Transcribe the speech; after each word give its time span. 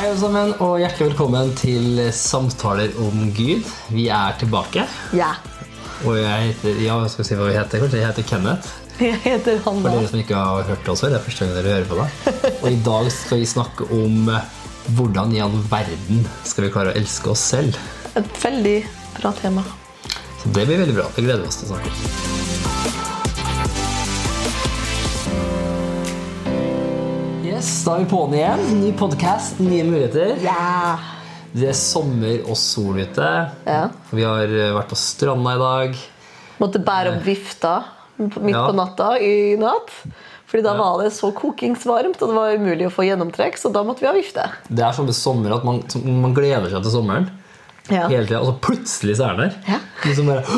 Hei 0.00 0.06
alle 0.08 0.16
sammen, 0.16 0.52
og 0.64 0.78
hjertelig 0.80 1.10
velkommen 1.10 1.50
til 1.60 1.98
Samtaler 2.16 2.94
om 3.04 3.26
Gud. 3.36 3.66
Vi 3.92 4.06
er 4.08 4.38
tilbake. 4.40 4.86
Ja. 5.12 5.34
Og 6.08 6.16
jeg 6.16 6.54
heter 6.54 6.80
ja, 6.80 6.94
skal 7.12 7.28
si 7.28 7.36
hva 7.36 7.50
vi 7.50 7.58
heter, 7.58 7.82
kanskje. 7.82 8.00
Jeg 8.00 8.08
heter 8.08 8.26
Kenneth. 8.30 8.70
Jeg 8.96 9.20
heter 9.26 9.60
For 9.66 9.84
dere 9.84 10.08
som 10.08 10.22
ikke 10.22 10.40
har 10.40 10.64
hørt 10.70 10.88
det 10.88 10.94
også, 10.94 11.12
det 11.12 11.20
er 11.20 11.26
første 11.28 11.44
gang 11.44 11.52
dere 11.58 11.76
hører 11.76 11.92
på 11.92 12.00
det. 12.00 12.34
Og 12.62 12.66
i 12.70 12.80
dag 12.88 13.12
skal 13.12 13.44
vi 13.44 13.52
snakke 13.52 13.92
om 13.92 14.32
eh, 14.32 14.50
hvordan 14.96 15.36
i 15.36 15.44
all 15.44 15.60
verden 15.68 16.24
skal 16.48 16.70
vi 16.70 16.72
klare 16.72 16.96
å 16.96 17.00
elske 17.04 17.34
oss 17.36 17.44
selv. 17.52 17.76
Et 18.16 18.44
veldig 18.48 18.76
bra 19.20 19.36
tema. 19.44 19.68
Så 20.40 20.48
det 20.48 20.64
blir 20.64 20.80
veldig 20.80 20.96
bra. 21.02 21.10
Det 21.12 21.28
gleder 21.28 21.44
vi 21.44 21.52
oss 21.52 21.60
til 21.60 21.74
å 21.74 21.74
snakke 21.76 21.92
om. 21.92 22.29
Yes, 27.60 27.82
da 27.84 27.92
er 27.98 28.06
vi 28.06 28.08
på'n 28.08 28.32
igjen. 28.38 28.60
Ny 28.80 28.90
podkast, 28.96 29.58
nye 29.60 29.82
muligheter. 29.84 30.30
Yeah. 30.40 31.02
Det 31.52 31.66
er 31.68 31.74
sommer 31.76 32.38
og 32.48 32.56
sol 32.56 32.96
ute. 33.02 33.26
Ja. 33.68 33.82
Vi 34.16 34.24
har 34.24 34.48
eh, 34.48 34.70
vært 34.72 34.88
på 34.88 34.96
stranda 34.96 35.52
i 35.52 35.60
dag. 35.60 35.98
Måtte 36.62 36.80
bære 36.86 37.12
opp 37.18 37.26
vifta 37.26 37.74
midt 38.16 38.54
Ja. 38.54 38.62
på 38.64 38.72
natta 38.78 39.10
i 39.20 39.58
natt. 39.60 39.92
Fordi 40.48 40.64
da 40.64 40.72
var 40.78 41.02
det 41.04 41.10
så 41.12 41.34
kokingsvarmt, 41.36 42.16
og 42.24 42.32
det 42.32 42.38
var 42.38 42.56
umulig 42.56 42.88
å 42.88 42.94
få 42.96 43.04
gjennomtrekk, 43.10 43.60
så 43.60 43.68
da 43.76 43.84
måtte 43.84 44.00
vi 44.06 44.08
ha 44.08 44.14
vifte. 44.16 44.48
Det 44.72 44.80
er 44.86 44.96
sånn 44.96 45.10
med 45.12 45.14
sommer 45.20 45.52
at 45.58 45.68
man, 45.68 45.82
man 46.24 46.32
gleder 46.34 46.72
seg 46.72 46.80
til 46.88 46.96
sommeren 46.96 47.28
Ja. 47.92 48.08
hele 48.08 48.24
tiden, 48.24 48.40
og 48.40 48.54
så 48.54 48.56
plutselig 48.70 49.18
så 49.20 49.28
er 49.28 49.36
den 49.36 49.50
der. 49.50 49.60
Ja. 49.76 49.78
Liksom 50.08 50.32
bare 50.32 50.48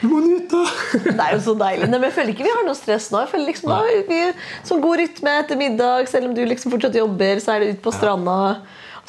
du 0.00 0.08
må 0.08 0.24
nyte! 0.24 0.49
Det 0.90 1.16
er 1.16 1.34
jo 1.36 1.40
så 1.44 1.54
deilig. 1.58 1.86
Nei, 1.86 1.98
men 1.98 2.08
jeg 2.08 2.16
føler 2.16 2.34
ikke 2.34 2.46
vi 2.46 2.52
har 2.54 2.66
noe 2.66 2.78
stress 2.78 3.08
nå. 3.12 3.22
Jeg 3.24 3.32
føler 3.32 3.50
liksom 3.50 3.72
da, 3.72 3.80
vi 4.10 4.20
Sånn 4.66 4.84
god 4.84 5.00
rytme 5.00 5.34
etter 5.44 5.60
middag, 5.60 6.10
selv 6.10 6.30
om 6.30 6.36
du 6.36 6.44
liksom 6.46 6.74
fortsatt 6.74 6.98
jobber, 6.98 7.42
så 7.42 7.54
er 7.54 7.64
det 7.64 7.72
ut 7.76 7.82
på 7.84 7.94
stranda. 7.94 8.36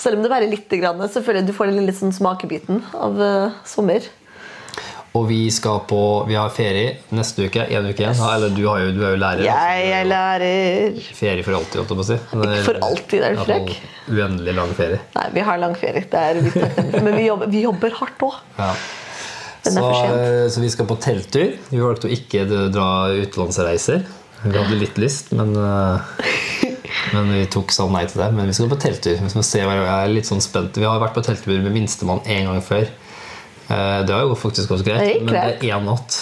Selv 0.02 0.18
om 0.18 0.26
det 0.26 0.32
værer 0.32 0.50
litt, 0.50 0.72
grann, 0.82 1.02
så 1.12 1.22
føler 1.22 1.42
jeg 1.42 1.52
du 1.52 1.56
får 1.58 1.70
den 1.70 1.82
lille 1.82 1.94
sånn 1.96 2.14
smakebiten 2.16 2.82
av 2.98 3.20
uh, 3.22 3.62
sommer. 3.68 4.08
Og 5.12 5.26
vi 5.28 5.42
skal 5.52 5.82
på 5.90 6.00
Vi 6.30 6.38
har 6.40 6.52
ferie 6.56 6.94
neste 7.12 7.50
uke. 7.50 7.66
En 7.68 7.90
uke 7.90 8.00
igjen. 8.00 8.16
Eller 8.16 8.54
du, 8.56 8.62
har 8.70 8.80
jo, 8.80 8.94
du 8.96 9.02
er 9.04 9.16
jo 9.18 9.20
lærer. 9.20 9.44
Jeg 9.44 9.90
er 9.98 10.08
lærer. 10.08 11.02
Ferie 11.18 11.44
for 11.44 11.58
alltid, 11.58 11.82
holdt 11.82 11.92
jeg 11.92 12.00
på 12.00 12.06
å 12.06 12.08
si. 12.08 12.20
Ikke 12.40 12.64
for 12.70 12.80
alltid, 12.88 13.26
er 13.28 13.36
du 13.36 13.44
frekk? 13.44 13.74
Uendelig 14.08 14.56
lang 14.56 14.72
ferie. 14.78 15.02
Nei, 15.18 15.28
vi 15.36 15.46
har 15.50 15.60
lang 15.60 15.76
ferie. 15.80 16.06
Det 16.08 16.24
er 16.30 16.40
litt. 16.40 16.58
Men 16.96 17.12
vi 17.18 17.28
jobber, 17.28 17.52
vi 17.52 17.66
jobber 17.66 18.00
hardt 18.00 18.28
òg. 18.30 18.40
Ja. 18.62 18.72
Så, 19.64 19.84
eh, 19.92 20.48
så 20.50 20.62
vi 20.64 20.70
skal 20.74 20.88
på 20.90 20.98
telttur. 21.02 21.52
Vi 21.70 21.80
valgte 21.82 22.10
å 22.10 22.14
ikke 22.16 22.46
dra 22.74 22.88
utenlandsreiser. 23.14 24.04
Vi 24.42 24.58
hadde 24.58 24.80
litt 24.80 24.98
lyst, 24.98 25.32
men 25.38 25.54
eh, 25.56 26.00
Men 27.14 27.30
vi 27.34 27.46
tok 27.52 27.72
sånn 27.74 27.92
nei 27.94 28.06
til 28.10 28.22
det. 28.24 28.32
Men 28.34 28.48
vi 28.50 28.54
skal 28.58 28.70
på 28.72 28.80
telttur. 28.82 29.18
Vi 29.22 29.30
jeg 29.86 30.12
sånn. 30.16 30.78
Vi 30.78 30.88
har 30.88 31.00
vært 31.02 31.14
på 31.18 31.24
telttur 31.26 31.62
med 31.62 31.74
minstemann 31.76 32.22
én 32.26 32.48
gang 32.50 32.62
før. 32.66 32.88
Eh, 33.70 34.02
Det 34.08 34.14
har 34.16 34.26
jo 34.26 34.36
faktisk 34.36 34.70
gått 34.74 34.86
greit, 34.88 35.20
Det 35.20 35.22
men 35.26 35.34
det 35.34 35.44
er 35.70 35.76
én 35.78 35.86
natt. 35.86 36.20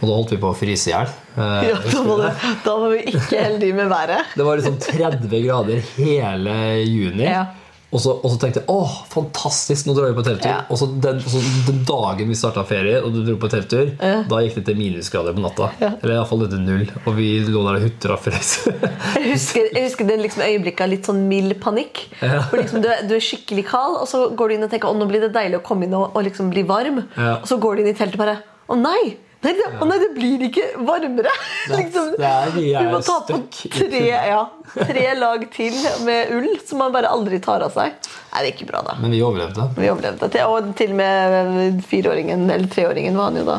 Og 0.00 0.06
da 0.06 0.14
holdt 0.14 0.30
vi 0.30 0.38
på 0.38 0.52
å 0.52 0.56
fryse 0.56 0.88
i 0.88 0.92
hjel. 0.94 1.08
Ja, 1.38 1.76
da, 1.92 2.02
var 2.02 2.34
da 2.64 2.72
var 2.80 2.90
vi 2.94 3.02
ikke 3.12 3.38
heldige 3.44 3.74
med 3.74 3.88
været. 3.92 4.32
Det 4.36 4.44
var 4.46 4.56
liksom 4.58 4.78
30 4.88 5.42
grader 5.44 5.82
hele 5.98 6.54
juni. 6.86 7.26
Ja. 7.28 7.44
Og, 7.88 8.00
så, 8.04 8.12
og 8.20 8.32
så 8.34 8.36
tenkte 8.36 8.60
jeg 8.60 8.68
åh, 8.68 8.96
fantastisk, 9.08 9.86
nå 9.88 9.94
drar 9.96 10.10
vi 10.10 10.16
på 10.18 10.24
telttur. 10.26 10.50
Ja. 10.50 10.58
Og 10.68 10.76
så 10.76 10.90
den, 11.00 11.22
så 11.24 11.40
den 11.64 11.78
dagen 11.88 12.28
vi 12.28 12.36
starta 12.36 12.64
ferie, 12.68 12.98
og 13.00 13.14
du 13.14 13.22
dro 13.24 13.38
på 13.40 13.48
telttur, 13.48 13.94
da 13.98 14.40
gikk 14.44 14.58
det 14.58 14.64
til 14.66 14.76
minusgrader 14.76 15.36
på 15.36 15.44
natta. 15.44 15.70
Ja. 15.80 15.94
Eller 16.02 16.18
iallfall 16.18 16.44
til 16.52 16.60
null. 16.66 16.84
Og 17.06 17.16
vi 17.16 17.30
lå 17.46 17.62
der 17.64 17.78
og 17.78 17.86
hutra 17.86 18.18
frøs. 18.20 18.50
Jeg 18.68 19.32
husker, 19.32 19.70
jeg 19.72 19.86
husker 19.86 20.08
det 20.08 20.18
liksom 20.20 20.44
øyeblikket 20.44 20.84
av 20.84 20.92
litt 20.92 21.08
sånn 21.08 21.22
mild 21.30 21.56
panikk. 21.62 22.02
Ja. 22.20 22.42
For 22.50 22.60
liksom 22.60 22.84
du, 22.84 22.90
du 23.08 23.14
er 23.16 23.24
skikkelig 23.24 23.64
kald, 23.70 23.96
og 24.02 24.10
så 24.10 24.26
går 24.36 24.50
du 24.50 24.58
inn 24.58 24.68
og 24.68 24.74
tenker 24.74 24.92
å, 24.92 24.98
nå 24.98 25.08
blir 25.08 25.24
det 25.24 25.32
deilig 25.36 25.62
å 25.62 25.64
komme 25.64 25.88
inn 25.88 25.96
og, 25.96 26.10
og 26.12 26.28
liksom 26.28 26.52
bli 26.52 26.66
varm. 26.68 27.00
Ja. 27.16 27.38
Og 27.40 27.48
så 27.48 27.56
går 27.62 27.78
du 27.78 27.84
inn 27.86 27.90
i 27.94 27.96
teltet 27.96 28.20
og 28.20 28.24
bare 28.26 28.36
Å 28.68 28.76
nei! 28.76 29.16
Nei 29.40 29.52
det, 29.54 29.66
ja. 29.70 29.86
nei, 29.86 29.98
det 30.02 30.08
blir 30.16 30.40
ikke 30.48 30.64
varmere! 30.82 31.30
liksom, 31.78 32.08
du 32.18 32.88
må 32.90 32.98
ta 33.06 33.20
på 33.28 33.38
tre, 33.54 34.00
ja, 34.10 34.40
tre 34.74 35.04
lag 35.14 35.44
til 35.54 35.76
med 36.06 36.32
ull 36.34 36.56
som 36.66 36.82
man 36.82 36.94
bare 36.96 37.12
aldri 37.14 37.38
tar 37.44 37.62
av 37.68 37.76
seg. 37.76 37.94
Nei, 38.28 38.42
det 38.44 38.50
gikk 38.52 38.68
bra, 38.68 38.82
da. 38.84 38.94
Men 39.00 39.14
vi 39.14 39.22
overlevde. 39.24 39.64
Vi 39.78 39.88
overlevde. 39.88 40.28
Og 40.44 40.72
til 40.76 40.92
og 40.92 40.98
med 41.00 41.78
fireåringen, 41.88 42.44
eller 42.50 42.68
treåringen, 42.72 43.16
var 43.16 43.30
han 43.30 43.40
jo 43.40 43.44
da. 43.48 43.58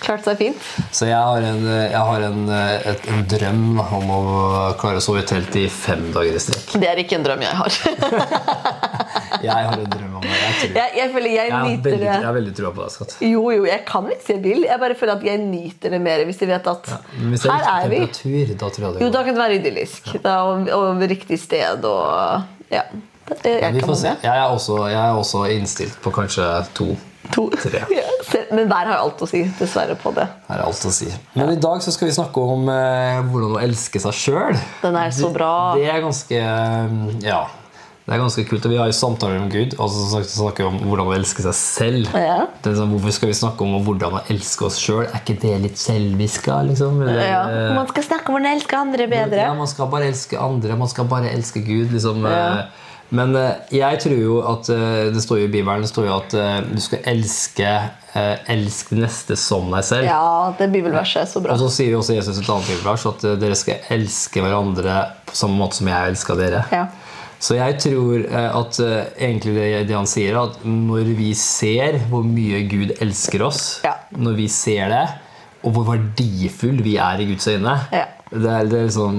Klarte 0.00 0.30
seg 0.30 0.40
fint. 0.40 0.68
Så 0.96 1.10
jeg 1.10 1.20
har 1.20 1.44
en, 1.50 1.66
jeg 1.68 2.04
har 2.08 2.24
en, 2.30 2.40
et, 2.94 3.08
en 3.12 3.26
drøm 3.28 3.66
om 3.84 4.12
å 4.16 4.20
klare 4.80 5.02
å 5.02 5.04
sove 5.04 5.20
i 5.20 5.28
telt 5.28 5.56
i 5.60 5.66
fem 5.70 6.08
dager 6.14 6.38
i 6.38 6.42
strekk. 6.42 6.78
Det 6.80 6.88
er 6.88 7.02
ikke 7.04 7.20
en 7.20 7.26
drøm 7.28 7.44
jeg 7.44 7.60
har. 7.60 7.80
Jeg 9.40 9.52
har 9.54 9.72
en 9.72 9.86
drøm 9.88 10.16
om 10.18 10.24
det. 10.24 10.30
Jeg, 10.36 10.54
tror, 10.60 10.74
jeg, 10.76 10.92
jeg 10.98 11.10
føler 11.14 11.30
jeg 11.32 11.50
jeg, 11.50 11.60
nyter 11.64 11.84
veldig, 11.86 12.00
det. 12.00 12.08
jeg 12.10 12.26
har 12.26 12.34
veldig 12.36 12.54
trua 12.58 12.70
på 12.76 12.82
deg, 12.82 12.92
Skatt. 12.94 13.14
Jo, 13.24 13.42
jo, 13.54 13.62
jeg 13.68 13.82
kan 13.88 14.08
hvis 14.08 14.30
jeg 14.34 14.42
vil. 14.44 14.64
Jeg 14.66 14.82
bare 14.82 14.96
føler 15.00 15.14
at 15.16 15.26
jeg 15.30 15.42
nyter 15.44 15.94
det 15.94 16.00
mer 16.04 16.24
hvis 16.28 16.42
jeg 16.42 16.50
vet 16.50 16.68
at 16.72 16.90
ja. 16.92 16.98
hvis 17.22 17.46
det 17.46 17.54
her 17.54 17.68
er 17.72 17.92
vi. 17.92 18.00
da 18.04 18.70
tror 18.74 18.86
jeg 18.86 18.98
det 18.98 19.04
Jo, 19.06 19.10
da 19.14 19.22
kan 19.24 19.36
det 19.38 19.42
være 19.44 19.60
idyllisk. 19.60 20.10
Da, 20.24 20.34
og, 20.50 20.68
og 20.76 21.06
riktig 21.14 21.40
sted 21.40 21.88
og 21.88 22.68
Ja. 22.70 22.84
Det, 23.42 23.54
jeg 23.62 23.74
Vi 23.78 23.80
får 23.86 23.94
se. 24.02 24.14
Jeg 24.22 24.36
er, 24.36 24.48
også, 24.52 24.76
jeg 24.90 25.00
er 25.00 25.16
også 25.20 25.44
innstilt 25.54 26.00
på 26.04 26.12
kanskje 26.12 26.48
to. 26.76 26.90
To. 27.34 27.44
Tre. 27.62 27.84
Men 28.56 28.66
der 28.70 28.88
har 28.90 28.96
alt 29.04 29.20
å 29.22 29.28
si, 29.28 29.44
dessverre, 29.60 29.94
på 30.00 30.10
det. 30.16 30.24
Her 30.48 30.58
er 30.58 30.66
alt 30.66 30.84
å 30.88 30.90
si. 30.94 31.06
Men 31.36 31.52
i 31.54 31.60
dag 31.62 31.82
så 31.84 31.92
skal 31.94 32.08
vi 32.10 32.16
snakke 32.16 32.42
om 32.42 32.66
eh, 32.72 33.20
hvordan 33.30 33.56
å 33.58 33.62
elske 33.62 34.02
seg 34.02 34.16
sjøl. 34.18 34.58
Den 34.82 34.98
så 35.14 35.30
bra. 35.34 35.52
Det 35.78 35.86
er 35.92 36.02
ganske 36.04 36.40
eh, 36.42 37.00
Ja. 37.26 37.44
Det 38.10 38.16
er 38.16 38.22
ganske 38.24 38.42
kult. 38.48 38.64
og 38.66 38.72
Vi 38.72 38.78
har 38.80 38.88
jo 38.90 38.94
samtaler 38.96 39.36
om 39.38 39.50
Gud, 39.52 39.76
og 39.78 39.90
så 39.92 40.22
snakker 40.26 40.64
vi 40.64 40.68
om 40.72 40.78
hvordan 40.88 41.10
å 41.12 41.14
elske 41.14 41.44
seg 41.44 41.54
selv. 41.54 42.08
Ja. 42.18 42.40
Det 42.64 42.72
er 42.72 42.78
sånn, 42.80 42.90
hvorfor 42.96 43.14
skal 43.14 43.30
vi 43.30 43.36
snakke 43.38 43.62
om 43.62 43.76
hvordan 43.86 44.16
å 44.18 44.22
elske 44.32 44.66
oss 44.66 44.80
sjøl? 44.82 45.04
Er 45.04 45.20
ikke 45.20 45.36
det 45.44 45.52
litt 45.68 45.78
selviska? 45.78 46.56
Liksom? 46.66 46.98
Eller, 47.04 47.20
Ja. 47.28 47.42
eh, 47.46 47.74
Man 47.76 47.86
skal 47.92 48.08
snakke 48.08 48.32
om 48.32 48.40
å 48.40 48.50
elske 48.50 48.80
andre 48.80 49.06
bedre. 49.06 49.44
Ja, 49.44 49.52
man 49.54 49.70
skal 49.70 49.86
bare 49.92 50.08
elske 50.10 50.40
andre, 50.42 50.74
man 50.80 50.90
skal 50.90 51.06
bare 51.12 51.30
elske 51.30 51.62
Gud. 51.62 51.92
Liksom. 51.94 52.26
eh, 52.26 52.64
Men 53.16 53.34
eh, 53.36 53.56
jeg 53.74 54.00
tror 54.04 54.18
jo 54.22 54.36
at 54.46 54.68
eh, 54.70 55.08
det 55.14 55.22
står 55.24 55.40
jo 55.42 55.48
i 55.48 55.52
Bibelen 55.52 55.82
det 55.82 55.90
står 55.90 56.06
jo 56.06 56.12
at 56.20 56.36
eh, 56.38 56.58
du 56.70 56.78
skal 56.82 57.02
elske 57.10 57.72
elsk 58.50 58.88
neste 58.98 59.36
som 59.38 59.68
deg 59.70 59.84
selv. 59.86 60.08
Ja, 60.08 60.50
det 60.58 60.66
bibelverset 60.72 61.20
er 61.22 61.28
så 61.30 61.42
bra. 61.44 61.54
Og 61.54 61.60
så 61.62 61.68
sier 61.76 61.92
jo 61.94 62.00
også 62.00 62.16
Jesus 62.16 62.40
et 62.40 62.48
annet 62.50 62.66
bibelvers 62.72 63.04
at 63.06 63.22
dere 63.38 63.58
skal 63.58 63.84
elske 63.94 64.42
hverandre 64.42 64.96
på 65.30 65.36
samme 65.38 65.60
måte 65.60 65.78
som 65.78 65.90
jeg 65.92 66.10
elsker 66.10 66.40
dere. 66.40 66.64
Ja. 66.74 66.88
Så 67.38 67.54
jeg 67.54 67.78
tror 67.80 68.26
at 68.34 68.80
egentlig 68.82 69.54
det, 69.54 69.68
det 69.88 69.94
han 69.94 70.10
sier, 70.10 70.40
at 70.42 70.58
når 70.66 71.12
vi 71.20 71.30
ser 71.38 72.00
hvor 72.10 72.26
mye 72.26 72.64
Gud 72.68 72.96
elsker 72.98 73.46
oss, 73.46 73.62
Ja. 73.86 73.94
når 74.10 74.34
vi 74.42 74.48
ser 74.50 74.90
det, 74.90 75.04
og 75.62 75.76
hvor 75.76 75.86
verdifull 75.92 76.82
vi 76.82 76.98
er 76.98 77.22
i 77.22 77.30
Guds 77.30 77.46
øyne 77.46 77.78
Ja. 77.94 78.08
Det 78.30 78.46
er, 78.46 78.66
det 78.70 78.78
er 78.78 78.84
liksom, 78.86 79.16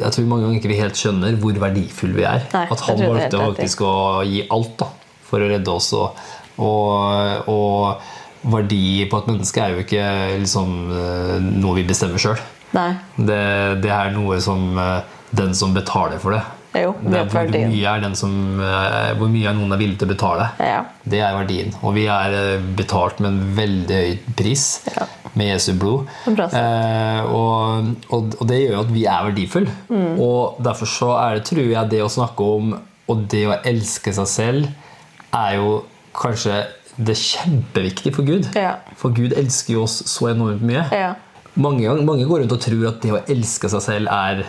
Jeg 0.00 0.14
tror 0.14 0.28
mange 0.30 0.46
ganger 0.46 0.60
ikke 0.60 0.70
vi 0.72 0.78
helt 0.80 0.96
skjønner 0.98 1.36
hvor 1.40 1.58
verdifull 1.60 2.14
vi 2.16 2.24
er. 2.24 2.46
Nei, 2.54 2.64
at 2.72 2.84
han 2.88 3.02
valgte 3.02 3.40
faktisk 3.42 3.84
å 3.84 3.94
gi 4.24 4.46
alt 4.52 4.76
da, 4.80 4.88
for 5.28 5.44
å 5.44 5.50
redde 5.50 5.74
oss. 5.74 5.90
Og, 5.92 6.22
og, 6.64 7.50
og 7.52 8.50
verdi 8.56 9.04
på 9.10 9.20
et 9.20 9.30
menneske 9.32 9.62
er 9.62 9.74
jo 9.74 9.84
ikke 9.84 10.06
liksom, 10.40 10.76
eh, 10.94 11.34
noe 11.60 11.76
vi 11.76 11.86
bestemmer 11.88 12.22
sjøl. 12.22 12.40
Det, 12.76 13.42
det 13.84 13.92
er 13.92 14.12
noe 14.14 14.40
som 14.44 14.72
eh, 14.80 15.16
den 15.36 15.52
som 15.56 15.76
betaler 15.76 16.20
for 16.22 16.36
det. 16.36 16.44
Jo, 16.76 16.90
det 17.00 17.22
er 17.22 17.28
hvor, 17.32 17.48
mye 17.48 17.92
er 17.92 18.02
den 18.04 18.16
som, 18.18 18.32
eh, 18.60 19.12
hvor 19.16 19.30
mye 19.32 19.48
er 19.48 19.56
noen 19.56 19.72
er 19.72 19.80
villig 19.80 20.00
til 20.00 20.08
å 20.08 20.12
betale. 20.12 20.50
Ja. 20.60 20.82
Det 21.04 21.22
er 21.24 21.36
verdien. 21.36 21.72
Og 21.82 21.96
vi 21.96 22.04
er 22.12 22.58
betalt 22.76 23.20
med 23.20 23.32
en 23.32 23.54
veldig 23.56 24.02
høy 24.02 24.34
pris 24.36 24.66
Ja. 24.92 25.08
Med 25.36 25.52
Jesu 25.52 25.72
blod. 25.78 26.08
Eh, 26.26 27.22
og, 27.28 27.92
og, 28.08 28.36
og 28.40 28.44
det 28.48 28.62
gjør 28.62 28.76
jo 28.78 28.82
at 28.82 28.92
vi 28.94 29.04
er 29.04 29.26
verdifulle. 29.28 29.74
Mm. 29.88 30.20
Og 30.22 30.60
derfor 30.64 30.90
så 30.90 31.10
er 31.20 31.38
det, 31.38 31.46
tror 31.50 31.64
jeg, 31.64 31.90
det 31.92 32.02
å 32.04 32.12
snakke 32.12 32.50
om 32.56 32.76
og 33.06 33.28
det 33.30 33.44
å 33.46 33.58
elske 33.66 34.10
seg 34.16 34.26
selv 34.30 35.36
er 35.36 35.58
jo 35.60 35.76
kanskje 36.16 36.64
det 36.96 37.12
er 37.12 37.20
kjempeviktig 37.20 38.12
for 38.16 38.26
Gud. 38.26 38.48
Ja. 38.56 38.78
For 38.96 39.14
Gud 39.14 39.36
elsker 39.36 39.76
jo 39.76 39.84
oss 39.84 40.00
så 40.08 40.30
enormt 40.32 40.64
mye. 40.64 40.86
Ja. 40.96 41.12
Mange, 41.56 41.92
mange 42.04 42.24
går 42.28 42.42
rundt 42.42 42.54
og 42.56 42.62
tror 42.64 42.88
at 42.90 43.02
det 43.04 43.12
å 43.12 43.20
elske 43.32 43.68
seg 43.72 43.84
selv 43.84 44.12
er, 44.12 44.42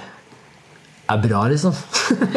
er 1.12 1.22
bra, 1.24 1.44
liksom. 1.52 1.76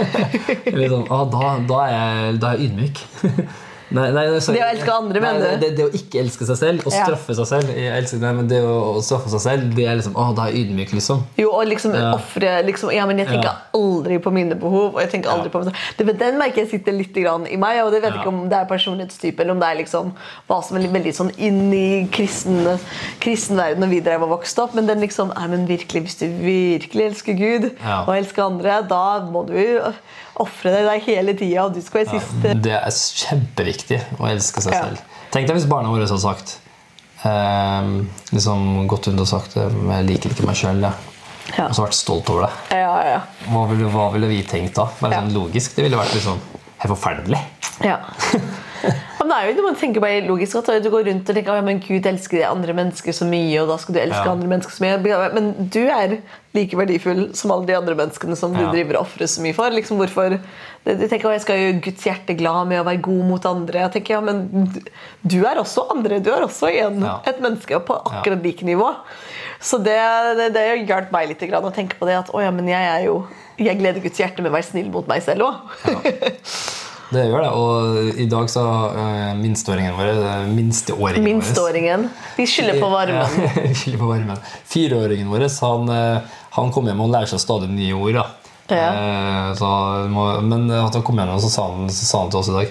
Eller 0.72 0.90
sånn, 0.90 1.06
ah, 1.14 1.24
da, 1.30 1.54
da, 1.70 1.80
er 1.86 1.94
jeg, 1.94 2.38
da 2.42 2.50
er 2.50 2.58
jeg 2.58 2.70
ydmyk. 2.70 3.02
Nei, 3.90 4.10
nei, 4.14 4.24
sorry. 4.38 4.58
Det 4.58 4.62
å 4.64 4.70
elske 4.70 4.92
andre, 4.94 5.20
mener 5.20 5.40
du? 5.40 5.62
Det, 5.64 5.70
det 5.76 5.84
å 5.88 5.90
ikke 5.98 6.20
elske 6.22 6.46
seg 6.46 6.56
selv 6.60 6.86
og 6.86 6.92
Ja. 6.94 7.04
straffe 7.08 7.34
seg 7.34 7.46
selv. 7.50 7.70
Jeg 7.74 7.90
elsker, 8.02 8.20
nei, 8.22 8.32
men 8.38 8.46
det 8.50 8.60
å, 8.62 8.74
å 8.96 9.02
straffe 9.02 9.28
seg 9.32 9.40
selv, 9.42 9.74
det 9.74 9.86
er 9.90 9.96
liksom 9.98 10.14
Å, 10.14 10.28
da 10.36 10.44
er 10.46 10.52
jeg 10.54 10.66
ydmyk, 10.68 10.92
liksom. 10.94 11.24
Jo, 11.36 11.50
og 11.50 11.66
liksom 11.66 11.94
Ja. 11.94 12.12
ofre 12.14 12.52
liksom, 12.66 12.92
Ja, 12.94 13.06
men 13.06 13.18
jeg 13.18 13.26
tenker 13.28 13.50
Ja. 13.50 13.56
aldri 13.74 14.18
på 14.22 14.30
mine 14.32 14.54
behov. 14.54 14.94
Og 14.94 15.00
jeg 15.00 15.10
tenker 15.10 15.30
aldri 15.30 15.50
Ja. 15.50 15.54
på 15.58 15.64
meg 15.64 15.74
selv. 15.74 16.06
det, 16.06 16.18
Den 16.18 16.38
merker 16.38 16.62
jeg 16.62 16.70
sitter 16.70 16.92
litt 16.92 17.12
grann 17.14 17.46
i 17.50 17.56
meg, 17.56 17.82
og 17.84 17.90
det 17.92 18.02
vet 18.02 18.14
Ja. 18.14 18.20
ikke 18.22 18.28
om 18.28 18.48
det 18.48 18.58
er 18.58 18.64
personlighetstype 18.66 19.40
eller 19.40 19.52
om 19.52 19.60
det 19.60 19.68
er 19.68 19.82
liksom 19.82 20.12
hva 20.48 20.62
som 20.64 20.76
er 20.76 20.82
veldig 20.88 21.14
sånn 21.14 21.32
inn 21.38 21.72
i 21.74 22.08
kristen, 22.12 22.78
kristen 23.20 23.56
verden 23.56 23.80
når 23.82 23.88
vi 23.90 24.00
drev 24.00 24.22
og 24.22 24.40
vokste 24.40 24.62
opp. 24.62 24.74
Men 24.74 24.86
den 24.86 25.00
liksom 25.00 25.30
Nei, 25.34 25.46
men 25.48 25.66
virkelig, 25.66 26.02
hvis 26.04 26.18
du 26.18 26.26
virkelig 26.26 27.06
elsker 27.10 27.32
Gud 27.36 27.70
og 27.84 28.08
elsker 28.14 28.42
andre, 28.44 28.82
da 28.86 29.20
må 29.20 29.46
du 29.46 29.92
ofre 30.42 30.72
deg 30.86 31.02
hele 31.06 31.34
tida, 31.38 31.66
og 31.66 31.74
du 31.76 31.80
skal 31.84 32.04
være 32.04 32.18
siste 32.20 32.54
Det 32.64 32.72
er 32.78 32.90
kjempeviktig 33.24 34.00
å 34.18 34.28
elske 34.30 34.62
seg 34.64 34.72
Ja. 34.74 34.82
selv. 34.88 34.98
Tenk 35.30 35.46
deg 35.46 35.56
hvis 35.56 35.68
barna 35.70 35.92
våre 35.92 36.06
hadde 36.08 36.18
sagt 36.22 36.56
eh, 37.24 37.90
liksom 38.34 38.86
Gått 38.90 39.06
rundt 39.10 39.20
og 39.20 39.28
sagt 39.30 39.56
eh, 39.56 39.68
'Jeg 39.70 40.08
liker 40.08 40.30
ikke 40.34 40.46
meg 40.48 40.56
sjøl', 40.56 40.82
ja. 40.88 40.92
Ja. 41.56 41.66
og 41.66 41.74
så 41.74 41.82
vært 41.86 41.96
stolt 41.98 42.28
over 42.30 42.46
det. 42.46 42.52
Ja, 42.78 42.94
ja. 43.04 43.20
Hva 43.50 43.64
ville, 43.70 43.88
hva 43.90 44.10
ville 44.14 44.28
vi 44.30 44.42
tenkt 44.46 44.74
da? 44.78 44.84
Bare 45.00 45.12
Ja. 45.16 45.20
sånn 45.22 45.32
logisk. 45.34 45.74
Det 45.74 45.82
ville 45.84 45.96
vært 45.98 46.14
liksom 46.14 46.38
helt 46.78 46.92
forferdelig. 46.94 47.40
Ja. 47.82 47.96
Men 49.18 49.28
det 49.28 49.36
er 49.36 49.48
jo, 49.52 49.62
Man 49.66 49.74
tenker 49.76 50.00
bare 50.00 50.20
logisk 50.26 50.56
at 50.56 50.82
du 50.82 50.90
går 50.90 51.04
rundt 51.08 51.28
og 51.28 51.34
tenker 51.36 51.52
at 51.58 51.66
ja, 51.66 51.78
Gud 51.88 52.06
elsker 52.06 52.44
andre 52.48 52.72
mennesker 52.76 53.12
så 53.12 53.26
mye, 53.28 53.62
og 53.62 53.68
da 53.68 53.76
skal 53.76 53.94
du 53.94 54.00
elske 54.00 54.24
Ja. 54.24 54.30
andre 54.32 54.48
mennesker 54.48 54.72
så 54.72 54.84
mye. 54.84 55.32
Men 55.34 55.68
du 55.68 55.80
er 55.88 56.18
like 56.56 56.74
verdifull 56.74 57.28
som 57.38 57.52
alle 57.54 57.68
de 57.68 57.76
andre 57.78 57.94
menneskene 57.94 58.36
som 58.36 58.52
du 58.52 58.60
Ja. 58.60 58.70
driver 58.72 58.98
og 58.98 59.06
ofrer 59.06 59.28
så 59.30 59.40
mye 59.44 59.54
for. 59.54 59.70
Liksom 59.70 60.00
hvorfor 60.00 60.38
de 60.84 61.08
tenker 61.08 61.28
at 61.30 61.36
jeg 61.38 61.44
skal 61.44 61.60
gjøre 61.60 61.82
Guds 61.84 62.06
hjerte 62.08 62.36
glad 62.36 62.66
med 62.68 62.80
å 62.80 62.86
være 62.88 63.02
god 63.02 63.24
mot 63.28 63.46
andre. 63.46 63.84
Jeg 63.84 63.92
tenker, 63.92 64.14
ja, 64.16 64.20
Men 64.20 64.82
du 65.22 65.44
er 65.44 65.60
også 65.62 65.86
andre. 65.90 66.18
Du 66.20 66.30
er 66.32 66.42
også 66.42 66.72
en, 66.72 67.00
Ja. 67.00 67.20
et 67.26 67.40
menneske 67.40 67.78
på 67.86 68.00
akkurat 68.04 68.42
like 68.42 68.64
nivå. 68.64 68.94
Så 69.60 69.78
det, 69.78 69.98
det, 70.36 70.52
det 70.54 70.66
hjulpet 70.88 71.12
meg 71.12 71.28
litt 71.28 71.40
grann 71.50 71.64
å 71.64 71.74
tenke 71.74 71.94
på 72.00 72.06
det 72.06 72.16
at 72.18 72.30
å 72.32 72.42
ja, 72.42 72.50
men 72.50 72.66
jeg 72.66 72.82
er 72.82 73.04
jo 73.06 73.26
jeg 73.60 73.76
gleder 73.78 74.00
Guds 74.00 74.18
hjerte 74.18 74.40
med 74.40 74.50
å 74.50 74.56
være 74.56 74.64
snill 74.70 74.90
mot 74.90 75.06
meg 75.06 75.22
selv 75.22 75.44
òg. 75.50 75.54
Det 77.10 77.24
gjør 77.26 77.42
det. 77.42 77.50
Og 77.58 78.18
i 78.22 78.26
dag 78.30 78.50
så 78.52 78.62
uh, 78.94 79.32
minsteåringen 79.34 79.96
vår 79.98 80.10
eh, 80.12 80.44
Minsteåringen 80.54 81.24
vår 81.24 81.24
Minsteåringen. 81.24 82.04
Vi 82.36 82.46
skylder 82.46 82.78
på 82.78 82.90
varmen. 82.92 83.40
Ja, 83.42 83.48
vi 83.66 83.74
skylder 83.74 83.98
på 83.98 84.10
varmen. 84.12 84.38
Fireåringen 84.70 85.32
vår 85.32 85.48
han, 85.58 85.90
eh, 85.90 86.36
han 86.64 86.72
kom 86.74 86.86
hjem 86.90 87.00
og 87.04 87.10
lærer 87.12 87.30
seg 87.32 87.42
stadig 87.42 87.68
nye 87.72 87.96
ord. 87.96 88.20
Da. 88.20 88.26
Ja. 88.70 88.88
Eh, 88.94 89.50
Så, 89.58 89.68
men 90.46 90.68
han 90.70 91.02
kom 91.06 91.18
hjem 91.18 91.32
og 91.34 91.42
så 91.42 91.50
sa 91.50 91.66
han, 91.72 91.88
så 91.90 92.06
sa 92.06 92.20
han 92.22 92.30
til 92.30 92.38
oss 92.38 92.50
i 92.52 92.54
dag 92.54 92.68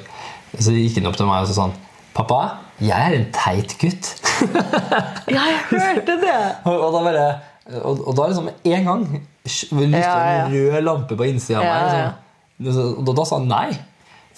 Så 0.64 0.72
gikk 0.72 0.96
han 1.02 1.10
opp 1.12 1.18
til 1.20 1.28
meg 1.28 1.44
og 1.44 1.50
så 1.50 1.58
sa 1.58 1.66
han 1.68 1.76
Pappa, 2.16 2.38
jeg 2.82 2.96
er 2.96 3.14
en 3.20 3.28
teit 3.36 3.76
gutt. 3.80 4.08
Ja, 5.36 5.44
jeg 5.52 5.60
hørte 5.70 6.16
det! 6.24 6.38
og, 6.72 6.88
da 6.96 7.02
bare 7.06 7.26
og, 7.84 8.00
og 8.10 8.16
da 8.18 8.26
liksom 8.32 8.48
en 8.50 8.88
gang 8.88 9.04
lyste 9.46 10.00
Ja, 10.00 10.16
ja. 10.40 10.48
en 10.48 10.56
rød 10.74 10.82
lampe 10.88 11.16
på 11.20 11.28
innsida 11.30 11.60
av 11.62 11.68
meg. 11.68 12.16
Liksom. 12.66 12.96
Og 12.98 13.06
da, 13.08 13.14
da 13.20 13.26
sa 13.30 13.38
han 13.38 13.52
nei. 13.52 13.68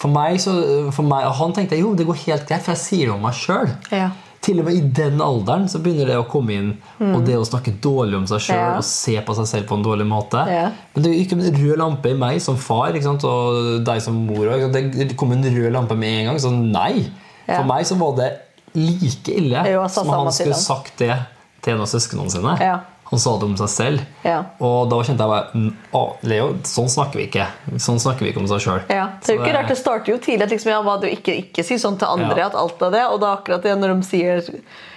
For 0.02 0.10
meg, 0.12 0.36
så, 0.42 0.52
for 0.94 1.06
meg, 1.06 1.24
og 1.30 1.34
han 1.38 1.54
tenkte 1.56 1.78
jo 1.78 1.94
det 1.98 2.04
går 2.08 2.18
helt 2.26 2.44
greit, 2.48 2.62
for 2.66 2.74
jeg 2.74 2.82
sier 2.82 3.08
det 3.08 3.14
om 3.14 3.22
meg 3.24 3.38
sjøl. 3.38 3.70
Ja. 3.94 4.10
Til 4.42 4.58
og 4.58 4.64
med 4.66 4.74
i 4.74 4.80
den 4.98 5.20
alderen 5.22 5.68
så 5.70 5.78
begynner 5.78 6.08
det 6.10 6.16
å 6.18 6.24
komme 6.26 6.50
inn. 6.56 6.70
Og 6.98 7.20
det 7.24 7.36
å 7.38 7.44
snakke 7.46 7.76
dårlig 7.84 8.16
om 8.18 8.24
seg 8.26 8.40
sjøl 8.48 8.58
Mm. 8.58 8.70
Ja. 8.72 8.76
og 8.80 8.84
se 8.88 9.14
på 9.22 9.34
seg 9.38 9.46
selv 9.46 9.68
på 9.68 9.76
en 9.78 9.84
dårlig 9.86 10.06
måte. 10.10 10.40
Ja. 10.50 10.64
Men 10.94 11.04
det 11.04 11.12
gikk 11.14 11.32
en 11.36 11.44
rød 11.60 11.78
lampe 11.78 12.10
i 12.10 12.14
meg 12.18 12.40
som 12.42 12.56
far 12.58 12.90
ikke 12.98 13.12
og 13.24 13.84
deg 13.86 14.02
som 14.02 14.14
mor. 14.26 14.46
ikke? 14.50 14.72
Det 14.98 15.16
kom 15.16 15.30
en 15.32 15.44
rød 15.44 15.70
lampe 15.72 15.94
med 15.96 16.18
en 16.20 16.26
gang. 16.32 16.40
Så 16.42 16.50
nei. 16.50 17.06
Ja. 17.46 17.60
For 17.60 17.64
meg 17.70 17.86
så 17.86 17.94
var 17.98 18.16
det 18.18 18.32
like 18.74 19.28
ille 19.36 19.62
Jo, 19.70 19.86
som 19.88 20.08
han 20.08 20.30
skulle 20.32 20.54
sagt 20.58 20.98
det 20.98 21.14
til 21.62 21.74
en 21.74 21.80
av 21.84 21.86
søsknene 21.86 22.30
sine. 22.30 22.56
Ja. 22.60 22.80
Han 23.12 23.20
sa 23.20 23.34
det 23.38 23.44
om 23.50 23.56
seg 23.60 23.68
selv. 23.68 24.04
Ja. 24.24 24.38
Og 24.64 24.88
da 24.90 24.96
kjente 25.04 25.20
jeg 25.20 25.28
bare 25.28 25.50
"Mm, 25.54 25.72
Å, 25.92 26.02
Leo, 26.24 26.46
sånn 26.64 26.88
snakker 26.88 27.20
vi 27.20 27.26
ikke. 27.28 27.46
Sånn 27.76 28.00
snakker 28.00 28.24
vi 28.24 28.30
ikke 28.32 28.40
om 28.40 28.48
seg 28.48 28.62
sjøl. 28.64 28.80
Ja, 28.88 29.10
det 29.20 29.28
er 29.28 29.36
jo 29.36 29.42
ikke 29.44 29.52
rart 29.58 29.68
det 29.68 29.76
starter 29.78 30.12
jo 30.14 30.18
tidlig 30.18 30.48
liksom, 30.54 30.70
ja, 30.72 30.80
hva 30.82 30.94
du 31.00 31.06
ikke, 31.06 31.34
ikke 31.44 31.62
si 31.64 31.76
sånn 31.76 31.98
til 32.00 32.08
andre 32.08 32.38
Ja. 32.40 32.46
at 32.48 32.54
alt 32.56 32.80
er 32.82 32.90
det, 32.96 33.04
og 33.12 33.20
det 33.20 33.28
er 33.28 33.36
akkurat 33.36 33.62
det 33.62 33.76
når 33.78 33.94
de 34.00 34.08
sier 34.08 34.42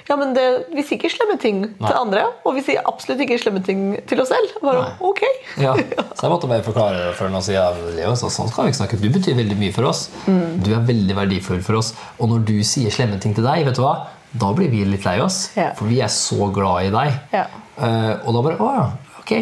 ja, 0.08 0.16
men 0.16 0.36
det, 0.36 0.68
vi 0.72 0.84
sier 0.86 1.00
ikke 1.00 1.10
slemme 1.10 1.40
ting 1.42 1.62
Nei. 1.66 1.88
til 1.90 1.98
andre, 1.98 2.26
og 2.46 2.54
vi 2.54 2.62
sier 2.62 2.82
absolutt 2.86 3.20
ikke 3.26 3.40
slemme 3.42 3.64
ting 3.66 3.98
til 4.06 4.22
oss 4.22 4.30
selv. 4.30 4.52
Bare, 4.62 4.84
Nei. 4.84 4.92
ok. 5.02 5.22
Ja, 5.58 5.74
så 6.16 6.22
jeg 6.28 6.30
måtte 6.32 6.48
bare 6.48 6.62
forklare 6.62 7.08
det 7.08 7.16
for 7.18 7.26
han 7.26 7.36
og 7.36 7.42
si 7.44 7.54
ja, 7.58 7.72
Leo, 7.98 8.14
så 8.14 8.30
sånn 8.30 8.52
kan 8.54 8.66
vi 8.68 8.72
ikke 8.72 8.86
snakke. 8.86 9.02
Du 9.02 9.10
betyr 9.10 9.34
veldig 9.36 9.58
mye 9.58 9.74
for 9.74 9.90
oss. 9.90 10.10
Mm. 10.28 10.62
Du 10.64 10.72
er 10.78 10.86
veldig 10.86 11.16
verdifull 11.18 11.62
for 11.66 11.76
oss. 11.82 11.94
Og 12.20 12.30
når 12.30 12.46
du 12.46 12.54
sier 12.64 12.92
slemme 12.94 13.20
ting 13.20 13.34
til 13.34 13.44
deg, 13.44 13.66
vet 13.66 13.76
du 13.76 13.82
hva? 13.82 13.96
Da 14.42 14.52
blir 14.58 14.70
vi 14.72 14.84
litt 14.88 15.06
lei 15.08 15.18
oss. 15.24 15.50
Ja. 15.58 15.72
For 15.78 15.90
vi 15.90 16.02
er 16.04 16.12
så 16.12 16.50
glad 16.54 16.90
i 16.90 16.94
deg. 16.94 17.20
Ja. 17.36 17.46
Uh, 17.76 18.12
og 18.24 18.36
da 18.38 18.42
bare 18.46 18.60
Å 18.64 18.70
ja, 18.76 18.86
ok. 19.22 19.34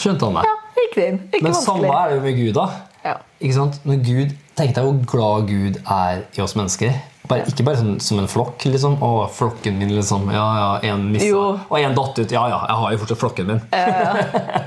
Skjønte 0.00 0.28
han 0.28 0.38
det. 0.40 0.44
Ja, 0.48 0.56
riktig. 0.78 1.08
Ikke 1.32 1.44
Men 1.44 1.56
samme 1.58 1.90
er 1.92 2.12
det 2.12 2.18
jo 2.18 2.24
med 2.26 2.38
Gud, 2.40 2.52
da. 2.56 2.66
Ja. 3.04 3.16
Ikke 3.42 3.56
sant? 3.58 3.80
Når 3.88 4.04
Gud, 4.06 4.38
Tenk 4.52 4.74
deg 4.76 4.84
hvor 4.84 4.98
glad 5.08 5.46
Gud 5.48 5.78
er 5.88 6.18
i 6.36 6.42
oss 6.44 6.52
mennesker. 6.58 6.92
Bare, 7.24 7.46
ikke 7.48 7.64
bare 7.64 7.78
sånn, 7.78 7.94
som 8.04 8.18
en 8.20 8.28
flokk. 8.28 8.66
liksom. 8.68 8.98
Å, 9.00 9.10
flokken 9.32 9.78
min, 9.80 9.94
liksom. 9.96 10.26
Ja, 10.34 10.44
ja, 10.58 10.92
en 10.92 11.06
missa. 11.14 11.30
Jo. 11.30 11.44
Og 11.70 11.76
en 11.78 11.96
datt 11.96 12.18
ut. 12.20 12.34
Ja, 12.34 12.42
ja, 12.52 12.58
jeg 12.68 12.76
har 12.82 12.92
jo 12.92 13.00
fortsatt 13.00 13.20
flokken 13.22 13.48
min. 13.48 13.62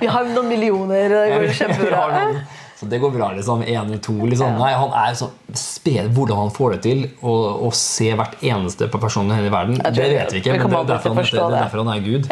Vi 0.02 0.10
har 0.10 0.32
noen 0.32 0.50
millioner, 0.50 1.06
det 1.14 1.26
går 1.36 1.46
jo 1.50 1.58
kjempebra. 1.60 2.24
Så 2.76 2.86
det 2.92 3.00
går 3.00 3.12
bra. 3.12 3.32
liksom, 3.32 3.64
Én 3.64 3.86
eller 3.86 3.98
to. 4.04 4.14
liksom. 4.26 4.58
Nei, 4.60 4.74
Han 4.74 4.92
er 4.92 5.14
så 5.16 5.30
sped 5.56 6.12
hvordan 6.16 6.38
han 6.44 6.52
får 6.52 6.76
det 6.76 6.80
til 6.84 7.04
å, 7.24 7.36
å 7.68 7.72
se 7.72 8.10
hvert 8.14 8.36
eneste 8.44 8.90
på 8.92 9.00
personen 9.00 9.32
i 9.32 9.40
hele 9.40 9.52
verden. 9.54 9.80
Det 9.80 10.10
vet 10.12 10.34
vi 10.34 10.42
ikke, 10.44 10.58
men 10.58 10.70
det 10.70 10.80
er 10.82 10.90
derfor 10.92 11.16
han, 11.16 11.24
det, 11.24 11.40
er 11.40 11.56
derfor 11.56 11.84
han 11.86 11.94
er 11.96 12.04
Gud. 12.04 12.28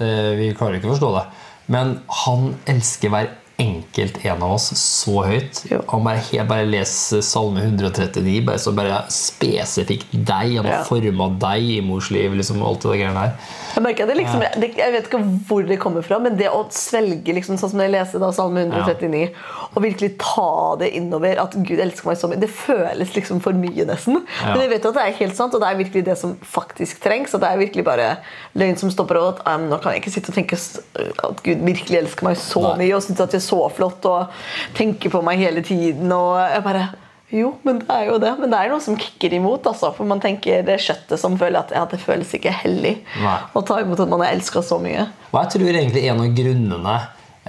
Det, 0.00 0.12
vi 0.40 0.52
klarer 0.58 0.80
ikke 0.80 0.90
å 0.90 0.94
forstå 0.96 1.12
det. 1.20 1.24
Men 1.70 1.98
han 2.24 2.50
elsker 2.70 3.14
hver 3.14 3.30
enkelt 3.58 4.18
en 4.28 4.42
av 4.44 4.52
oss 4.58 4.66
så 4.76 5.22
høyt. 5.24 5.62
Han 5.88 6.04
bare, 6.04 6.20
helt, 6.28 6.48
bare 6.50 6.66
leser 6.68 7.22
Salme 7.24 7.62
139, 7.64 8.42
bare, 8.44 8.60
så 8.60 8.72
bare 8.76 8.98
spesifikt 9.12 10.10
deg. 10.12 10.56
Han 10.58 10.66
har 10.66 10.72
Ja. 10.76 10.84
forma 10.84 11.28
deg 11.40 11.62
i 11.76 11.80
mors 11.80 12.10
liv. 12.10 12.34
liksom, 12.36 12.62
alt 12.62 12.80
det 12.82 12.98
greiene 13.00 13.14
der. 13.14 13.32
Jeg 13.76 13.82
merker 13.82 14.06
det 14.06 14.16
liksom, 14.18 14.40
det, 14.60 14.68
jeg 14.76 14.92
vet 14.92 15.06
ikke 15.08 15.20
hvor 15.48 15.62
det 15.66 15.78
kommer 15.80 16.02
fra, 16.04 16.18
men 16.18 16.36
det 16.36 16.48
å 16.52 16.66
svelge 16.70 17.32
liksom, 17.32 17.56
sånn 17.60 17.70
som 17.70 17.80
jeg 17.80 17.90
leser 17.92 18.18
da, 18.20 18.30
Salme 18.32 18.66
139, 18.66 19.30
og 19.74 19.82
virkelig 19.82 20.18
ta 20.18 20.76
det 20.80 20.90
innover 20.96 21.38
at 21.40 21.52
Gud 21.56 21.80
elsker 21.80 22.06
meg 22.10 22.16
så 22.20 22.28
mye, 22.28 22.40
det 22.40 22.50
føles 22.52 23.14
liksom 23.16 23.40
for 23.44 23.52
mye 23.56 23.86
nesten. 23.88 24.20
Ja. 24.42 24.52
Men 24.52 24.60
jeg 24.66 24.70
vet 24.70 24.84
jo 24.84 24.92
at 24.92 24.98
det 25.00 25.06
er 25.06 25.18
helt 25.22 25.36
sant, 25.36 25.54
og 25.54 25.60
det 25.64 25.68
er 25.70 25.80
virkelig 25.80 26.04
det 26.04 26.18
som 26.18 26.36
faktisk 26.42 27.00
trengs. 27.04 27.34
Og 27.34 27.40
det 27.40 27.48
er 27.50 27.60
virkelig 27.60 27.84
bare 27.84 28.10
løgn 28.56 28.76
som 28.80 28.90
stopper 28.92 29.16
over 29.20 29.36
at 29.40 29.44
«Nei, 29.46 29.68
nå 29.70 29.80
kan 29.82 29.92
jeg 29.96 30.02
ikke 30.04 30.12
sitte 30.16 30.32
og 30.32 30.34
tenke 30.34 30.56
at 30.56 31.42
Gud 31.44 31.64
virkelig 31.64 31.98
elsker 32.02 32.24
meg 32.28 32.36
så 32.40 32.62
Nei. 32.62 32.76
mye 32.84 32.96
og 32.96 33.02
synes 33.04 33.20
at 33.24 33.32
jeg 33.36 33.42
så 33.46 33.62
flott 33.72 34.06
og 34.10 34.38
tenker 34.76 35.12
på 35.14 35.22
meg 35.26 35.40
hele 35.40 35.62
tiden. 35.66 36.10
Og 36.12 36.36
jeg 36.42 36.64
bare 36.66 36.86
jo, 37.34 37.56
men 37.66 37.80
det 37.82 37.90
er 37.90 38.04
jo 38.06 38.18
det. 38.22 38.30
Men 38.38 38.52
det 38.52 38.58
er 38.58 38.70
noe 38.70 38.82
som 38.82 38.94
kicker 38.98 39.34
imot. 39.34 39.66
Altså, 39.66 39.90
for 39.96 40.06
man 40.06 40.22
tenker 40.22 40.62
det 40.66 40.78
kjøttet 40.84 41.18
som 41.18 41.34
føler 41.40 41.58
at 41.64 41.74
ja, 41.74 41.82
det 41.90 41.98
føles 42.02 42.30
ikke 42.38 42.52
hellig 42.62 43.00
Nei. 43.18 43.38
å 43.50 43.62
ta 43.66 43.80
imot 43.82 44.02
at 44.04 44.12
man 44.12 44.22
er 44.22 44.36
elska 44.36 44.62
så 44.62 44.78
mye. 44.82 45.08
Og 45.32 45.40
jeg 45.40 45.52
tror 45.56 45.72
egentlig 45.72 46.04
en 46.06 46.22
av 46.22 46.36
grunnene 46.38 46.96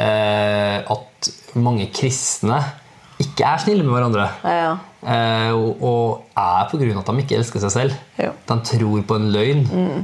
eh, 0.01 0.95
at 0.97 1.31
mange 1.57 1.89
kristne 1.93 2.57
ikke 3.21 3.45
er 3.49 3.61
snille 3.61 3.81
med 3.85 3.95
hverandre, 3.95 4.27
Ja, 4.45 4.73
eh, 5.01 5.53
og, 5.57 5.79
og 5.81 6.37
er 6.37 6.67
på 6.69 6.77
grunn 6.77 6.99
av 6.99 7.01
at 7.01 7.07
de 7.09 7.23
ikke 7.23 7.37
elsker 7.39 7.63
seg 7.63 7.73
selv. 7.73 7.95
Ja. 8.21 8.29
De 8.49 8.57
tror 8.69 9.05
på 9.09 9.17
en 9.17 9.29
løgn. 9.33 9.63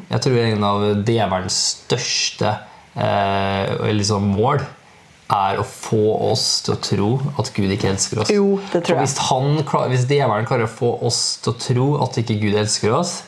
Jeg 0.09 0.23
tror 0.25 0.39
en 0.41 0.65
av 0.65 0.85
djevelens 1.05 1.59
største 1.83 2.55
eh, 2.97 3.91
liksom 3.93 4.31
mål 4.33 4.65
er 5.33 5.59
å 5.61 5.65
få 5.65 5.99
oss 6.31 6.45
til 6.65 6.75
å 6.75 6.79
tro 6.85 7.09
at 7.41 7.51
Gud 7.55 7.73
ikke 7.73 7.89
elsker 7.91 8.23
oss. 8.23 8.31
Jo, 8.33 8.59
det 8.71 8.83
tror 8.85 8.99
jeg. 8.99 9.07
Hvis, 9.07 9.17
han, 9.29 9.61
hvis 9.91 10.07
djevelen 10.09 10.47
klarer 10.49 10.69
å 10.69 10.73
få 10.73 10.95
oss 11.09 11.21
til 11.43 11.53
å 11.55 11.59
tro 11.67 11.87
at 12.05 12.19
ikke 12.21 12.39
Gud 12.41 12.57
elsker 12.61 12.93
oss, 12.93 13.21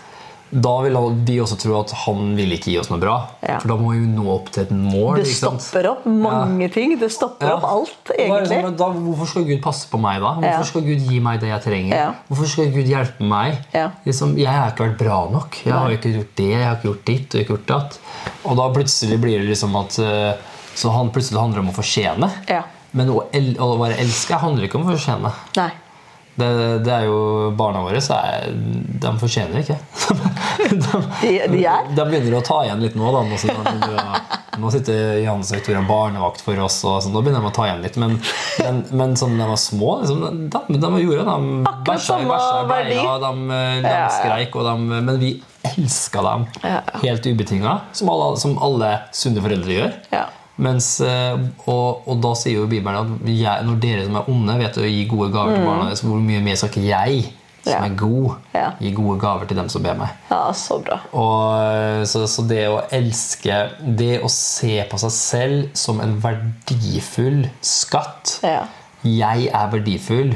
da 0.56 0.72
vil 0.86 0.94
de 1.26 1.34
vi 1.34 1.40
også 1.42 1.56
tro 1.60 1.74
at 1.80 1.92
han 2.06 2.36
vil 2.38 2.54
ikke 2.56 2.70
gi 2.72 2.78
oss 2.80 2.88
noe 2.92 3.00
bra. 3.02 3.16
Ja. 3.44 3.58
For 3.60 3.72
da 3.72 3.76
må 3.82 3.92
vi 3.96 4.04
jo 4.04 4.12
nå 4.14 4.26
opp 4.36 4.52
til 4.54 4.64
et 4.64 4.72
mål. 4.78 5.18
Det 5.18 5.34
stopper 5.34 5.88
opp 5.90 6.06
mange 6.06 6.70
ting. 6.72 6.94
Det 7.02 7.10
stopper 7.12 7.50
Ja. 7.50 7.56
opp 7.58 7.66
alt, 7.68 7.96
da 8.08 8.14
egentlig. 8.14 8.62
sånn, 8.62 8.78
da, 8.78 8.88
hvorfor 8.94 9.32
skal 9.34 9.48
Gud 9.50 9.62
passe 9.66 9.90
på 9.92 10.00
meg, 10.00 10.22
da? 10.22 10.36
Hvorfor 10.38 10.62
Ja. 10.62 10.70
skal 10.70 10.82
Gud 10.86 11.02
gi 11.10 11.20
meg 11.20 11.42
det 11.42 11.50
jeg 11.50 11.62
trenger? 11.66 11.96
Ja. 11.98 12.14
Hvorfor 12.30 12.48
skal 12.54 12.72
Gud 12.72 12.86
hjelpe 12.88 13.28
meg? 13.28 13.58
Ja. 13.74 13.90
Liksom, 14.06 14.38
jeg 14.38 14.48
har 14.48 14.72
ikke 14.72 14.86
vært 14.92 14.98
bra 15.02 15.20
nok. 15.34 15.58
Jeg 15.66 15.74
har 15.74 15.90
ikke 15.90 16.14
gjort 16.14 16.36
det, 16.36 16.50
jeg 16.54 16.64
har 16.64 16.76
ikke 16.78 16.90
gjort 16.94 17.06
ditt 17.06 17.36
og 17.36 17.42
ikke 17.42 17.56
gjort 17.58 17.68
datt. 17.74 18.00
Og 18.46 18.56
da 18.56 18.70
plutselig 18.70 19.20
blir 19.20 19.40
det 19.42 19.50
liksom 19.50 19.76
at 19.82 20.00
eh, 20.00 20.34
Så 20.76 20.92
han 20.92 21.12
plutselig 21.16 21.40
handler 21.40 21.64
om 21.64 21.72
å 21.72 21.76
fortjene. 21.76 22.30
Ja. 22.52 22.64
Men 22.96 23.12
å, 23.12 23.26
el 23.36 23.56
å 23.60 23.74
være 23.80 24.00
elska 24.04 24.40
handler 24.44 24.68
ikke 24.68 24.80
om 24.80 24.88
å 24.88 24.94
fortjene. 24.94 25.32
Nei. 25.60 25.72
Det, 26.36 26.48
det 26.84 26.92
er 26.92 27.06
jo 27.08 27.20
Barna 27.56 27.80
våre 27.86 28.02
så 28.04 28.18
er, 28.20 28.50
de 28.52 29.12
fortjener 29.22 29.62
ikke. 29.62 29.78
de, 30.68 30.80
De, 31.22 31.32
de 31.54 31.62
de 31.96 32.08
begynner 32.10 32.36
å 32.36 32.42
ta 32.44 32.58
igjen 32.66 32.84
litt 32.84 32.98
nå. 33.00 33.08
Da, 33.16 33.24
nå 33.24 33.40
å 33.40 34.18
Nå 34.56 34.70
sitter 34.72 35.18
Jan 35.20 35.42
og 35.44 35.50
Victoria 35.52 35.82
barnevakt 35.84 36.40
for 36.44 36.60
oss, 36.64 36.78
og 36.88 37.02
sånn, 37.04 37.12
nå 37.16 37.20
begynner 37.24 37.44
de 37.44 37.50
å 37.50 37.56
ta 37.56 37.66
igjen 37.68 37.82
litt. 37.84 37.98
Men, 38.00 38.16
men, 38.64 38.78
men 38.96 39.16
sånn 39.20 39.36
de 39.40 39.48
var 39.50 39.60
små, 39.60 39.98
liksom, 40.04 40.48
de, 40.52 40.80
de 40.80 41.02
gjorde 41.04 41.26
det. 41.26 41.36
De 41.36 41.74
bæsja 41.90 42.22
bæsja 42.24 42.62
bleia, 42.70 43.18
de, 43.26 43.34
de 43.84 43.92
ja. 43.92 44.08
skreik, 44.16 44.56
og 44.56 44.68
de, 44.70 45.02
men 45.10 45.20
vi 45.20 45.34
elska 45.74 46.24
dem 46.24 46.48
helt 47.04 47.28
ubetinga, 47.28 47.78
som 48.00 48.12
alle, 48.14 48.32
som 48.40 48.56
alle 48.64 48.96
sunne 49.16 49.44
foreldre 49.44 49.80
gjør. 49.80 49.94
Ja. 50.16 50.26
Mens, 50.58 51.02
eh, 51.04 51.38
og, 51.68 52.06
og 52.08 52.22
da 52.24 52.30
sier 52.40 52.62
jo 52.62 52.68
Bibelen 52.72 52.96
at 52.96 53.28
jeg, 53.28 53.66
når 53.68 53.80
dere 53.84 54.06
som 54.06 54.16
er 54.16 54.30
onde, 54.32 54.54
vet 54.62 54.78
å 54.80 54.86
gi 54.88 55.02
gode 55.12 55.32
gaver 55.34 55.58
til 55.58 55.66
barna, 55.68 55.90
så 56.00 56.08
hvor 56.08 56.22
mye 56.24 56.44
mer 56.46 56.56
skal 56.56 56.70
ikke 56.72 56.86
jeg, 56.88 57.26
som 57.26 57.34
Mm. 57.66 57.72
Ja. 57.74 57.78
er 57.88 57.96
god, 57.98 58.34
Ja. 58.54 58.66
gi 58.80 58.92
gode 58.94 59.20
gaver 59.20 59.48
til 59.50 59.58
dem 59.58 59.70
som 59.74 59.82
ber 59.82 59.96
meg? 59.98 60.10
ja, 60.30 60.52
så 60.54 60.76
bra. 60.86 61.00
Og, 61.18 62.06
så, 62.06 62.22
så 62.30 62.44
det 62.48 62.68
å 62.70 62.84
elske 62.94 63.56
Det 63.98 64.20
å 64.22 64.30
se 64.30 64.84
på 64.92 65.00
seg 65.02 65.12
selv 65.16 65.70
som 65.74 66.00
en 66.04 66.14
verdifull 66.22 67.48
skatt 67.66 68.40
Ja. 68.46 68.68
Jeg 69.04 69.50
er 69.50 69.72
verdifull. 69.74 70.36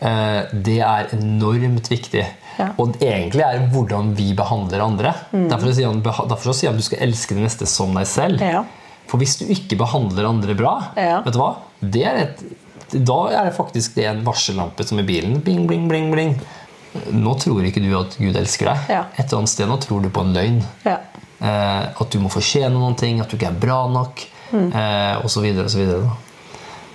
eh, 0.00 0.42
Det 0.52 0.78
er 0.84 1.08
enormt 1.16 1.88
viktig. 1.90 2.26
Ja. 2.58 2.68
Og 2.78 2.96
egentlig 3.00 3.40
er 3.46 3.58
det 3.58 3.70
hvordan 3.72 4.14
vi 4.18 4.32
behandler 4.34 4.80
andre. 4.84 5.14
Derfor, 5.32 5.72
sier 5.72 5.86
han, 5.88 6.02
derfor 6.02 6.52
sier 6.52 6.68
han 6.70 6.76
at 6.76 6.82
du 6.82 6.86
skal 6.88 6.98
elske 7.08 7.34
det 7.34 7.44
neste 7.44 7.66
som 7.66 7.94
deg 7.94 8.06
selv. 8.06 8.40
Ja. 8.42 8.64
For 9.08 9.18
hvis 9.22 9.38
du 9.40 9.46
ikke 9.48 9.76
behandler 9.80 10.28
andre 10.28 10.54
bra, 10.58 10.74
Ja. 10.96 11.20
vet 11.24 11.32
du 11.34 11.38
hva? 11.40 11.50
Det 11.80 12.04
er 12.04 12.16
et, 12.26 12.42
da 12.92 13.18
er 13.32 13.44
det 13.48 13.56
faktisk 13.56 13.94
det 13.96 14.04
en 14.10 14.22
varsellampe 14.24 14.84
som 14.86 14.98
i 15.00 15.02
bilen. 15.08 15.40
Bling, 15.44 15.66
bling, 15.68 15.88
bling, 15.88 16.10
bling. 16.12 16.34
Nå 17.12 17.34
tror 17.40 17.62
ikke 17.68 17.82
du 17.84 17.90
at 17.98 18.16
Gud 18.18 18.36
elsker 18.36 18.66
deg. 18.72 18.78
Ja. 18.88 19.02
Et 19.16 19.26
eller 19.26 19.38
annet 19.42 19.52
sted 19.52 19.68
nå 19.68 19.76
tror 19.80 20.02
du 20.02 20.08
på 20.12 20.20
en 20.24 20.34
løgn. 20.34 20.62
Ja. 20.84 20.98
Eh, 21.40 21.88
at 22.00 22.10
du 22.10 22.18
må 22.20 22.28
fortjene 22.32 22.72
noen 22.74 22.96
ting, 22.98 23.20
at 23.20 23.28
du 23.30 23.36
ikke 23.36 23.48
er 23.52 23.60
bra 23.60 23.86
nok, 23.88 24.26
Mm. 24.50 24.70
eh, 24.74 25.16
videre 25.44 25.66
og 25.66 25.70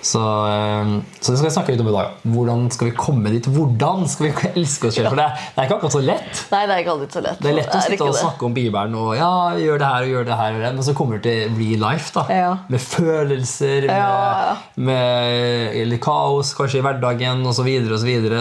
så 0.04 0.14
Så, 0.14 0.20
eh, 0.46 0.90
det 1.18 1.38
skal 1.38 1.46
vi 1.48 1.50
snakke 1.54 1.72
litt 1.74 1.80
om 1.82 1.88
i 1.90 1.94
dag. 1.94 2.10
Hvordan 2.28 2.66
skal 2.72 2.90
vi 2.90 2.94
komme 2.96 3.30
dit? 3.32 3.46
Hvordan 3.50 4.04
skal 4.08 4.26
vi 4.28 4.32
elske 4.60 4.88
oss 4.90 4.98
selv? 4.98 5.08
For 5.10 5.18
det, 5.18 5.26
det 5.56 5.62
er 5.62 5.66
ikke 5.68 5.78
akkurat 5.78 5.94
så 5.96 6.02
lett. 6.04 6.42
Nei, 6.52 6.60
det 6.68 6.74
er 6.76 6.82
ikke 6.84 6.92
alltid 6.94 7.16
så 7.16 7.22
lett. 7.24 7.40
Det 7.42 7.50
er 7.50 7.56
lett 7.58 7.72
å 7.74 7.80
sitte 7.82 8.04
og 8.04 8.12
det. 8.12 8.20
snakke 8.20 8.46
om 8.48 8.54
Bibelen 8.56 8.94
og 9.00 9.10
ja, 9.18 9.30
gjør 9.58 9.80
det 9.82 9.88
her 9.90 10.06
og 10.06 10.12
gjør 10.14 10.28
det 10.28 10.36
her, 10.38 10.54
og 10.58 10.62
det, 10.64 10.72
men 10.76 10.86
så 10.86 10.94
kommer 10.98 11.18
det 11.18 11.24
til 11.26 11.56
real 11.58 11.82
life. 11.86 12.12
da 12.14 12.24
Ja. 12.34 12.50
Med 12.68 12.80
følelser, 12.84 13.88
Ja, 13.88 13.96
ja. 13.96 14.56
med, 14.76 15.88
med 15.88 16.00
kaos 16.04 16.52
kanskje 16.56 16.78
i 16.78 16.84
hverdagen 16.84 17.44
osv. 17.46 17.70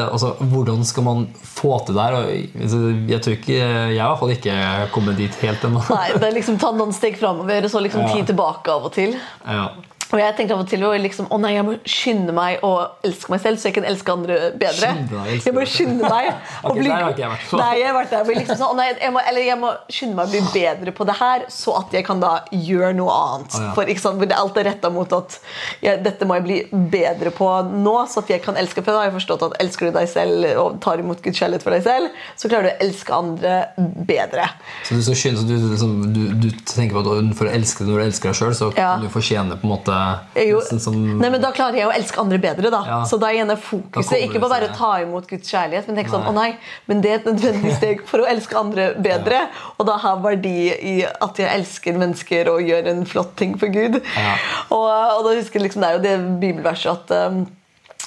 Altså, 0.03 0.33
hvordan 0.53 0.83
skal 0.85 1.03
man 1.07 1.25
få 1.43 1.79
til 1.87 1.95
det 1.97 2.03
her? 2.03 2.19
Og, 2.19 2.59
altså, 2.61 2.81
jeg 3.09 3.21
tror 3.25 3.37
ikke, 3.39 3.57
jeg 3.57 4.01
har 4.01 4.05
i 4.05 4.11
hvert 4.11 4.19
fall 4.19 4.35
ikke 4.35 4.57
kommet 4.93 5.17
dit 5.17 5.39
helt 5.41 5.63
ennå. 5.69 5.81
Nei, 5.89 6.11
det 6.19 6.29
er 6.29 6.37
liksom 6.37 6.59
Ta 6.63 6.69
noen 6.75 6.93
steg 6.95 7.17
framover 7.19 7.65
og 7.65 7.71
så 7.73 7.81
liksom 7.83 8.05
ti 8.13 8.21
tilbake 8.29 8.71
av 8.71 8.85
og 8.91 8.93
til. 8.95 9.15
Ja. 9.47 9.65
Og 10.13 10.19
jeg 10.21 10.35
tenkte 10.37 10.53
av 10.53 10.59
og 10.61 10.67
til 10.69 10.83
å 10.85 10.91
liksom, 11.01 11.25
å 11.33 11.37
nei, 11.41 11.55
jeg 11.55 11.65
må 11.65 11.73
skynde 11.89 12.33
meg 12.37 12.61
å 12.65 12.69
elske 13.07 13.31
meg 13.33 13.41
selv, 13.41 13.57
så 13.57 13.69
jeg 13.71 13.75
kan 13.79 13.87
elske 13.89 14.13
andre 14.13 14.35
bedre. 14.61 14.91
Skynde 14.93 15.23
deg 15.25 15.47
jeg 15.47 15.53
må 15.57 15.63
skynde 15.65 16.09
meg 16.11 16.27
å 16.63 16.69
Ok, 16.69 16.77
bli- 16.77 16.89
der 16.91 17.01
har 17.01 17.15
ikke 17.15 17.23
jeg 17.23 17.31
vært 17.33 17.47
på. 17.49 17.57
Nei, 17.63 17.71
jeg 17.79 17.87
har 17.89 17.95
vært 17.97 18.13
der. 18.13 18.29
Liksom 18.37 18.59
sånn, 18.61 18.77
nei, 18.77 18.85
jeg 19.01 19.13
må, 19.15 19.23
eller 19.31 19.47
jeg 19.47 19.57
må 19.63 19.71
skynde 19.89 20.19
meg 20.19 20.27
å 20.29 20.33
bli 20.35 20.41
bedre 20.53 20.93
på 20.99 21.07
det 21.09 21.15
her, 21.17 21.45
så 21.53 21.75
at 21.81 21.95
jeg 21.97 22.05
kan 22.05 22.21
da 22.21 22.33
gjøre 22.53 22.91
noe 22.99 23.15
annet. 23.17 23.57
Å, 23.57 23.63
ja. 23.65 23.71
For 23.79 23.89
ikke 23.89 24.03
sant, 24.05 24.23
alt 24.37 24.59
er 24.61 24.67
retta 24.69 24.91
mot 24.93 25.17
at 25.17 25.39
jeg, 25.81 26.03
dette 26.05 26.29
må 26.29 26.37
jeg 26.37 26.45
bli 26.45 26.59
bedre 26.93 27.33
på 27.33 27.49
nå, 27.73 27.95
så 28.13 28.21
at 28.21 28.29
jeg 28.35 28.43
kan 28.45 28.59
elske. 28.61 28.83
For 28.85 28.93
da 28.93 29.01
har 29.03 29.09
jeg 29.09 29.17
forstått 29.17 29.47
at 29.49 29.57
elsker 29.65 29.89
du 29.89 29.97
deg 29.97 30.11
selv 30.13 30.47
og 30.61 30.77
tar 30.85 31.01
imot 31.01 31.25
Guds 31.25 31.41
kjærlighet 31.41 31.65
for 31.65 31.73
deg 31.73 31.83
selv, 31.89 32.13
så 32.37 32.51
klarer 32.53 32.69
du 32.69 32.71
å 32.75 32.85
elske 32.85 33.17
andre 33.17 33.57
bedre. 34.05 34.45
Så 34.85 34.99
du, 34.99 35.03
så 35.09 35.17
skyld, 35.17 35.41
så 35.41 35.47
du, 35.49 35.55
liksom, 35.73 35.97
du, 36.13 36.21
du 36.45 36.49
tenker 36.69 36.95
på 36.99 37.03
at 37.03 37.33
for 37.39 37.49
å 37.49 37.53
elske 37.57 37.83
deg 37.83 37.93
når 37.93 38.03
du 38.03 38.05
elsker 38.11 38.29
deg 38.33 38.39
sjøl, 38.43 38.53
så 38.61 38.69
Ja. 38.77 38.93
kan 38.95 39.03
du 39.05 39.09
fortjene 39.13 39.57
på 39.57 39.67
en 39.67 39.73
måte 39.75 40.02
Jo, 40.43 40.59
som 40.79 40.95
nei, 41.19 41.29
men 41.29 41.41
Da 41.43 41.51
klarer 41.55 41.77
jeg 41.79 41.87
å 41.89 41.93
elske 41.95 42.19
andre 42.21 42.39
bedre. 42.43 42.71
da 42.73 42.81
Ja. 42.87 42.99
Så 43.09 43.19
da 43.21 43.29
er 43.29 43.39
gjerne 43.39 43.57
fokuset 43.59 44.23
ikke 44.25 44.41
på 44.41 44.47
å 44.49 44.53
bare 44.53 44.69
ta 44.75 44.91
imot 45.03 45.27
Guds 45.29 45.49
kjærlighet, 45.51 45.87
men 45.87 45.99
tenke 45.99 46.13
sånn, 46.13 46.27
å 46.29 46.33
nei, 46.35 46.57
men 46.87 47.01
det 47.03 47.11
er 47.11 47.19
et 47.21 47.27
nødvendig 47.31 47.73
steg 47.79 48.05
for 48.09 48.23
å 48.23 48.29
elske 48.29 48.57
andre 48.59 48.89
bedre. 48.99 49.47
Og 49.77 49.87
da 49.89 49.97
ha 50.03 50.15
verdi 50.23 50.55
i 50.73 50.95
at 51.05 51.39
jeg 51.41 51.49
elsker 51.59 51.97
mennesker 51.99 52.49
og 52.53 52.61
gjør 52.67 52.91
en 52.93 53.03
flott 53.09 53.35
ting 53.39 53.57
for 53.59 53.67
Gud. 53.73 53.99
Ja. 54.17 54.35
Og, 54.69 54.87
og 54.87 55.27
da 55.27 55.35
husker 55.39 55.59
jeg 55.59 55.69
liksom, 55.69 55.83
Det 55.83 55.89
er 55.89 55.99
jo 55.99 56.05
det 56.07 56.39
bibelverset 56.41 56.91
at 56.93 57.31
um, 57.33 57.43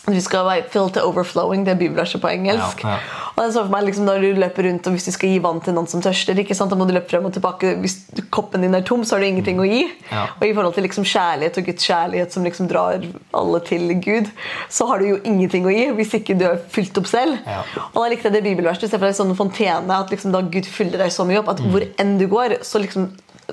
du 0.06 0.20
skal 0.22 0.44
være 0.46 0.68
filled 0.70 0.92
to 0.94 1.00
overflowing. 1.02 1.64
Det 1.66 1.72
er 1.74 1.78
bibelverset 1.80 2.20
på 2.22 2.28
engelsk. 2.30 2.84
Ja, 2.84 2.94
ja. 2.94 3.22
Og 3.36 3.40
jeg 3.44 3.52
så 3.52 3.62
for 3.66 3.72
meg 3.74 3.84
liksom, 3.84 4.04
Når 4.06 4.20
du 4.22 4.38
løper 4.40 4.64
rundt 4.68 4.86
og 4.86 4.94
hvis 4.94 5.04
du 5.04 5.10
skal 5.12 5.28
gi 5.28 5.40
vann 5.44 5.58
til 5.60 5.74
noen 5.76 5.88
som 5.90 6.00
tørster, 6.00 6.38
ikke 6.40 6.54
sant? 6.56 6.70
da 6.70 6.76
må 6.78 6.86
du 6.88 6.94
løpe 6.94 7.10
frem 7.10 7.26
og 7.28 7.34
tilbake. 7.34 7.74
Hvis 7.82 7.96
koppen 8.32 8.62
din 8.64 8.74
er 8.78 8.84
tom, 8.86 9.02
så 9.04 9.16
har 9.16 9.20
du 9.24 9.26
ingenting 9.26 9.58
å 9.60 9.66
gi. 9.66 9.82
Ja. 10.12 10.28
Og 10.38 10.46
i 10.46 10.54
forhold 10.54 10.74
til 10.78 10.86
liksom 10.86 11.04
kjærlighet 11.04 11.58
og 11.60 11.66
Guds 11.68 11.84
kjærlighet 11.90 12.32
som 12.32 12.46
liksom 12.46 12.70
drar 12.70 13.04
alle 13.34 13.60
til 13.66 13.92
Gud, 14.00 14.30
så 14.70 14.86
har 14.88 15.02
du 15.02 15.08
jo 15.10 15.18
ingenting 15.24 15.66
å 15.66 15.74
gi 15.74 15.90
hvis 15.98 16.14
ikke 16.20 16.38
du 16.38 16.46
er 16.52 16.62
fylt 16.72 16.96
opp 17.02 17.10
selv. 17.10 17.36
Ja. 17.44 17.60
Og 17.92 18.00
da 18.04 18.08
likte 18.14 18.30
jeg 18.30 18.38
det 18.38 18.44
bibelverset. 18.46 18.88
Se 18.88 18.96
for 18.96 19.06
deg 19.10 19.18
sånn 19.18 19.34
fontene, 19.36 20.00
at 20.00 20.10
liksom 20.14 20.32
da 20.32 20.40
Gud 20.46 20.64
fyller 20.70 21.02
deg 21.04 21.12
så 21.12 21.26
mye 21.28 21.42
opp 21.42 21.48
at 21.52 21.60
Mm. 21.66 21.70
hvor 21.72 21.82
enn 21.98 22.18
du 22.18 22.26
går, 22.28 22.60
så 22.62 22.78
liksom 22.80 23.10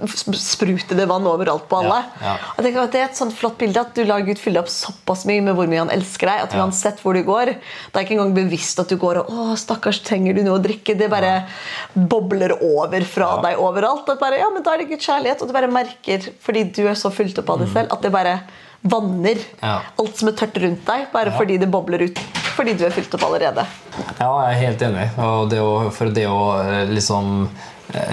spruter 0.07 0.97
det 0.97 1.05
vann 1.09 1.25
overalt 1.29 1.67
på 1.69 1.77
alle. 1.83 1.99
Ja, 2.21 2.33
ja. 2.33 2.35
Og 2.57 2.63
tenker 2.65 2.87
Det 2.93 2.99
er 3.01 3.05
et 3.09 3.17
sånt 3.19 3.35
flott 3.37 3.57
bilde 3.61 3.79
at 3.81 3.93
du 3.95 4.03
lar 4.09 4.23
Gud 4.25 4.39
fylle 4.41 4.59
opp 4.63 4.69
såpass 4.71 5.25
mye 5.29 5.41
med 5.45 5.55
hvor 5.57 5.69
mye 5.69 5.83
han 5.83 5.93
elsker 5.93 6.29
deg. 6.29 6.41
At 6.47 6.53
Ja. 6.53 6.63
uansett 6.63 6.99
hvor 7.03 7.13
du 7.13 7.23
går, 7.23 7.53
det 7.53 7.95
er 7.95 8.03
ikke 8.05 8.17
engang 8.17 8.33
bevisst 8.35 8.79
at 8.79 8.89
du 8.89 8.97
går 8.97 9.21
og 9.23 9.29
å, 9.29 9.57
stakkars, 9.57 10.01
trenger 10.03 10.35
du 10.35 10.43
noe 10.43 10.59
å 10.59 10.63
drikke? 10.63 10.97
Det 10.97 11.09
bare 11.09 11.45
bobler 11.95 12.55
over 12.61 13.01
fra 13.05 13.41
deg 13.41 13.57
overalt. 13.61 14.05
Bare, 14.19 14.37
ja, 14.39 14.49
men 14.49 14.63
Da 14.63 14.73
er 14.73 14.77
det 14.83 14.89
Guds 14.89 15.05
kjærlighet, 15.05 15.41
og 15.41 15.47
du 15.47 15.53
bare 15.53 15.67
merker, 15.67 16.29
fordi 16.41 16.63
du 16.73 16.87
er 16.87 16.95
så 16.95 17.11
fylt 17.11 17.37
opp 17.39 17.49
av 17.49 17.59
det 17.59 17.69
selv, 17.73 17.91
at 17.91 18.01
det 18.01 18.11
bare 18.11 18.39
vanner 18.83 19.35
Mm. 19.63 19.81
Alt 19.99 20.17
som 20.17 20.27
er 20.27 20.33
tørt 20.33 20.57
rundt 20.61 20.85
deg, 20.85 21.05
bare 21.13 21.31
fordi 21.31 21.57
det 21.57 21.69
bobler 21.71 22.01
ut. 22.03 22.17
Fordi 22.53 22.73
du 22.77 22.83
er 22.85 22.91
fylt 22.91 23.13
opp 23.15 23.23
allerede. 23.23 23.65
Ja, 24.19 24.49
jeg 24.49 24.55
er 24.55 24.59
helt 24.67 24.81
enig. 24.81 25.05
Og 25.17 25.49
det 25.49 25.59
å, 25.59 25.89
for 25.91 26.09
det 26.09 26.25
å 26.27 26.59
eh, 26.61 26.85
liksom 26.91 27.47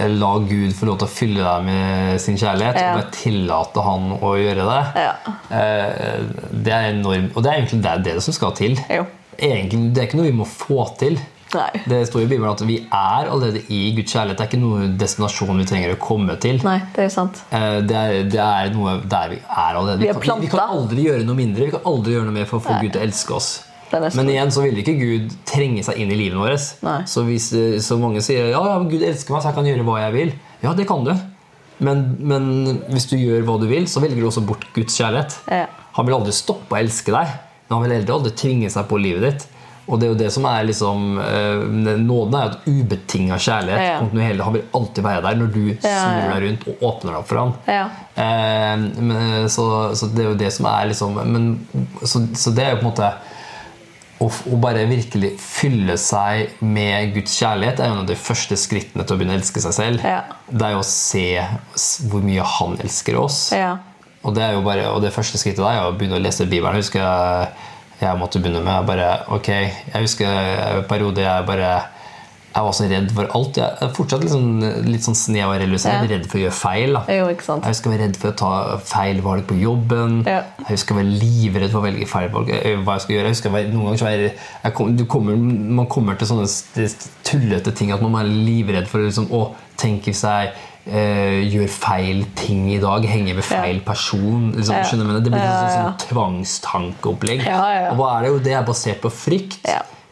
la 0.09 0.33
Gud 0.39 0.73
få 0.77 0.87
lov 0.91 0.99
til 1.01 1.09
å 1.09 1.11
fylle 1.11 1.43
deg 1.47 1.65
med 1.65 2.21
sin 2.21 2.37
kjærlighet, 2.37 2.77
Ja. 2.81 2.93
og 2.95 3.01
bare 3.01 3.11
tillate 3.17 3.83
Han 3.87 4.11
å 4.21 4.35
gjøre 4.37 4.67
det, 4.69 5.03
Ja. 5.03 5.13
eh, 5.51 6.23
det 6.53 6.73
er 6.73 6.93
enormt. 6.93 7.37
Og 7.37 7.43
det 7.43 7.53
er 7.53 7.61
egentlig 7.63 7.83
det, 7.83 7.95
det 8.05 8.23
som 8.23 8.35
skal 8.35 8.53
til. 8.53 8.77
Jo. 8.91 9.07
Egentlig, 9.39 9.93
det 9.95 10.03
er 10.03 10.07
ikke 10.09 10.19
noe 10.21 10.31
vi 10.31 10.37
må 10.37 10.47
få 10.47 10.85
til. 10.99 11.19
Nei. 11.53 11.71
Det 11.89 12.07
står 12.07 12.23
i 12.23 12.27
Bibelen 12.31 12.53
at 12.53 12.61
vi 12.63 12.77
er 12.93 13.27
allerede 13.27 13.63
i 13.75 13.93
Guds 13.97 14.13
kjærlighet. 14.15 14.37
Det 14.39 14.45
er 14.45 14.51
ikke 14.53 14.61
noe 14.63 14.97
destinasjon 15.01 15.59
vi 15.59 15.65
trenger 15.67 15.97
å 15.97 15.99
komme 15.99 16.37
til. 16.39 16.61
Nei, 16.63 16.77
det 16.95 17.07
er 17.07 17.09
sant. 17.09 17.41
Eh, 17.51 17.81
Det 17.81 17.97
er, 17.97 18.23
det 18.31 18.39
er 18.39 18.71
noe 18.71 19.01
der 19.03 19.29
vi 19.33 19.37
er 19.49 19.75
allerede. 19.75 19.99
Vi 19.99 20.07
er 20.09 20.15
kan, 20.21 20.39
vi, 20.39 20.47
vi 20.47 20.53
kan 20.53 20.61
aldri 20.69 21.07
gjøre 21.09 21.25
noe 21.27 21.35
mindre. 21.35 21.65
Vi 21.65 21.71
kan 21.73 21.81
aldri 21.85 22.13
gjøre 22.15 22.25
noe 22.29 22.37
mer 22.39 22.45
for 22.47 22.61
å 22.61 22.63
få 22.63 22.81
Gud 22.81 22.93
til 22.93 23.01
å 23.01 23.05
elske 23.09 23.35
oss. 23.35 23.51
Men 23.93 24.31
igjen 24.31 24.53
så 24.55 24.63
vil 24.65 24.79
ikke 24.83 24.95
Gud 25.01 25.35
trenge 25.49 25.83
seg 25.87 25.99
inn 26.03 26.13
i 26.15 26.19
livet 26.19 26.39
vårt. 26.39 27.07
Så 27.11 27.25
hvis 27.27 27.51
eh, 27.57 27.77
så 27.83 27.99
mange 28.01 28.23
sier 28.25 28.53
ja, 28.53 28.61
ja, 28.61 28.79
Gud 28.87 29.03
elsker 29.03 29.35
meg, 29.35 29.43
så 29.43 29.51
jeg 29.51 29.59
kan 29.59 29.69
gjøre 29.71 29.87
hva 29.89 29.99
jeg 30.05 30.17
vil. 30.17 30.33
Ja, 30.63 30.75
det 30.79 30.87
kan 30.89 31.05
du. 31.07 31.13
Men, 31.81 32.03
men 32.21 32.51
hvis 32.93 33.09
du 33.11 33.17
gjør 33.17 33.47
hva 33.49 33.57
du 33.61 33.67
vil, 33.71 33.87
så 33.89 34.03
velger 34.05 34.21
du 34.21 34.29
også 34.29 34.45
bort 34.47 34.67
Guds 34.77 34.99
kjærlighet. 35.01 35.39
Ja. 35.49 35.65
Han 35.97 36.07
vil 36.07 36.19
aldri 36.19 36.35
stoppe 36.37 36.77
å 36.77 36.81
elske 36.81 37.15
deg, 37.15 37.33
men 37.67 37.77
han 37.77 37.87
vil 37.87 37.97
heller 37.97 38.19
aldri 38.19 38.35
tvinge 38.37 38.71
seg 38.73 38.87
på 38.91 39.01
livet 39.01 39.27
ditt. 39.27 39.49
Og 39.91 39.99
det 39.99 40.07
er 40.07 40.13
jo 40.13 40.19
det 40.21 40.29
som 40.31 40.45
er 40.47 40.67
liksom 40.69 41.07
eh, 41.19 41.63
Nåden 41.99 42.37
er 42.39 42.45
jo 42.45 42.51
et 42.53 42.69
ubetinga 42.69 43.39
kjærlighet. 43.43 43.87
Ja. 43.89 43.97
Kontinuerlig. 43.99 44.45
Han 44.47 44.55
vil 44.55 44.69
alltid 44.79 45.07
være 45.07 45.25
der 45.25 45.41
når 45.41 45.51
du 45.55 45.63
Ja, 45.65 45.75
ja. 45.83 45.97
snur 46.05 46.31
deg 46.35 46.45
rundt 46.45 46.69
og 46.69 46.85
åpner 46.91 47.11
deg 47.11 47.19
opp 47.19 47.31
for 47.31 47.41
ham. 47.41 47.55
Ja. 47.67 47.83
Eh, 48.15 48.85
men, 49.01 49.51
så, 49.51 49.67
så 49.99 50.11
det 50.15 50.23
er 50.23 50.31
jo 50.31 50.39
det 50.45 50.53
som 50.55 50.69
er 50.71 50.93
liksom 50.93 51.19
men, 51.33 51.51
så, 52.05 52.23
så 52.39 52.55
det 52.55 52.67
er 52.67 52.77
jo 52.77 52.83
på 52.85 52.87
en 52.87 52.91
måte 52.93 53.11
å, 54.21 54.29
bare 54.61 54.85
virkelig 54.89 55.33
fylle 55.41 55.97
seg 56.01 56.61
med 56.61 57.15
Guds 57.15 57.39
kjærlighet 57.41 57.81
er 57.81 57.89
jo 57.89 57.97
en 57.97 58.03
av 58.03 58.11
de 58.11 58.19
første 58.21 58.59
skrittene 58.61 59.07
til 59.07 59.17
å 59.17 59.21
begynne 59.21 59.37
å 59.37 59.41
elske 59.41 59.63
seg 59.65 59.77
selv. 59.77 60.05
Ja. 60.05 60.23
Det 60.51 60.67
er 60.67 60.75
jo 60.75 60.83
å 60.83 60.89
se 60.91 61.25
hvor 62.11 62.25
mye 62.27 62.45
han 62.59 62.77
elsker 62.85 63.17
oss. 63.21 63.47
Ja. 63.57 63.79
Og 64.21 64.37
det, 64.37 64.45
er 64.45 64.59
jo 64.59 64.65
bare, 64.67 64.91
og 64.93 65.01
det 65.01 65.15
første 65.15 65.41
skrittet 65.41 65.63
der 65.65 65.79
er 65.79 65.89
å 65.89 65.95
begynne 65.97 66.19
å 66.19 66.23
lese 66.23 66.45
Bibelen. 66.45 66.77
Jeg 66.77 66.85
husker 66.85 67.01
jeg, 67.01 67.71
jeg 68.03 68.21
måtte 68.21 68.43
begynne 68.43 68.61
med 68.67 68.89
bare, 68.89 69.09
ok, 69.33 69.49
jeg 69.95 70.05
husker 70.05 70.29
en 70.29 70.85
periode 70.91 71.25
jeg 71.25 71.49
bare 71.49 71.73
jeg 72.55 72.63
var 72.67 72.73
så 72.73 72.87
redd 72.91 73.11
for 73.15 73.29
alt. 73.39 73.57
Jeg 73.57 73.77
er 73.81 73.93
fortsatt 73.95 74.21
litt 74.25 74.33
sånn, 74.33 74.85
litt 74.91 75.05
sånn 75.07 75.15
snev 75.17 75.49
av 75.53 75.61
religiøs. 75.61 75.85
Jeg 75.87 75.95
er 75.95 76.03
Ja. 76.09 76.17
redd 76.17 76.27
for 76.27 76.39
å 76.39 76.43
gjøre 76.43 76.57
feil. 76.59 76.93
Jo. 77.09 77.27
Jeg 77.29 77.71
husker 77.71 77.91
var 77.91 77.99
redd 77.99 78.17
for 78.17 78.33
å 78.33 78.37
ta 78.37 78.77
feil 78.79 79.21
valg 79.23 79.47
på 79.47 79.59
jobben. 79.61 80.25
Ja. 80.27 80.43
Jeg 80.59 80.67
husker 80.77 80.95
var 80.95 81.03
livredd 81.05 81.71
for 81.71 81.81
å 81.81 81.85
velge 81.87 82.07
feil 82.09 82.29
valg. 82.31 82.49
eh, 82.51 82.77
Hva 82.77 82.95
jeg 82.99 83.01
skal 83.03 83.15
gjøre. 83.17 83.29
Jeg 83.31 83.35
husker 83.37 83.51
var, 83.51 83.61
noen 83.71 83.85
ganger 83.87 83.99
så 83.99 84.07
er 84.09 84.33
jeg, 84.65 84.75
kom, 84.75 84.97
du 84.97 85.05
kommer, 85.05 85.37
Man 85.37 85.87
kommer 85.87 86.19
til 86.19 86.27
sånne 86.29 86.47
tullete 87.25 87.75
ting 87.75 87.93
at 87.93 88.03
man 88.03 88.15
er 88.25 88.29
livredd 88.29 88.89
for 88.89 88.99
liksom, 88.99 89.29
å 89.31 89.55
tenke 89.77 90.13
seg 90.15 90.51
jeg 90.91 90.95
eh, 90.97 91.45
gjør 91.53 91.69
feil 91.69 92.25
ting 92.35 92.71
i 92.73 92.79
dag, 92.81 93.05
henger 93.05 93.35
med 93.37 93.45
Ja. 93.45 93.63
feil 93.63 93.81
person 93.81 94.53
liksom, 94.57 94.75
Ja. 94.75 94.83
Det 95.21 95.31
blir 95.31 95.39
Ja, 95.39 95.53
sånn, 95.53 95.69
ja. 95.69 95.93
sånn 95.93 96.09
tvangstankeopplegg. 96.09 97.45
Ja, 97.45 97.73
ja, 97.73 97.81
ja. 97.85 97.91
Og 97.93 97.99
hva 97.99 98.19
er 98.19 98.23
det 98.23 98.31
jo? 98.33 98.39
Det 98.39 98.53
er 98.53 98.63
basert 98.65 99.01
på 99.03 99.11
frykt. 99.13 99.59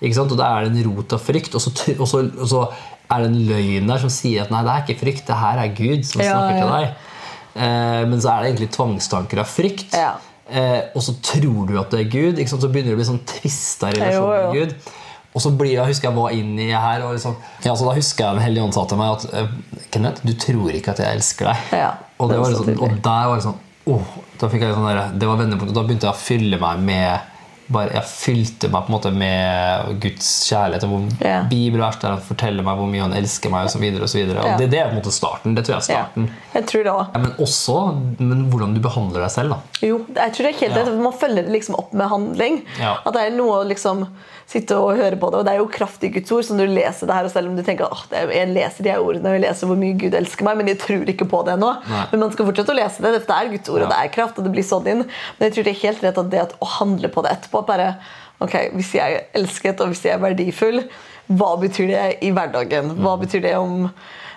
Og 0.00 0.36
da 0.38 0.46
er 0.46 0.68
det 0.68 0.72
en 0.76 0.92
rot 0.92 1.12
av 1.16 1.22
frykt. 1.24 1.54
Og 1.58 1.62
så, 1.64 1.72
og, 1.98 2.06
så, 2.06 2.22
og 2.38 2.48
så 2.50 2.62
er 3.08 3.24
det 3.24 3.30
en 3.32 3.40
løgn 3.48 3.90
der 3.90 4.02
som 4.02 4.12
sier 4.12 4.44
at 4.44 4.52
nei, 4.54 4.62
det 4.66 4.74
er 4.74 4.84
ikke 4.86 5.00
frykt, 5.02 5.26
det 5.26 5.38
her 5.40 5.62
er 5.64 5.74
Gud 5.74 6.06
som 6.06 6.22
Ja, 6.22 6.36
snakker 6.36 6.60
til 6.62 6.72
deg. 6.76 7.14
Eh, 7.58 8.02
men 8.10 8.22
så 8.22 8.32
er 8.32 8.42
det 8.44 8.52
egentlig 8.52 8.70
tvangstanker 8.76 9.42
av 9.42 9.50
frykt. 9.50 9.96
Ja. 9.96 10.14
Eh, 10.48 10.80
og 10.96 11.02
så 11.04 11.16
tror 11.24 11.66
du 11.68 11.74
at 11.80 11.92
det 11.92 12.06
er 12.06 12.10
Gud. 12.12 12.40
Så 12.48 12.60
begynner 12.68 12.92
det 12.92 12.96
å 12.96 13.00
bli 13.02 13.08
sånn 13.10 13.24
tvista 13.28 13.90
relasjon 13.92 14.22
Jo, 14.22 14.32
jo. 14.32 14.48
med 14.48 14.58
Gud. 14.60 14.94
Og 15.36 15.42
så 15.44 15.50
blir, 15.54 15.74
jeg 15.76 15.90
husker 15.90 16.08
jeg 16.08 16.16
var 16.16 16.32
inni 16.34 16.70
i 16.70 16.74
her 16.74 17.02
og 17.04 17.12
liksom, 17.14 17.34
ja, 17.62 17.74
så 17.76 17.84
Da 17.84 17.92
husker 17.94 18.24
jeg 18.24 18.38
Den 18.38 18.42
hellige 18.42 18.64
ånd 18.64 18.74
sa 18.74 18.86
til 18.88 18.98
meg 18.98 19.18
at 19.18 19.26
eh, 19.36 19.50
Kenneth, 19.92 20.24
du 20.24 20.32
tror 20.40 20.72
ikke 20.74 20.94
at 20.94 21.02
jeg 21.04 21.18
elsker 21.18 21.50
deg. 21.50 21.74
Ja, 21.82 21.90
og, 22.16 22.30
det 22.30 22.38
det 22.38 22.40
var 22.40 22.46
var 22.46 22.56
så 22.56 22.64
liksom, 22.64 22.86
og 22.86 23.02
der 23.04 23.28
var 23.28 23.36
det 23.36 23.44
sånn 23.44 23.58
oh, 23.92 24.14
da 24.40 24.48
fikk 24.52 24.64
jeg 24.64 24.74
sånn 24.76 24.88
der, 24.88 25.02
Det 25.20 25.28
var 25.28 25.38
vendepunkt. 25.40 25.72
og 25.72 25.76
Da 25.76 25.84
begynte 25.86 26.08
jeg 26.08 26.16
å 26.16 26.22
fylle 26.22 26.60
meg 26.62 26.82
med 26.88 27.34
bare, 27.68 27.92
Jeg 27.94 28.04
fylte 28.08 28.68
meg 28.72 28.86
på 28.86 28.92
en 28.92 28.96
måte 28.96 29.12
med 29.14 30.00
Guds 30.02 30.28
kjærlighet. 30.48 30.84
og 30.84 30.90
hvor 30.94 31.24
yeah. 31.24 31.48
Bibelvers 31.48 31.98
der 32.00 32.14
han 32.16 32.22
forteller 32.24 32.64
meg 32.66 32.78
hvor 32.80 32.88
mye 32.90 33.02
han 33.04 33.12
elsker 33.18 33.52
meg, 33.52 33.68
og 33.68 33.70
så 33.74 33.78
videre, 33.82 34.02
og 34.02 34.08
så. 34.12 34.18
Og 34.18 34.58
det, 34.60 34.70
det 34.72 34.78
er 34.80 34.88
på 34.90 34.96
en 34.96 35.00
måte 35.02 35.12
starten. 35.14 35.54
Det 35.56 35.64
tror 35.66 35.76
jeg 35.76 35.82
er 35.82 35.88
starten. 35.88 36.28
starten. 36.28 36.54
Jeg 36.54 36.66
tror 36.72 36.82
det 36.86 36.92
også. 36.92 37.10
Ja, 37.14 37.18
men 37.26 37.32
også 37.44 37.78
men 38.18 38.46
hvordan 38.50 38.74
du 38.74 38.80
behandler 38.84 39.20
deg 39.26 39.30
selv. 39.30 39.50
da 39.54 39.86
Jo, 39.86 40.00
jeg 40.14 40.32
tror 40.34 40.48
det 40.48 40.54
er 40.54 40.60
helt 40.60 40.76
Ja. 40.76 40.82
rett. 40.84 41.02
Man 41.08 41.12
følger 41.12 41.42
det 41.44 41.52
liksom 41.52 41.78
opp 41.78 41.92
med 41.92 42.08
handling. 42.08 42.62
Ja. 42.80 42.96
At 43.06 43.14
det 43.14 43.22
er 43.26 43.36
noe 43.36 43.62
å 43.62 43.68
liksom 43.68 44.06
sitte 44.48 44.76
og 44.80 44.96
høre 44.96 45.16
på 45.20 45.28
det. 45.30 45.38
Og 45.40 45.44
det 45.44 45.52
er 45.52 45.58
jo 45.60 45.66
kraft 45.68 46.02
i 46.04 46.08
Guds 46.08 46.32
ord. 46.32 46.42
Så 46.44 46.54
når 46.56 46.70
du 46.70 46.74
leser 46.78 47.06
det 47.06 47.14
her, 47.14 47.24
og 47.28 47.30
selv 47.30 47.48
om 47.50 47.56
du 47.56 47.62
tenker 47.62 47.84
at 47.84 48.12
er, 48.16 48.30
jeg 48.32 48.48
leser 48.54 48.82
de 48.86 48.90
her 48.94 49.02
ordene 49.04 49.28
og 49.28 49.36
jeg 49.36 49.44
leser 49.44 49.66
hvor 49.68 49.76
mye 49.76 49.98
Gud 50.00 50.14
elsker 50.16 50.44
meg, 50.48 50.56
men 50.56 50.70
jeg 50.72 50.78
tror 50.80 51.04
ikke 51.12 51.28
på 51.28 51.42
det 51.44 51.52
ennå. 51.58 51.72
Men 52.12 52.20
man 52.24 52.32
skal 52.32 52.48
fortsette 52.48 52.72
å 52.72 52.78
lese 52.78 53.02
det. 53.04 53.12
Det 53.28 53.36
er 53.36 53.50
Guds 53.52 53.68
ord, 53.68 53.82
og 53.84 53.92
det 53.92 53.98
er 53.98 54.08
kraft, 54.14 54.38
og 54.38 54.44
det 54.48 54.52
blir 54.54 54.64
sånn 54.64 54.86
inn. 54.88 55.04
Men 55.38 55.48
jeg 55.48 55.52
tror 55.58 55.64
det 55.68 55.74
er 55.76 55.82
helt 55.84 56.02
rett 56.06 56.18
at 56.24 56.30
det 56.32 56.40
at 56.46 56.54
å 56.64 56.70
handle 56.78 57.08
på 57.12 57.22
det 57.26 57.34
etterpå 57.36 57.57
bare 57.66 57.96
Ok, 58.40 58.52
hvis 58.76 58.92
jeg 58.94 59.12
er 59.16 59.24
elsket, 59.34 59.80
og 59.80 59.88
hvis 59.88 60.04
jeg 60.04 60.12
er 60.14 60.20
verdifull, 60.22 60.84
hva 61.26 61.56
betyr 61.58 61.88
det 61.90 62.18
i 62.22 62.30
hverdagen? 62.30 62.92
Hva 63.02 63.16
Mm. 63.16 63.20
betyr 63.26 63.42
det 63.42 63.56
om 63.58 63.90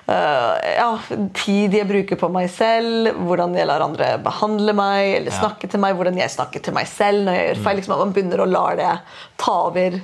Uh, 0.10 0.58
ja, 0.76 0.98
tid 1.38 1.72
jeg 1.78 1.88
bruker 1.88 2.18
på 2.18 2.28
meg 2.34 2.50
selv, 2.50 3.14
hvordan 3.22 3.54
jeg 3.56 3.68
lar 3.70 3.80
andre 3.86 4.18
behandle 4.20 4.74
meg, 4.74 5.16
eller 5.20 5.32
Ja. 5.32 5.38
snakke 5.40 5.70
til 5.70 5.80
meg, 5.80 5.96
hvordan 5.96 6.18
jeg 6.18 6.28
snakker 6.34 6.60
til 6.62 6.74
meg 6.74 6.88
selv 6.88 7.24
når 7.24 7.34
jeg 7.38 7.46
gjør 7.56 7.64
feil. 7.64 7.76
Liksom, 7.78 7.94
at 7.94 8.00
man 8.00 8.12
begynner 8.14 8.42
å 8.42 8.50
la 8.50 8.76
det 8.76 9.00
ta 9.38 9.52
over 9.70 10.02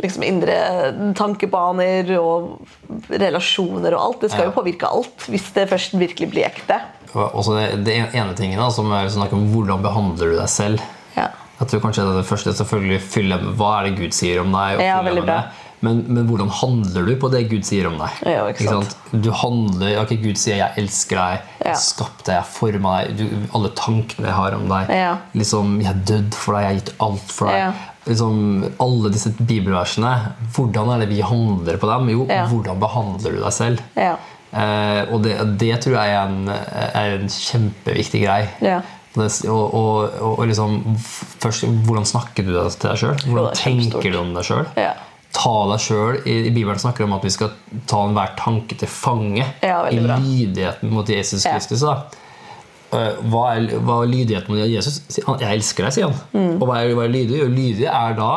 liksom, 0.00 0.22
indre 0.22 0.54
tankebaner 1.14 2.14
og 2.18 2.60
relasjoner 3.10 3.92
og 3.96 4.00
alt. 4.00 4.20
Det 4.22 4.30
skal 4.30 4.46
Ja. 4.46 4.50
jo 4.50 4.62
påvirke 4.62 4.88
alt, 4.88 5.26
hvis 5.28 5.52
det 5.52 5.68
først 5.68 5.98
virkelig 5.98 6.30
blir 6.30 6.46
ekte. 6.46 6.80
Og 7.14 7.34
også 7.34 7.58
det, 7.58 7.84
det 7.84 8.14
ene 8.14 8.34
tingen 8.36 8.58
da, 8.58 8.70
som 8.70 8.90
er 8.92 9.08
snakk 9.08 9.32
om 9.32 9.52
hvordan 9.52 9.82
behandler 9.82 10.30
du 10.32 10.38
deg 10.38 10.48
selv. 10.48 10.80
Jeg 11.60 11.68
tror 11.68 11.82
kanskje 11.84 12.04
det 12.06 12.12
er 12.14 12.22
det 12.22 12.28
første 12.28 12.52
selvfølgelig 12.56 13.00
fylle 13.04 13.36
med 13.42 13.56
hva 13.60 13.72
er 13.78 13.90
det 13.90 13.98
Gud 13.98 14.14
sier 14.16 14.40
om 14.40 14.54
deg. 14.54 14.80
Ja. 14.80 15.00
Men, 15.84 16.02
men 16.12 16.26
hvordan 16.28 16.50
handler 16.52 17.06
du 17.08 17.14
på 17.20 17.30
det 17.32 17.46
Gud 17.48 17.64
sier 17.64 17.86
om 17.88 17.96
deg? 18.00 18.16
Ja, 18.28 18.42
ikke 18.52 18.66
sant. 18.68 18.96
Du 19.12 19.30
handler, 19.32 20.02
ikke 20.02 20.18
Gud 20.20 20.40
sier 20.40 20.58
'jeg 20.60 20.76
elsker 20.82 21.16
deg', 21.16 21.46
Ja. 21.60 21.70
'jeg 21.70 21.76
skapte 21.80 22.24
deg', 22.28 22.36
'jeg 22.36 22.48
forma 22.52 22.96
deg', 23.00 23.16
du, 23.16 23.24
alle 23.56 23.70
tankene 23.76 24.26
jeg 24.28 24.36
har 24.36 24.56
om 24.56 24.68
deg. 24.68 24.90
Ja. 24.90 25.14
Liksom, 25.34 25.80
'Jeg 25.80 25.90
er 25.94 26.02
dødd 26.12 26.34
for 26.34 26.52
deg, 26.52 26.60
jeg 26.60 26.68
har 26.68 26.80
gitt 26.80 26.92
alt 27.00 27.32
for 27.32 27.46
deg'. 27.46 27.58
Ja. 27.58 27.72
Liksom, 28.06 28.36
alle 28.80 29.12
disse 29.12 29.30
bibelversene, 29.38 30.12
hvordan 30.52 30.94
er 30.94 30.98
det 31.00 31.08
vi 31.08 31.20
handler 31.20 31.76
på 31.76 31.88
dem? 31.88 32.08
Jo, 32.08 32.24
hvordan 32.26 32.80
behandler 32.80 33.30
du 33.36 33.42
deg 33.42 33.52
selv? 33.52 33.80
Ja. 33.96 34.16
Eh, 34.52 35.02
og 35.12 35.22
det, 35.22 35.36
det 35.58 35.80
tror 35.80 35.94
jeg 35.94 36.10
er 36.10 36.26
en, 36.26 36.48
er 36.48 37.18
en 37.20 37.28
kjempeviktig 37.28 38.24
grei. 38.24 38.48
Ja. 39.16 39.26
Og, 39.50 39.74
og, 39.74 40.16
og, 40.38 40.42
liksom 40.46 40.76
først, 41.42 41.64
Hvordan 41.86 42.06
snakker 42.06 42.44
du 42.46 42.52
deg 42.54 42.70
til 42.76 42.90
deg 42.92 43.00
sjøl? 43.00 43.16
Hvordan 43.26 43.48
er 43.50 43.58
tenker 43.58 44.12
du 44.14 44.18
om 44.20 44.34
deg 44.36 44.46
sjøl? 44.46 44.68
Ja. 44.78 44.92
Ta 45.34 45.52
deg 45.70 45.80
selv, 45.82 46.26
i, 46.26 46.36
I 46.46 46.50
Bibelen 46.54 46.78
snakker 46.82 47.04
det 47.04 47.08
om 47.10 47.16
at 47.18 47.26
vi 47.26 47.30
skal 47.34 47.52
ta 47.90 48.04
enhver 48.06 48.32
tanke 48.38 48.78
til 48.78 48.90
fange 48.90 49.44
Ja, 49.62 49.84
i 49.90 49.98
lydigheten 49.98 50.90
mot 50.94 51.08
Jesus 51.10 51.44
Ja. 51.46 51.56
Kristus. 51.56 51.82
Da. 51.86 51.96
Eh, 52.92 53.20
Hva 53.30 53.44
er, 53.56 53.68
hva 53.86 54.00
er 54.02 54.10
lydigheten 54.10 54.50
mot 54.54 54.62
Jesus? 54.66 55.00
Han, 55.26 55.38
'Jeg 55.38 55.58
elsker 55.60 55.86
deg', 55.86 55.92
sier 55.94 56.10
han. 56.10 56.16
Mm. 56.34 56.56
Og 56.62 56.66
hva 56.66 56.80
er, 56.82 56.94
hva 56.98 57.04
er 57.06 57.14
lydig? 57.14 57.38
Jo, 57.44 57.46
lydig 57.50 57.86
er 57.90 58.16
da 58.18 58.30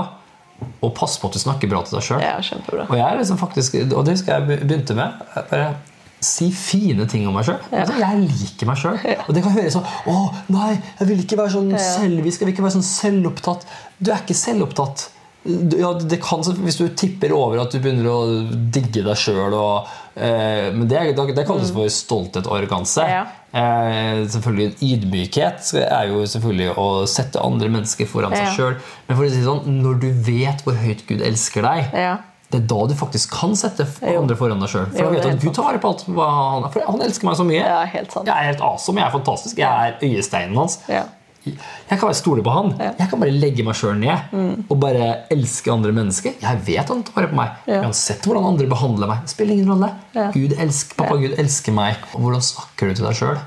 å 0.82 0.90
passe 0.96 1.20
på 1.20 1.28
at 1.28 1.34
du 1.34 1.40
snakker 1.42 1.70
bra 1.70 1.82
til 1.84 1.98
deg 1.98 2.06
sjøl. 2.06 2.22
ja. 2.22 2.38
Og 2.90 2.94
jeg 2.98 3.06
er 3.08 3.18
liksom 3.18 3.38
faktisk, 3.42 3.74
og 3.94 4.06
det 4.06 4.14
husker 4.18 4.38
jeg 4.38 4.62
begynte 4.62 4.96
med. 4.96 5.12
Bare 5.50 5.76
Si 6.24 6.50
fine 6.56 7.08
ting 7.12 7.26
om 7.28 7.36
meg 7.38 7.48
sjøl. 7.48 7.60
Altså, 7.72 7.98
jeg 8.00 8.22
liker 8.28 8.70
meg 8.70 8.80
sjøl. 8.80 9.00
Og 9.28 9.34
det 9.36 9.44
kan 9.46 9.56
høres 9.58 9.76
sånn 9.76 9.90
Å, 10.10 10.20
nei, 10.56 10.70
jeg 11.00 11.10
vil 11.10 11.26
ikke 11.26 11.40
være 11.42 11.56
sånn 11.58 11.74
selvisk. 11.78 12.42
Jeg 12.42 12.48
vil 12.48 12.56
ikke 12.56 12.66
være 12.68 12.78
sånn 12.80 12.88
selvopptatt. 12.88 13.68
Du 14.00 14.12
er 14.14 14.24
ikke 14.24 14.38
selvopptatt. 14.38 15.10
Ja, 15.44 15.90
det 16.00 16.22
kan, 16.24 16.40
Hvis 16.64 16.78
du 16.80 16.86
tipper 16.96 17.34
over 17.36 17.60
at 17.66 17.74
du 17.74 17.82
begynner 17.84 18.08
å 18.08 18.20
digge 18.72 19.02
deg 19.04 19.18
sjøl 19.20 19.52
eh, 20.16 20.70
Men 20.72 20.88
det, 20.88 21.02
det 21.36 21.44
kalles 21.50 21.74
for 21.76 21.92
stolthet 21.92 22.48
og 22.48 22.62
arroganse. 22.62 23.04
Ja. 23.12 23.26
Eh, 23.54 24.24
selvfølgelig 24.32 24.78
Ydmykhet 24.88 25.74
er 25.84 26.14
jo 26.14 26.24
selvfølgelig 26.32 26.78
å 26.80 26.88
sette 27.12 27.44
andre 27.44 27.68
mennesker 27.76 28.08
foran 28.10 28.32
Ja. 28.34 28.46
seg 28.48 28.56
sjøl. 28.56 28.78
Men 29.10 29.20
for 29.20 29.28
å 29.28 29.34
si 29.34 29.44
sånn, 29.44 29.68
når 29.84 30.00
du 30.06 30.08
vet 30.30 30.64
hvor 30.64 30.80
høyt 30.80 31.04
Gud 31.10 31.22
elsker 31.28 31.68
deg, 31.68 31.92
Ja. 32.06 32.16
Det 32.54 32.60
er 32.62 32.68
da 32.70 32.78
du 32.92 32.94
faktisk 33.00 33.34
kan 33.34 33.56
sette 33.60 33.88
andre 34.14 34.38
foran 34.40 34.62
deg 34.64 34.70
sjøl. 34.72 34.86
For 34.94 35.02
Jo, 35.02 35.10
da 35.10 35.16
vet 35.18 35.26
du 35.26 35.32
at 35.34 35.42
Gud 35.48 35.56
tar 35.58 35.66
vare 35.72 35.82
på 35.84 35.90
alt. 35.92 36.06
Hva 36.14 36.30
han, 36.38 36.70
for 36.74 36.86
han 36.88 37.02
elsker 37.10 37.28
meg 37.32 37.36
så 37.42 37.46
mye. 37.50 37.60
ja, 37.66 37.82
helt 37.98 38.14
sant. 38.14 38.30
Jeg 38.30 38.36
er 38.38 38.50
helt 38.54 38.62
awesome, 38.70 39.02
jeg 39.02 39.10
er 39.10 39.18
fantastisk. 39.18 39.60
Jeg 39.66 39.92
er 39.98 40.08
øyesteinen 40.08 40.58
hans. 40.62 40.80
Ja. 40.92 41.04
Jeg 41.44 41.98
kan 42.00 42.06
bare 42.08 42.16
stole 42.16 42.40
på 42.46 42.52
han. 42.56 42.70
Jeg 42.80 43.10
kan 43.12 43.20
bare 43.20 43.34
legge 43.36 43.66
meg 43.68 43.76
sjøl 43.76 43.98
ned 44.00 44.30
Mm. 44.32 44.64
og 44.72 44.78
bare 44.80 45.08
elske 45.34 45.74
andre 45.74 45.92
mennesker. 45.92 46.38
Jeg 46.40 46.62
vet 46.70 46.88
han 46.88 47.02
tar 47.04 47.18
vare 47.18 47.28
på 47.34 47.36
meg. 47.36 47.50
Ja. 47.68 47.82
Uansett 47.84 48.24
hvordan 48.24 48.46
andre 48.54 48.68
behandler 48.72 49.10
meg. 49.12 49.26
Det 49.26 49.34
spiller 49.34 49.58
ingen 49.58 49.74
rolle. 49.74 49.90
Ja. 50.16 50.30
Gud 50.32 50.54
elsker, 50.56 50.96
pappa 51.02 51.18
Gud 51.20 51.36
elsker 51.38 51.76
meg. 51.76 51.98
Og 52.16 52.22
hvordan 52.24 52.46
snakker 52.48 52.88
du 52.88 52.96
til 53.02 53.10
deg 53.10 53.18
sjøl? 53.20 53.42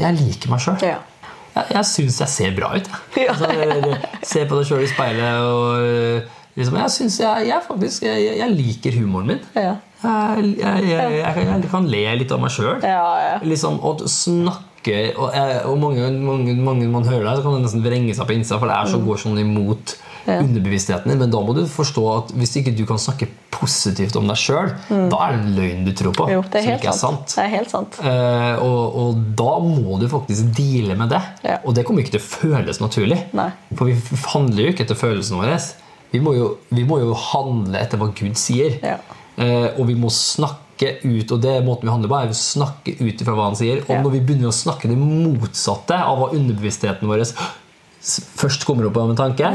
Jeg 0.00 0.16
liker 0.22 0.48
meg 0.54 0.60
sjøl. 0.64 0.78
Jeg, 0.80 1.66
jeg 1.76 1.84
syns 1.84 2.18
jeg 2.24 2.28
ser 2.32 2.54
bra 2.56 2.70
ut. 2.78 2.88
Jeg. 3.20 3.28
Altså, 3.28 3.98
se 4.24 4.46
på 4.48 4.56
deg 4.62 4.70
sjøl 4.70 4.86
i 4.86 4.88
speilet 4.88 5.44
og 5.44 6.41
liksom, 6.56 6.76
Jeg 6.76 7.10
jeg, 7.20 7.46
jeg, 7.48 7.62
faktisk, 7.68 8.02
jeg, 8.02 8.36
jeg 8.38 8.50
liker 8.56 8.98
humoren 9.00 9.26
min. 9.32 9.40
Ja. 9.54 9.76
Jeg, 10.02 11.68
kan- 11.70 11.88
le 11.88 12.02
litt 12.18 12.32
av 12.34 12.40
meg 12.42 12.50
sjøl. 12.54 12.80
Ja, 12.82 13.02
ja. 13.22 13.34
Liksom, 13.46 13.78
å 13.80 13.94
snakke 14.08 15.12
og, 15.14 15.30
og 15.70 15.76
mange, 15.78 16.08
mange, 16.18 16.56
mange 16.58 16.88
man 16.90 17.04
hører 17.06 17.28
deg, 17.28 17.36
så 17.38 17.42
kan 17.44 17.54
det 17.58 17.66
nesten 17.68 17.84
vrenge 17.84 18.14
seg 18.18 18.26
på 18.26 18.34
innsida, 18.34 18.58
for 18.58 18.66
det 18.66 18.74
er 18.80 18.90
så, 18.90 18.98
Mm. 18.98 19.06
går 19.06 19.20
sånn 19.22 19.38
imot 19.38 19.94
underbevisstheten 20.26 21.08
din. 21.10 21.18
Men 21.18 21.30
da 21.30 21.38
må 21.42 21.54
du 21.54 21.62
forstå 21.66 22.02
at 22.16 22.32
hvis 22.38 22.56
ikke 22.60 22.74
du 22.76 22.84
kan 22.86 22.98
snakke 22.98 23.28
positivt 23.52 24.16
om 24.18 24.26
deg 24.26 24.36
sjøl, 24.38 24.72
da 25.10 25.18
er 25.28 25.36
det 25.36 25.38
en 25.38 25.54
løgn 25.54 25.84
du 25.86 25.92
tror 25.98 26.14
på. 26.18 26.26
Mm. 26.26 26.32
Jo, 26.34 26.42
det 26.50 26.62
som 26.62 26.70
helt 26.72 26.82
ikke 26.82 26.94
sant. 26.98 27.34
er 27.38 27.48
helt 27.52 27.70
sant. 27.70 27.98
Eh, 28.02 28.56
og, 28.62 28.96
og 29.02 29.22
da 29.38 29.52
må 29.62 29.98
du 30.02 30.08
faktisk 30.10 30.50
deale 30.58 30.96
med 30.98 31.10
det. 31.14 31.22
Ja. 31.46 31.58
Og 31.64 31.74
det 31.78 31.84
kommer 31.86 32.02
ikke 32.02 32.16
til 32.18 32.22
å 32.22 32.26
føles 32.26 32.80
naturlig. 32.82 33.20
Nei. 33.38 33.50
For 33.78 33.86
vi 33.90 33.94
handler 34.34 34.66
jo 34.66 34.72
ikke 34.74 34.82
etter 34.88 34.98
følelsene 34.98 35.38
våre. 35.44 35.60
Vi 36.12 36.20
må, 36.20 36.34
jo, 36.36 36.48
vi 36.70 36.84
må 36.84 36.98
jo 37.00 37.14
handle 37.16 37.80
etter 37.80 38.00
hva 38.00 38.10
Gud 38.14 38.36
sier. 38.40 38.78
Ja. 38.84 38.98
Eh, 39.40 39.70
og 39.78 39.86
vi 39.88 39.96
må 39.96 40.10
snakke 40.12 40.98
ut, 41.04 41.30
og 41.32 41.40
det 41.40 41.54
er 41.56 41.64
måten 41.64 41.86
vi 41.88 41.92
handler 41.94 42.10
på, 42.10 42.18
er 42.20 42.34
å 42.34 42.36
snakke 42.36 42.96
ut 43.00 43.22
ifra 43.24 43.36
hva 43.38 43.48
han 43.50 43.56
sier. 43.58 43.80
Og 43.86 43.94
Ja. 43.96 44.02
når 44.02 44.16
vi 44.18 44.20
begynner 44.20 44.50
å 44.50 44.56
snakke 44.56 44.90
det 44.90 44.98
motsatte 44.98 45.96
av 45.96 46.18
hva 46.20 46.32
underbevisstheten 46.36 47.08
vår 47.08 47.24
først 48.02 48.64
kommer 48.66 48.88
opp 48.88 48.96
av 48.98 49.10
en 49.12 49.16
tanke, 49.16 49.48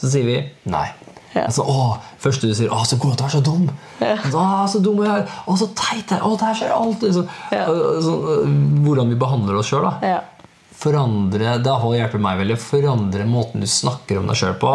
så 0.00 0.08
sier 0.10 0.24
vi 0.24 0.36
nei. 0.72 0.86
Mm. 0.88 1.08
Ja. 1.34 1.46
Altså, 1.46 1.64
å, 1.64 1.98
første 2.20 2.48
du 2.48 2.54
sier 2.54 2.68
'Å, 2.68 2.82
så 2.84 2.98
god 3.00 3.12
at 3.12 3.18
du 3.18 3.24
er 3.24 3.32
så 3.32 3.40
dum'. 3.44 3.70
Å, 4.02 4.68
så 4.68 4.82
dum 4.84 4.98
jeg 5.00 5.12
er. 5.12 5.28
Å, 5.46 5.56
så 5.56 5.68
teit 5.74 6.08
jeg 6.10 6.18
er. 6.18 6.24
Å, 6.24 6.36
der 6.40 6.54
skjer 6.54 6.72
alt. 6.76 7.00
Så, 7.00 7.26
Ja. 7.52 7.66
Så, 8.04 8.12
hvordan 8.84 9.08
vi 9.08 9.14
behandler 9.16 9.56
oss 9.56 9.70
sjøl. 9.70 9.88
Ja. 10.02 10.20
Forandre, 10.72 11.58
det 11.62 11.74
har 11.82 11.94
hjulpet 11.98 12.20
meg 12.24 12.40
veldig. 12.42 12.56
Forandre 12.62 13.26
måten 13.28 13.62
du 13.62 13.68
snakker 13.70 14.18
om 14.22 14.26
deg 14.30 14.40
sjøl 14.40 14.56
på. 14.62 14.72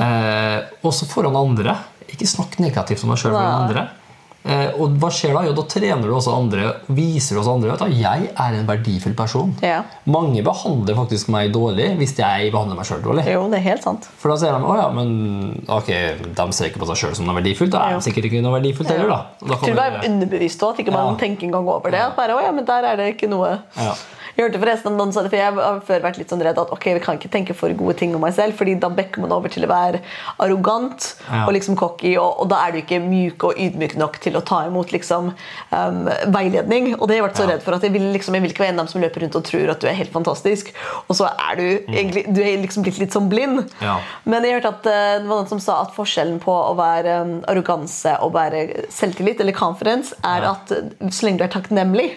Eh, 0.00 0.58
også 0.88 1.06
foran 1.10 1.36
andre. 1.38 1.76
Ikke 2.08 2.26
snakk 2.26 2.58
negativt 2.62 3.04
om 3.04 3.12
deg 3.14 3.20
sjøl 3.22 3.36
foran 3.36 3.66
andre. 3.68 3.88
Eh, 4.48 4.70
og 4.80 4.94
hva 5.02 5.10
skjer 5.12 5.34
da? 5.34 5.42
Jo, 5.44 5.52
da 5.52 5.62
trener 5.68 6.06
du 6.08 6.12
også 6.14 6.32
andre. 6.32 6.68
Viser 6.96 7.36
også 7.36 7.56
andre 7.58 7.74
at 7.74 7.82
jeg 7.92 8.28
er 8.32 8.54
en 8.56 8.68
verdifull 8.70 9.12
person. 9.18 9.50
Ja. 9.60 9.82
Mange 10.08 10.40
behandler 10.46 10.96
faktisk 10.96 11.28
meg 11.34 11.50
dårlig 11.52 11.90
hvis 11.98 12.14
jeg 12.16 12.52
behandler 12.54 12.78
meg 12.78 12.88
sjøl 12.88 13.02
dårlig. 13.04 13.26
Jo, 13.28 13.42
det 13.52 13.58
er 13.60 13.64
helt 13.66 13.84
sant. 13.84 14.06
For 14.22 14.32
da 14.32 14.38
ser 14.40 14.54
de 14.56 14.64
å 14.64 14.76
ja, 14.78 14.86
men 14.94 15.10
ok, 15.68 15.90
de 16.38 16.46
ser 16.56 16.70
ikke 16.70 16.80
på 16.80 16.88
seg 16.88 17.02
sjøl 17.02 17.16
som 17.18 17.28
noe 17.28 17.36
verdifullt. 17.42 17.74
Da 17.74 17.82
er 17.90 17.98
de 17.98 18.06
sikkert 18.08 18.30
ikke 18.30 18.40
noe 18.46 18.54
verdifullt 18.56 18.94
heller, 18.94 19.10
da. 19.12 19.20
Da 19.42 19.58
tror 19.60 19.76
det 19.82 19.88
er 19.90 19.98
underbevisst 20.08 20.64
òg, 20.64 20.72
at 20.78 20.84
ikke 20.86 20.96
man 20.96 21.12
Ja. 21.12 21.18
tenker 21.26 21.50
engang 21.50 21.68
over 21.68 21.90
det. 21.92 22.00
At 22.06 22.16
bare, 22.16 22.38
å 22.38 22.40
ja, 22.46 22.54
men 22.54 22.64
der 22.64 22.88
er 22.94 22.96
det 22.96 23.10
ikke 23.18 23.28
noe 23.28 23.58
Ja. 23.76 23.92
Jeg 24.38 24.44
hørte 24.46 24.58
forresten 24.62 24.92
om 24.92 24.98
noen 25.00 25.10
sa 25.10 25.24
det, 25.24 25.32
for 25.32 25.40
jeg 25.40 25.50
har 25.56 25.78
før 25.82 26.02
vært 26.04 26.18
litt 26.20 26.30
sånn 26.30 26.42
redd 26.46 26.58
at 26.62 26.70
ok, 26.70 26.84
vi 26.94 27.00
kan 27.02 27.16
ikke 27.18 27.30
tenke 27.32 27.54
for 27.58 27.72
gode 27.74 27.96
ting 27.98 28.12
om 28.14 28.22
meg 28.22 28.36
selv, 28.36 28.54
fordi 28.54 28.76
da 28.78 28.86
bekker 28.94 29.24
man 29.24 29.32
over 29.34 29.50
til 29.50 29.64
å 29.66 29.70
være 29.72 29.98
arrogant 30.44 31.08
Ja. 31.26 31.40
og 31.48 31.50
liksom 31.56 31.74
cocky, 31.80 32.12
og, 32.22 32.36
og 32.44 32.46
da 32.52 32.60
er 32.68 32.76
du 32.76 32.78
ikke 32.78 33.00
myk 33.02 33.42
og 33.48 33.58
ydmyk 33.58 33.96
nok 33.98 34.20
til 34.22 34.38
å 34.38 34.42
ta 34.46 34.60
imot 34.68 34.92
liksom 34.94 35.32
um, 35.74 35.98
veiledning. 36.36 36.92
Og 37.00 37.08
det 37.10 37.16
har 37.16 37.18
jeg 37.18 37.26
vært 37.26 37.40
så 37.42 37.48
redd 37.50 37.64
for 37.66 37.74
at 37.80 37.82
jeg 37.88 37.92
vil, 37.96 38.06
liksom, 38.14 38.36
jeg 38.38 38.44
vil 38.46 38.54
ikke 38.54 38.62
være 38.62 38.74
en 38.76 38.78
av 38.78 38.86
dem 38.86 38.92
som 38.92 39.02
løper 39.02 39.24
rundt 39.26 39.38
og 39.40 39.46
tror 39.50 39.72
at 39.74 39.82
du 39.82 39.88
er 39.90 39.98
helt 39.98 40.14
fantastisk, 40.14 40.70
og 41.08 41.18
så 41.18 41.32
er 41.34 41.58
du 41.58 41.66
egentlig 41.90 42.24
du 42.30 42.38
er 42.44 42.62
liksom 42.62 42.86
blitt 42.86 43.02
litt 43.02 43.16
sånn 43.18 43.26
blind. 43.32 43.64
Mm. 43.66 43.82
Ja. 43.82 43.98
Men 44.22 44.46
jeg 44.46 44.60
hørte 44.60 44.74
at 44.76 44.86
eh, 44.86 45.18
det 45.18 45.26
var 45.26 45.42
noen 45.42 45.50
som 45.50 45.62
sa 45.66 45.80
at 45.82 45.94
forskjellen 45.98 46.38
på 46.46 46.54
å 46.54 46.76
være 46.78 47.18
um, 47.26 47.34
arroganse 47.50 48.14
og 48.22 48.36
være 48.38 48.86
selvtillit, 48.94 49.42
eller 49.42 49.56
confidence, 49.58 50.14
er 50.22 50.46
Ja. 50.46 50.54
at 50.54 50.70
så 51.10 51.26
lenge 51.26 51.42
du 51.42 51.48
er 51.48 51.54
takknemlig, 51.58 52.10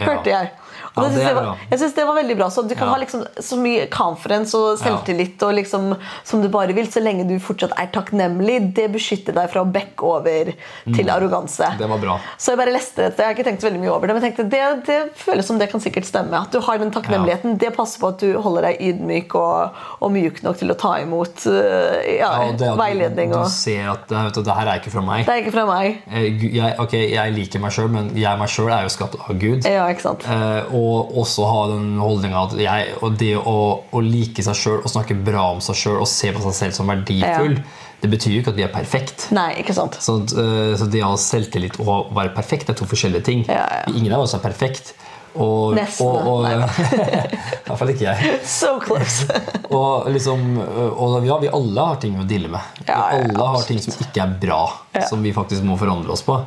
hørte 0.00 0.32
jeg. 0.34 0.50
Og 0.96 1.04
Ja, 1.04 1.08
det 1.08 1.20
det 1.24 1.34
var, 1.36 1.56
jeg 1.70 1.78
synes 1.78 1.94
det 1.94 2.04
var 2.06 2.14
veldig 2.18 2.36
bra. 2.36 2.46
Så 2.50 2.62
du 2.68 2.74
kan 2.74 2.88
Ja. 2.88 2.94
ha 2.94 2.98
liksom 2.98 3.24
så 3.38 3.56
mye 3.56 3.86
confidence 3.90 4.54
og 4.58 4.78
selvtillit 4.78 5.42
og 5.46 5.54
liksom, 5.54 5.96
som 6.24 6.42
du 6.42 6.48
bare 6.48 6.72
vil, 6.74 6.86
så 6.90 7.00
lenge 7.02 7.26
du 7.28 7.36
fortsatt 7.38 7.72
er 7.78 7.86
takknemlig. 7.94 8.74
Det 8.74 8.88
beskytter 8.92 9.32
deg 9.36 9.50
fra 9.52 9.62
å 9.62 9.68
bekke 9.70 10.02
over 10.02 10.52
til 10.94 11.10
arroganse. 11.10 11.62
Mm. 11.74 11.78
Det 11.78 11.88
var 11.88 11.98
bra. 12.02 12.16
Så 12.38 12.52
jeg 12.52 12.58
bare 12.58 12.74
leste 12.74 12.96
dette. 13.06 13.18
Jeg 13.22 13.26
har 13.30 13.34
ikke 13.38 13.46
tenkt 13.50 13.62
veldig 13.62 13.80
mye 13.84 13.92
over 13.94 14.06
det, 14.10 14.14
men 14.18 14.22
tenkte 14.26 14.48
det, 14.50 14.64
det 14.86 14.98
føles 15.14 15.46
som 15.46 15.58
det 15.58 15.70
kan 15.70 15.80
sikkert 15.80 16.04
stemme. 16.08 16.34
At 16.40 16.50
du 16.50 16.58
har 16.60 16.78
den 16.82 16.90
takknemligheten. 16.90 17.56
Det 17.60 17.70
passer 17.76 18.00
på 18.02 18.08
at 18.14 18.18
du 18.24 18.34
holder 18.42 18.62
deg 18.70 18.80
ydmyk 18.90 19.34
og, 19.38 19.78
og 20.00 20.12
mjuk 20.12 20.42
nok 20.42 20.58
til 20.58 20.74
å 20.74 20.78
ta 20.80 20.96
imot 21.04 21.46
uh, 21.46 22.00
ja, 22.02 22.32
Ja, 22.40 22.52
det 22.58 22.72
veiledning. 22.80 23.30
Du, 23.30 23.38
Og, 23.38 23.44
du 23.46 23.54
ser 23.54 23.90
at 23.94 24.08
det, 24.10 24.24
du, 24.34 24.42
det 24.42 24.54
her 24.58 24.66
er 24.74 24.80
ikke 24.82 24.90
fra 24.96 25.02
meg. 25.06 25.24
det 25.26 25.34
er 25.36 25.42
ikke 25.44 25.54
fra 25.54 25.66
meg. 25.70 26.02
Eh, 26.10 26.28
Jeg, 26.56 26.74
ok, 26.82 26.92
jeg 27.14 27.32
liker 27.36 27.60
meg 27.62 27.72
sjøl, 27.76 27.88
men 27.92 28.10
jeg 28.18 28.38
meg 28.40 28.48
sjøl 28.50 28.70
er 28.74 28.82
jo 28.88 28.92
skapt 28.92 29.14
av 29.20 29.38
Gud. 29.38 29.64
Ja, 29.68 29.86
ikke 29.92 30.02
sant? 30.08 30.24
Eh, 30.26 30.74
og 30.74 30.79
også 31.22 31.46
ha 31.48 31.60
den 31.72 31.92
holdninga 32.00 32.44
at 32.46 32.56
jeg, 32.60 32.94
og 33.04 33.16
det 33.20 33.34
å, 33.38 33.54
å 33.90 34.02
like 34.04 34.44
seg 34.46 34.56
sjøl 34.58 34.80
og 34.80 34.90
snakke 34.92 35.16
bra 35.26 35.48
om 35.54 35.60
seg 35.64 35.78
sjøl 35.78 36.00
og 36.02 36.08
se 36.10 36.32
på 36.36 36.42
seg 36.48 36.56
selv 36.58 36.76
som 36.78 36.90
verdifull, 36.90 37.58
det 38.00 38.08
betyr 38.08 38.32
jo 38.36 38.40
ikke 38.40 38.54
at 38.54 38.58
vi 38.58 38.64
er 38.64 38.72
perfekt. 38.72 39.26
Nei, 39.36 39.50
ikke 39.60 39.74
sant? 39.76 39.98
Så, 40.00 40.18
eh, 40.40 40.72
så 40.80 40.86
det 40.88 41.02
å 41.04 41.12
ha 41.12 41.20
selvtillit 41.20 41.76
og 41.82 41.90
å 41.92 42.00
være 42.16 42.32
perfekt 42.36 42.72
er 42.72 42.78
to 42.78 42.88
forskjellige 42.88 43.26
ting. 43.26 43.42
Ja, 43.50 43.66
ja. 43.82 43.92
Ingen 43.92 44.14
av 44.16 44.24
oss 44.24 44.32
er 44.38 44.40
perfekt. 44.44 44.94
Og, 45.30 45.76
Nesten, 45.76 46.08
og, 46.08 46.26
og. 46.26 46.46
I 46.50 47.68
hvert 47.68 47.78
fall 47.78 47.92
ikke 47.92 48.08
jeg. 48.08 48.38
So 48.58 48.72
close. 48.82 49.28
Og, 49.70 50.08
liksom, 50.10 50.40
og 50.58 51.20
ja, 51.22 51.36
vi 51.38 51.46
alle 51.54 51.84
har 51.92 52.00
ting 52.02 52.16
å 52.18 52.24
deale 52.26 52.48
med. 52.50 52.80
Ja, 52.88 52.96
ja, 53.14 53.20
vi 53.22 53.36
alle 53.36 53.44
har 53.52 53.68
ting 53.68 53.78
som 53.84 53.94
ikke 54.02 54.24
er 54.24 54.32
bra, 54.42 54.64
Ja. 54.96 55.04
som 55.06 55.22
vi 55.22 55.30
faktisk 55.36 55.62
må 55.68 55.76
forandre 55.78 56.10
oss 56.10 56.24
på. 56.26 56.40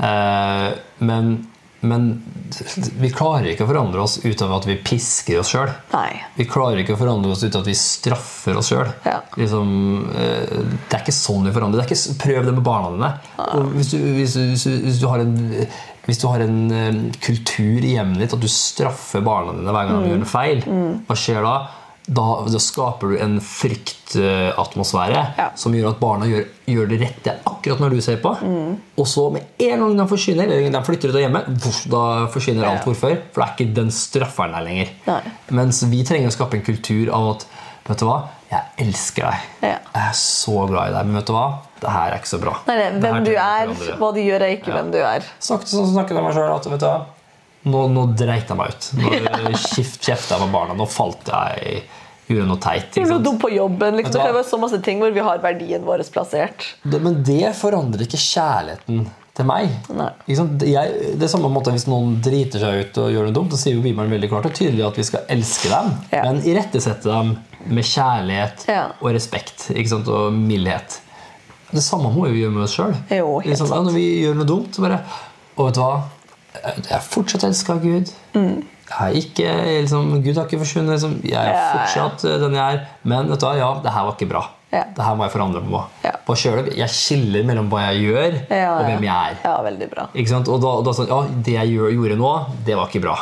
Eh, 0.00 0.68
men, 1.04 1.34
men 1.80 2.22
vi 3.00 3.08
klarer 3.12 3.52
ikke 3.52 3.64
å 3.64 3.70
forandre 3.70 4.02
oss 4.04 4.18
ut 4.24 4.42
av 4.44 4.52
at 4.58 4.66
vi 4.68 4.76
pisker 4.84 5.40
oss 5.40 5.52
sjøl. 5.54 5.70
Vi 6.36 6.44
klarer 6.50 6.82
ikke 6.82 6.96
å 6.96 7.00
forandre 7.00 7.32
oss 7.32 7.44
ut 7.44 7.54
av 7.54 7.62
at 7.62 7.70
vi 7.70 7.76
straffer 7.78 8.58
oss 8.60 8.68
sjøl. 8.72 8.90
Ja. 9.06 9.20
Liksom, 9.40 9.70
eh, 10.12 10.58
det 10.90 10.98
er 10.98 11.04
ikke 11.04 11.16
sånn 11.16 11.48
vi 11.48 11.54
forandrer. 11.56 11.80
Det 11.80 11.86
er 11.86 11.94
ikke, 11.94 12.18
prøv 12.20 12.50
det 12.50 12.56
med 12.58 12.66
barna 12.66 12.92
dine. 12.96 13.12
Hvis, 13.78 13.94
du, 13.94 13.96
hvis, 14.18 14.36
du, 14.36 14.42
hvis, 14.52 14.66
du, 14.68 14.76
hvis 14.88 15.00
du 15.00 15.08
har 15.08 15.24
en 15.24 15.40
hvis 16.08 16.18
du 16.18 16.26
har 16.30 16.42
en 16.42 16.60
eh, 16.74 17.00
kultur 17.22 17.84
i 17.84 17.94
hjemmet 17.94 18.22
ditt 18.22 18.32
at 18.34 18.42
du 18.42 18.48
straffer 18.50 19.22
barna 19.24 19.52
dine 19.56 19.74
hver 19.74 19.88
gang 19.88 20.00
de 20.02 20.10
gjør 20.10 20.22
en 20.22 20.30
feil, 20.30 20.64
hva 21.06 21.16
skjer 21.18 21.44
da? 21.44 21.56
Da, 22.10 22.24
da 22.50 22.58
skaper 22.58 23.12
du 23.12 23.18
en 23.22 23.36
fryktatmosfære 23.40 25.20
Ja. 25.38 25.50
som 25.54 25.72
gjør 25.74 25.90
at 25.92 26.00
barna 26.00 26.26
gjør, 26.26 26.44
gjør 26.66 26.88
det 26.90 26.98
rette 27.04 27.34
akkurat 27.46 27.78
når 27.80 27.90
du 27.94 28.00
ser 28.02 28.16
på. 28.22 28.32
Og 28.98 29.06
så 29.06 29.28
med 29.32 29.42
en 29.58 29.78
gang 29.84 29.96
de 29.96 30.06
forsvinner, 30.10 30.44
eller 30.50 30.70
de 30.74 30.82
flytter 30.86 31.08
ut 31.12 31.14
av 31.14 31.22
hjemmet, 31.22 31.46
da 31.90 32.02
forsvinner 32.34 32.66
alt 32.66 32.84
hvorfor. 32.88 33.16
For 33.32 33.42
det 33.42 33.46
er 33.46 33.54
ikke 33.56 33.74
den 33.78 33.90
strafferen 33.94 34.52
der 34.58 34.66
lenger. 34.66 34.88
Nei. 35.06 35.20
Mens 35.50 35.82
vi 35.86 36.02
trenger 36.04 36.28
å 36.32 36.34
skape 36.34 36.58
en 36.58 36.66
kultur 36.66 37.12
av 37.14 37.30
at 37.36 37.46
Vet 37.90 37.98
du 37.98 38.04
hva? 38.06 38.20
Jeg 38.52 38.60
elsker 38.84 39.24
deg. 39.24 39.46
Ja. 39.64 39.68
Jeg 39.94 40.02
er 40.10 40.12
så 40.14 40.66
glad 40.68 40.90
i 40.90 40.94
deg. 40.94 41.06
Men 41.08 41.16
vet 41.16 41.26
du 41.26 41.32
hva? 41.32 41.46
Det 41.80 41.90
her 41.90 42.12
er 42.12 42.18
ikke 42.20 42.28
så 42.30 42.38
bra. 42.38 42.52
Nei, 42.68 42.76
nei, 42.76 42.90
hvem 43.02 43.24
du 43.24 43.30
er, 43.32 43.66
hva 43.98 44.10
du 44.14 44.20
gjør, 44.20 44.42
er 44.46 44.52
ikke 44.58 44.68
Ja. 44.70 44.74
hvem 44.76 44.90
du 44.92 44.98
er. 45.00 45.24
Snakket 45.40 45.66
sånn 45.72 45.88
snakket 45.90 46.14
jeg 46.14 46.22
meg 46.22 46.34
sjøl 46.36 46.54
at 46.54 46.66
vet 46.70 46.78
du 46.78 46.86
hva? 46.86 47.00
Nå, 47.68 47.86
nå 47.92 48.06
dreit 48.16 48.48
jeg 48.48 48.56
meg 48.56 48.72
ut. 48.72 48.90
Nå 48.96 49.10
ja. 49.16 49.50
kjefta 49.52 50.36
jeg 50.36 50.40
på 50.44 50.52
barna. 50.52 50.76
Nå 50.78 50.86
falt 50.88 51.28
jeg 51.28 51.82
Gjorde 52.30 52.46
noe 52.46 52.60
teit. 52.62 52.92
Ikke 52.94 53.02
er 53.02 53.08
sant? 53.10 53.24
dum 53.26 53.38
på 53.42 53.48
jobben. 53.50 53.96
Liksom. 53.98 54.14
Det 54.14 54.34
være 54.36 54.46
så 54.46 54.58
masse 54.62 54.78
ting 54.86 55.00
hvor 55.02 55.10
vi 55.10 55.22
har 55.26 55.40
verdien 55.42 55.82
vår 55.82 56.04
plassert. 56.14 56.68
Det, 56.86 57.00
men 57.02 57.16
det 57.26 57.48
forandrer 57.58 58.04
ikke 58.06 58.20
kjærligheten 58.22 59.00
til 59.34 59.48
meg. 59.48 59.72
Jeg, 59.90 60.92
det 61.18 61.26
er 61.26 61.32
samme 61.32 61.50
måte 61.50 61.72
Hvis 61.74 61.88
noen 61.90 62.20
driter 62.22 62.62
seg 62.62 62.84
ut 62.84 63.00
og 63.02 63.10
gjør 63.14 63.26
noe 63.26 63.34
dumt, 63.34 63.54
så 63.54 63.64
sier 63.64 63.74
jo 63.74 63.82
Bibelen 63.82 64.12
veldig 64.14 64.30
klart 64.30 64.46
og 64.46 64.54
tydelig 64.54 64.86
at 64.86 65.00
vi 65.00 65.06
skal 65.10 65.26
elske 65.34 65.72
dem, 65.72 65.90
Ja. 66.12 66.22
men 66.28 66.38
irettesette 66.46 67.08
dem 67.10 67.34
med 67.66 67.84
kjærlighet 67.90 68.66
Ja. 68.70 68.84
og 69.00 69.10
respekt 69.16 69.70
og 70.06 70.32
mildhet. 70.36 71.00
Det 71.70 71.82
samme 71.82 72.10
må 72.14 72.28
vi 72.30 72.42
gjøre 72.44 72.54
med 72.54 72.66
oss 72.66 72.74
sjøl. 72.78 72.94
Sant. 73.56 73.74
Når 73.90 73.94
vi 73.94 74.06
gjør 74.24 74.38
noe 74.38 74.46
dumt, 74.46 74.74
så 74.74 74.86
bare 74.86 75.02
Og 75.56 75.66
vet 75.66 75.74
du 75.74 75.80
hva? 75.82 75.98
Jeg 76.90 77.02
fortsatt 77.06 77.44
elska 77.46 77.76
Gud. 77.82 78.10
Er 78.34 79.14
ikke, 79.14 79.50
liksom, 79.80 80.08
Gud 80.24 80.34
har 80.34 80.48
ikke 80.48 80.58
forsvunnet. 80.64 80.96
Liksom. 80.96 81.20
Jeg 81.22 81.38
er 81.38 81.52
Mm. 81.52 81.58
Ja, 81.58 81.66
fortsatt 81.76 82.24
ja. 82.26 82.38
den 82.42 82.56
jeg 82.58 82.74
er. 82.74 82.80
Men 83.04 83.28
vet 83.30 83.40
du 83.40 83.46
ja, 83.46 83.68
det 83.84 83.92
her 83.94 84.08
var 84.08 84.16
ikke 84.16 84.28
bra. 84.32 84.42
Ja. 84.70 84.84
Det 84.94 85.02
her 85.04 85.14
må 85.18 85.26
jeg 85.26 85.32
forandre 85.34 85.62
på. 85.66 85.82
På 86.26 86.36
selv, 86.38 86.68
jeg 86.78 86.90
skiller 86.94 87.44
mellom 87.46 87.68
hva 87.70 87.88
jeg 87.90 88.04
gjør, 88.06 88.36
og 88.70 88.84
hvem 88.86 89.06
jeg 89.06 89.30
er. 89.32 89.36
Ja, 89.44 89.54
veldig 89.66 89.88
bra. 89.90 90.06
Og 90.14 90.60
da, 90.62 90.72
da 90.86 90.94
sånn, 90.94 91.10
ja, 91.10 91.20
Det 91.46 91.54
jeg 91.56 91.72
gjør, 91.74 91.90
gjorde 91.96 92.18
nå, 92.20 92.32
det 92.66 92.76
var 92.78 92.90
ikke 92.90 93.02
bra. 93.02 93.16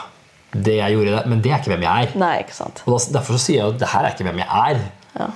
Det 0.52 0.78
jeg 0.78 0.94
gjorde 0.96 1.22
Men 1.28 1.42
det 1.44 1.52
er 1.52 1.60
ikke 1.60 1.72
hvem 1.74 1.84
jeg 1.84 2.08
er. 2.08 2.16
Nei, 2.20 2.34
ikke 2.44 2.56
sant. 2.56 2.82
Og 2.86 2.94
da, 2.94 3.00
Derfor 3.18 3.36
så 3.36 3.44
sier 3.44 3.60
jeg 3.62 3.74
at 3.74 3.80
det 3.80 3.88
her 3.92 4.04
er 4.08 4.14
ikke 4.16 4.28
hvem 4.28 4.40
jeg 4.40 4.48
er. 4.48 4.80
Ja. 5.18 5.28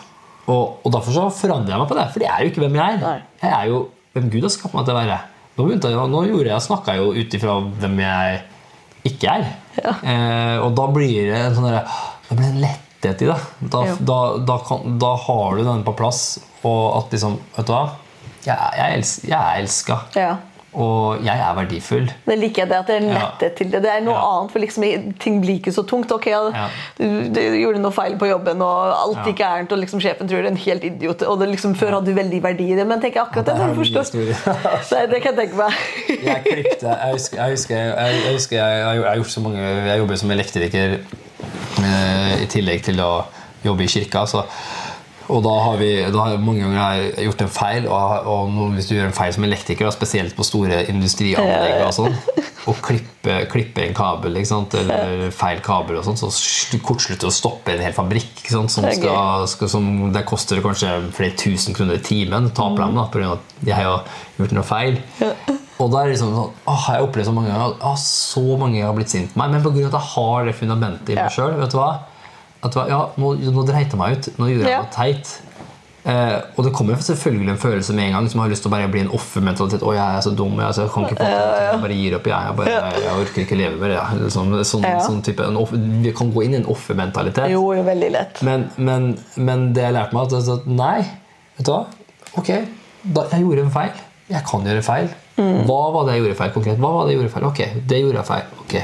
Og, 0.52 0.80
og 0.82 0.92
derfor 0.92 1.16
så 1.16 1.26
forandrer 1.32 1.76
jeg 1.76 1.82
meg 1.82 1.90
på 1.92 1.98
det. 1.98 2.06
For 2.12 2.24
det 2.24 2.28
er 2.32 2.40
jo 2.44 2.52
ikke 2.52 2.64
hvem 2.64 2.80
jeg 2.80 2.96
er. 2.96 3.02
Nei. 3.04 3.18
Jeg 3.42 3.52
er 3.52 3.68
jo 3.72 3.82
hvem 4.12 4.32
Gud 4.32 4.48
har 4.48 4.52
skapt 4.52 4.76
meg 4.76 4.88
til 4.88 4.96
å 4.96 5.00
være. 5.00 5.18
Nå, 5.58 5.66
jeg, 5.74 6.06
nå 6.08 6.22
gjorde 6.30 6.48
jeg, 6.48 6.64
snakka 6.64 6.94
jeg 6.96 7.02
jo 7.02 7.12
ut 7.12 7.34
ifra 7.36 7.56
hvem 7.82 7.98
jeg 8.00 8.38
ikke 9.12 9.34
er. 9.34 9.50
Eh, 9.82 10.56
og 10.62 10.72
da 10.78 10.86
blir 10.94 11.28
det 11.28 11.38
en 11.38 11.56
sånn 11.56 11.66
derre 11.68 11.82
Det 12.28 12.36
blir 12.38 12.48
en 12.48 12.62
letthet 12.62 13.24
i 13.24 13.28
det. 13.28 13.38
Da, 13.72 13.82
da, 13.98 14.20
da, 14.48 14.56
kan, 14.68 14.96
da 15.02 15.12
har 15.26 15.58
du 15.58 15.64
den 15.66 15.84
på 15.86 15.96
plass, 15.98 16.22
og 16.62 16.82
at 17.00 17.16
liksom 17.16 17.36
Vet 17.56 17.68
du 17.68 17.74
hva? 17.74 17.84
Jeg, 18.42 18.56
jeg, 18.78 19.04
jeg 19.28 19.38
er 19.38 19.60
elska. 19.60 19.98
Ja. 20.18 20.32
Og 20.72 21.20
jeg 21.24 21.36
er 21.36 21.52
verdifull. 21.54 22.06
Det 22.24 22.38
liker 22.38 22.62
jeg 22.62 22.68
det, 22.70 22.76
at 22.78 22.86
det 22.88 22.94
er 22.96 23.06
lettet 23.12 23.42
Ja. 23.42 23.48
til 23.58 23.70
det. 23.72 23.82
Det 23.84 23.90
er 23.92 24.00
noe 24.00 24.14
Ja. 24.14 24.20
annet, 24.38 24.52
for 24.52 24.58
liksom, 24.58 24.84
ting 25.20 25.40
blir 25.42 25.58
ikke 25.60 25.72
så 25.72 25.82
tungt. 25.84 26.10
Ok, 26.12 26.26
ja, 26.32 26.40
du, 26.98 27.28
du 27.28 27.40
gjorde 27.40 27.78
noe 27.82 27.92
feil 27.92 28.16
på 28.16 28.28
jobben, 28.30 28.62
og 28.62 28.94
alt 28.96 29.26
gikk 29.26 29.36
gærent, 29.42 29.72
og 29.72 29.78
liksom, 29.78 30.00
sjefen 30.00 30.28
tror 30.28 30.40
du 30.40 30.46
er 30.46 30.50
en 30.50 30.56
helt 30.56 30.84
idiot. 30.84 31.22
Og 31.28 31.38
det 31.40 31.48
liksom, 31.50 31.74
Før 31.76 31.98
hadde 31.98 32.06
du 32.06 32.14
veldig 32.16 32.42
verdi 32.42 32.70
i 32.72 32.76
det, 32.76 32.86
men 32.86 33.00
tenker 33.00 33.20
jeg 33.20 33.26
akkurat 33.28 33.46
det 33.46 33.56
det. 33.76 33.98
historie. 34.00 34.36
Nei, 34.92 35.06
det 35.12 35.22
kan 35.22 35.36
jeg 35.36 35.38
tenke 35.42 35.56
meg. 35.56 35.72
Jeg 36.32 36.44
klippte 36.46 36.88
Jeg 36.88 37.12
husker 37.12 37.36
jeg, 37.42 37.50
husker, 37.50 37.76
jeg, 37.76 38.14
jeg, 38.24 38.32
husker, 38.32 38.56
jeg, 38.56 38.78
jeg, 38.78 39.04
har 39.08 39.16
gjort 39.16 39.30
så 39.30 39.40
mange 39.40 39.58
Jeg 39.62 39.98
jobber 39.98 40.16
som 40.16 40.30
elektriker 40.30 40.98
eh, 41.82 42.42
i 42.42 42.46
tillegg 42.50 42.82
til 42.86 43.00
å 43.02 43.10
jobbe 43.64 43.84
i 43.84 43.90
kirka. 43.90 44.24
Så, 44.26 44.42
og 45.32 45.42
da 45.44 45.52
har 45.64 45.78
vi 45.80 45.90
da 46.12 46.26
har 46.26 46.40
mange 46.42 46.62
ganger 46.64 46.80
jeg 47.16 47.26
gjort 47.28 47.44
en 47.44 47.52
feil. 47.52 47.86
Og, 47.88 48.28
og 48.28 48.72
hvis 48.76 48.88
du 48.90 48.96
gjør 48.96 49.08
en 49.08 49.16
feil 49.16 49.32
som 49.34 49.46
elektriker, 49.46 49.90
spesielt 49.94 50.36
på 50.36 50.46
store 50.46 50.82
industrianlegg, 50.92 51.78
og 51.86 51.94
sånn, 51.96 52.18
og 52.70 52.78
klippe, 52.84 53.38
klippe 53.50 53.86
en 53.86 53.96
kabel 53.96 54.36
eller 54.42 55.24
feil 55.34 55.62
kabel, 55.64 55.98
og 56.00 56.06
sånn, 56.06 56.20
så 56.20 56.28
kortslutter 56.28 56.84
kortslutter 56.86 57.30
å 57.30 57.34
stoppe 57.34 57.74
en 57.74 57.82
hel 57.86 57.96
fabrikk. 57.96 58.44
Som 58.52 58.68
Det 58.68 58.96
skal, 58.98 59.48
skal, 59.50 59.72
som, 59.72 59.88
det 60.12 60.24
koster 60.28 60.62
kanskje 60.64 60.92
flere 61.16 61.36
tusen 61.38 61.76
kroner 61.76 61.98
i 61.98 62.04
timen. 62.04 62.52
Taper 62.54 62.84
dem 62.84 63.00
pga. 63.12 63.32
at 63.38 63.66
jeg 63.66 63.78
har 63.78 64.22
gjort 64.38 64.56
noe 64.58 64.68
feil. 64.68 65.00
Og 65.82 65.90
da 65.90 66.02
er 66.02 66.10
det 66.10 66.14
liksom 66.14 66.30
sånn, 66.36 66.54
åh, 66.68 66.86
jeg 66.86 67.00
har 67.00 67.08
opplevd 67.08 67.26
så 67.26 67.34
mange 67.34 67.50
ganger 67.50 67.76
at 67.90 68.02
så 68.04 68.44
mange 68.60 68.84
har 68.84 68.94
blitt 68.94 69.10
sint 69.10 69.32
på 69.32 69.40
meg. 69.40 69.56
Men 69.56 69.64
pga. 69.64 69.88
at 69.88 69.98
jeg 69.98 70.08
har 70.14 70.48
det 70.48 70.58
fundamentet 70.60 71.14
i 71.14 71.18
meg 71.18 71.32
sjøl. 71.34 71.56
Hva? 72.62 72.84
Ja, 72.88 73.00
nå, 73.18 73.32
nå 73.52 73.64
dreit 73.66 73.90
jeg 73.90 73.98
meg 73.98 74.18
ut. 74.18 74.28
Nå 74.38 74.46
gjorde 74.52 74.68
jeg 74.68 74.70
Ja. 74.76 74.82
noe 74.84 74.92
teit. 74.94 75.40
Eh, 76.04 76.40
og 76.58 76.64
det 76.66 76.72
kommer 76.74 76.96
selvfølgelig 76.98 77.50
en 77.52 77.58
følelse 77.62 77.94
med 77.94 78.08
en 78.08 78.12
gang 78.16 78.28
som 78.30 78.40
har 78.42 78.48
lyst 78.50 78.64
til 78.64 78.70
å 78.70 78.74
bare 78.74 78.88
bli 78.90 79.00
en 79.04 79.10
offermentalitet. 79.14 79.82
'Å, 79.82 79.92
jeg 79.94 80.16
er 80.16 80.20
så 80.24 80.32
dum. 80.34 80.56
Jeg, 80.58 80.66
altså, 80.66 80.82
jeg 80.82 80.90
kan 80.90 81.04
ikke. 81.06 81.26
Jeg 81.26 81.80
bare 81.82 81.94
gir 81.98 82.16
opp. 82.16 82.26
Jeg, 82.26 82.46
jeg, 82.46 82.56
bare, 82.56 82.92
jeg 83.02 83.12
orker 83.22 83.42
ikke 83.44 83.58
leve 83.60 83.78
med 83.78 83.90
det.' 83.90 83.98
Ja. 83.98 84.28
Sånn, 84.34 84.50
sånn, 84.66 84.86
sånn 85.06 85.22
type, 85.22 85.46
en 85.46 85.56
offer, 85.56 85.76
vi 86.02 86.12
kan 86.12 86.32
gå 86.34 86.44
inn 86.44 86.54
i 86.54 86.60
en 86.62 86.66
offermentalitet. 86.66 87.50
Jo, 87.54 87.72
jo, 87.74 87.82
veldig 87.86 88.10
lett. 88.10 88.42
Men, 88.42 88.70
men, 88.76 89.18
men 89.36 89.72
det 89.72 89.82
jeg 89.86 89.94
lærte 89.94 90.12
meg, 90.18 90.32
at, 90.32 90.48
at 90.58 90.66
nei, 90.66 90.98
vet 91.58 91.66
du 91.66 91.72
hva? 91.72 91.86
Ok, 92.38 92.50
da, 93.04 93.26
jeg 93.30 93.46
gjorde 93.46 93.66
en 93.68 93.70
feil. 93.70 93.92
Jeg 94.32 94.44
kan 94.48 94.64
gjøre 94.66 94.82
feil. 94.82 95.10
Hva 95.36 95.80
var 95.94 96.06
det 96.06 96.14
jeg 96.16 96.22
gjorde 96.24 96.38
feil 96.38 96.50
konkret? 96.54 96.78
Hva 96.78 96.90
var 96.94 97.06
det 97.06 97.14
jeg 97.14 97.20
gjorde 97.22 97.32
feil? 97.34 97.44
Ok, 97.46 97.60
det 97.90 97.98
gjorde 98.02 98.18
jeg 98.20 98.26
feil. 98.26 98.44
Ok, 98.62 98.74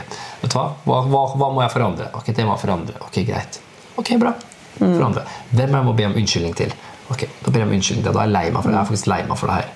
vet 0.42 0.50
du 0.52 0.56
hva? 0.58 0.66
Hva, 0.86 1.02
hva, 1.06 1.22
hva 1.38 1.48
må 1.54 1.62
jeg 1.66 1.70
forandre? 1.74 2.06
Ok, 2.14 2.30
det 2.34 2.46
må 2.46 2.54
jeg 2.54 2.62
forandre. 2.62 2.94
Ok, 3.04 3.18
greit. 3.26 3.58
Ok, 3.98 4.14
bra. 4.22 4.32
Forandre. 4.78 5.24
Hvem 5.50 5.72
er 5.72 5.76
jeg 5.80 5.87
må 5.88 5.94
be 5.98 6.06
om 6.06 6.16
unnskyldning 6.20 6.54
til? 6.58 6.72
Ok, 7.11 7.24
da 7.42 7.50
ber 7.50 7.64
jeg 7.64 7.68
om 7.68 7.74
unnskyldning 7.76 8.06
til. 8.06 8.14
Da 8.14 8.22
er 8.22 8.28
jeg 8.28 8.34
lei 8.37 8.44
meg 8.54 8.62
for 8.62 8.70
det. 8.70 8.76
Jeg 8.76 8.84
er 8.84 8.90
faktisk 8.92 9.11
lei 9.11 9.20
meg 9.26 9.40
for 9.40 9.50
det 9.50 9.58
her. 9.58 9.70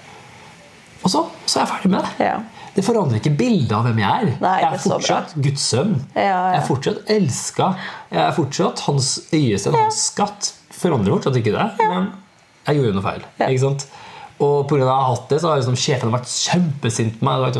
Og 1.02 1.10
så, 1.10 1.22
så 1.50 1.58
er 1.58 1.64
jeg 1.64 1.70
ferdig 1.72 1.90
med 1.96 2.06
det. 2.06 2.26
Ja. 2.28 2.36
Det 2.72 2.84
forandrer 2.86 3.18
ikke 3.18 3.34
bildet 3.36 3.72
av 3.76 3.84
hvem 3.84 3.98
jeg 4.00 4.08
er. 4.08 4.30
Nei, 4.40 4.52
jeg 4.62 4.68
er 4.68 4.76
er 4.78 4.82
fortsatt 4.86 5.34
Guds 5.44 5.64
sønn. 5.74 5.96
Ja, 6.14 6.22
ja. 6.22 6.36
Jeg 6.54 6.60
er 6.62 6.68
fortsatt 6.70 7.10
elska. 7.12 7.66
Jeg 8.12 8.22
er 8.22 8.36
fortsatt 8.36 8.84
hans 8.86 9.10
øyeste, 9.34 9.72
hans 9.74 9.98
skatt. 10.12 10.52
Forandrer 10.72 11.18
fortsatt 11.18 11.36
ikke 11.42 11.52
det, 11.52 11.66
men 11.82 12.08
jeg 12.68 12.78
gjorde 12.78 12.94
noe 12.96 13.04
feil. 13.04 13.26
Ja. 13.42 13.50
Ikke 13.50 13.64
sant? 13.66 13.84
Og 14.40 14.66
pga. 14.68 14.76
at 14.76 14.80
jeg 14.80 14.88
har 14.88 15.08
hatt 15.10 15.28
det, 15.28 15.38
så 15.42 15.48
har 15.50 15.60
liksom 15.60 15.76
sjefen 15.78 16.12
vært 16.14 16.30
kjempesint 16.30 17.18
på 17.20 17.26
meg. 17.28 17.42
vet 17.44 17.58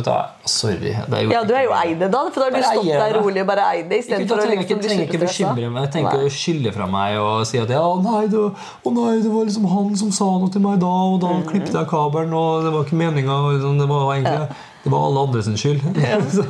Sorry. 0.50 0.94
Ja, 1.30 1.42
du 1.44 1.52
er 1.54 1.66
jo 1.68 1.74
eid 1.76 2.00
det, 2.00 2.08
da. 2.11 2.24
For 2.32 2.40
da 2.42 2.48
har 2.48 2.56
du 2.56 2.62
stått 2.66 2.88
der 2.90 3.18
rolig 3.20 3.44
og 3.44 3.50
bare 3.52 3.68
eid 3.74 3.92
det 3.92 4.00
å 4.02 4.40
trenger, 4.40 4.56
liksom 4.56 4.64
ikke, 4.64 4.88
trenger 4.88 5.06
ikke 5.06 5.22
bekymre 5.22 5.70
meg. 5.70 5.82
Jeg 5.87 5.92
tenker 5.98 6.24
å 6.26 6.32
skylde 6.32 6.72
fra 6.74 6.88
meg 6.90 7.20
og 7.20 7.46
si 7.46 7.61
at 7.62 7.70
ja, 7.70 7.85
nei, 8.02 8.24
det, 8.32 8.42
å 8.42 8.94
nei, 8.96 9.14
det 9.22 9.30
var 9.30 9.46
liksom 9.46 9.68
han 9.70 9.94
som 10.00 10.11
sa 10.14 10.30
noe 10.42 10.50
til 10.50 10.64
meg 10.64 10.80
da, 10.82 10.90
og 11.12 11.20
da 11.22 11.32
Mm. 11.32 11.46
klippet 11.48 11.72
jeg 11.74 11.88
kabelen, 11.88 12.35
og 12.37 12.64
det 12.66 12.72
var 12.74 12.85
ikke 12.85 12.98
meninga. 12.98 13.38
Det 13.78 13.88
var 13.88 14.14
egentlig 14.14 14.48
det 14.82 14.90
var 14.90 15.06
alle 15.06 15.20
andres 15.28 15.46
skyld. 15.46 15.82
Så 16.37 16.42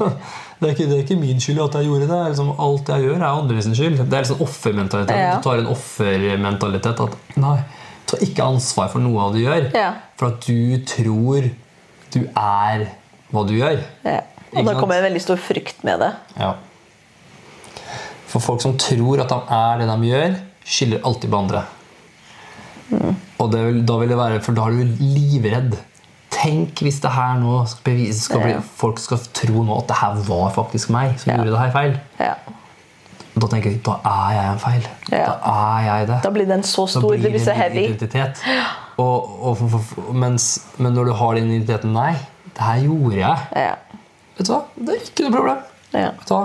det, 0.63 0.69
er 0.69 0.73
ikke, 0.73 0.87
det 0.89 0.97
er 0.97 1.03
ikke 1.05 1.19
min 1.21 1.41
skyld 1.43 1.61
at 1.67 1.75
jeg 1.77 1.91
gjorde 1.91 2.09
det. 2.09 2.21
liksom, 2.33 2.53
alt 2.59 2.89
jeg 2.89 3.05
gjør, 3.05 3.17
er 3.19 3.29
andres 3.29 3.69
skyld. 3.77 3.99
Det 4.09 4.17
er 4.17 4.25
liksom 4.25 4.41
offermentalitet. 4.47 5.17
Ja. 5.21 5.35
Du 5.37 5.45
tar 5.45 5.61
en 5.61 5.69
offermentalitet 5.73 7.03
at 7.05 7.37
nei, 7.43 7.59
ta 8.13 8.21
ikke 8.25 8.47
ansvar 8.47 8.91
for 8.93 9.05
noe 9.05 9.21
av 9.25 9.33
det 9.35 9.43
du 9.43 9.47
gjør. 9.47 9.69
Ja. 9.77 9.91
For 10.21 10.33
at 10.33 10.47
du 10.47 10.77
tror 10.89 11.49
du 12.13 12.21
er 12.29 12.87
hva 13.33 13.45
du 13.49 13.55
gjør. 13.57 13.81
Ja. 14.05 14.21
Og 14.53 14.61
Ikke 14.61 14.69
da 14.69 14.81
kommer 14.81 15.01
en 15.01 15.07
veldig 15.09 15.23
stor 15.25 15.41
frykt 15.41 15.85
med 15.89 16.03
det. 16.05 16.11
Ja. 16.37 16.55
For 18.29 18.45
folk 18.45 18.61
som 18.65 18.77
tror 18.81 19.23
at 19.25 19.33
de 19.33 19.39
er 19.57 19.81
det 19.81 19.89
de 19.89 20.11
gjør, 20.11 20.37
skylder 20.65 21.07
alltid 21.09 21.33
på 21.33 21.41
andre. 21.41 21.63
Og 23.41 23.49
det 23.53 23.63
da 23.89 23.97
vil 24.01 24.13
det 24.13 24.19
være, 24.19 24.43
For 24.45 24.57
da 24.57 24.69
er 24.69 24.77
du 24.77 25.01
livredd. 25.01 25.79
Tenk 26.33 26.81
hvis 26.85 27.01
det 27.05 27.13
her 27.13 27.37
nå 27.41 27.63
skal 27.69 27.85
bevise, 27.87 28.25
skal 28.25 28.43
bli, 28.43 28.55
folk 28.77 29.01
skal 29.01 29.21
tro 29.37 29.65
nå 29.65 29.77
at 29.83 29.89
det 29.91 29.99
her 30.01 30.21
var 30.29 30.53
faktisk 30.55 30.93
meg 30.93 31.19
som 31.21 31.35
gjorde 31.35 31.53
det 31.53 31.61
her 31.61 31.75
feil. 31.75 31.97
Ja. 32.21 32.35
Da 33.35 33.47
tenker 33.49 33.71
jeg 33.73 33.81
da 33.87 33.95
er 34.05 34.33
jeg 34.37 34.49
en 34.53 34.59
feil. 34.61 34.87
Ja. 35.11 35.23
Da 35.41 35.53
er 35.79 35.85
jeg 35.87 36.09
det. 36.11 36.19
Da 36.25 36.31
blir 36.35 36.47
den 36.51 36.63
så 36.69 36.85
stor. 36.91 37.15
Det 37.17 37.31
blir 37.33 37.41
så 37.41 37.55
heavy. 37.57 37.87
identitet. 37.89 38.43
Og, 39.01 39.31
og, 39.49 39.57
for- 39.73 40.13
mens, 40.13 40.51
men 40.79 40.93
når 40.93 41.05
du 41.09 41.13
har 41.17 41.35
den 41.39 41.49
identiteten 41.49 41.95
Nei, 41.97 42.13
det 42.53 42.61
her 42.67 42.83
gjorde 42.85 43.17
jeg. 43.17 43.47
Ja. 43.57 43.73
Vet 44.37 44.47
du 44.47 44.53
hva? 44.53 44.61
Det 44.77 44.99
er 44.99 45.07
ikke 45.09 45.25
noe 45.29 45.33
problem. 45.39 45.63
Ja. 45.97 46.11
Vet 46.19 46.29
du 46.29 46.35
hva? 46.35 46.43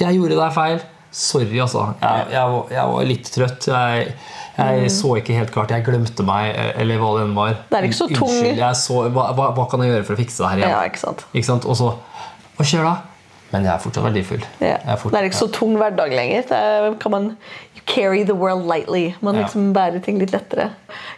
Jeg 0.00 0.18
gjorde 0.18 0.40
deg 0.40 0.52
feil. 0.58 0.82
Sorry, 1.14 1.60
altså. 1.62 1.84
Jeg, 2.02 2.26
jeg, 2.34 2.50
var, 2.50 2.64
jeg 2.74 2.90
var 2.90 3.04
litt 3.06 3.28
trøtt. 3.30 3.68
Jeg, 3.70 4.14
jeg 4.58 4.90
så 4.90 5.12
ikke 5.20 5.36
helt 5.38 5.52
klart. 5.54 5.70
Jeg 5.70 5.84
glemte 5.86 6.26
meg, 6.26 6.50
eller 6.82 6.98
hva 6.98 7.12
det 7.20 7.28
enn 7.28 7.36
var. 7.38 7.54
Det 7.70 7.78
er 7.78 7.86
ikke 7.86 8.00
så 8.00 8.08
tung- 8.10 8.26
Unnskyld. 8.26 8.58
Jeg 8.58 8.80
så, 8.82 8.96
hva, 9.14 9.28
hva 9.54 9.66
kan 9.70 9.84
jeg 9.86 9.92
gjøre 9.94 10.06
for 10.10 10.16
å 10.18 10.18
fikse 10.18 10.42
det 10.42 10.50
her 10.50 10.58
igjen? 10.64 10.74
ja, 10.74 10.82
ikke 10.90 10.98
sant. 11.06 11.22
Ikke 11.32 11.46
sant? 11.52 11.64
Og 11.70 11.78
så 11.78 11.92
Hva 12.58 12.66
skjer 12.66 12.82
da? 12.86 12.96
Men 13.54 13.68
jeg 13.68 13.70
er 13.70 13.82
fortsatt 13.82 14.02
verdifull. 14.08 14.42
Ja. 14.58 14.80
Er 14.82 14.98
Det 14.98 15.20
er 15.20 15.28
ikke 15.28 15.38
så 15.38 15.50
tung 15.54 15.76
hverdag 15.78 16.10
lenger. 16.10 16.48
Det 16.50 16.98
kan 17.04 17.14
man 17.14 17.28
carry 17.86 18.24
the 18.24 18.34
world 18.34 18.66
lightly. 18.66 19.14
Man 19.20 19.36
liksom 19.36 19.72
bærer 19.74 20.00
ting 20.02 20.18
litt 20.18 20.32
lettere. 20.32 20.70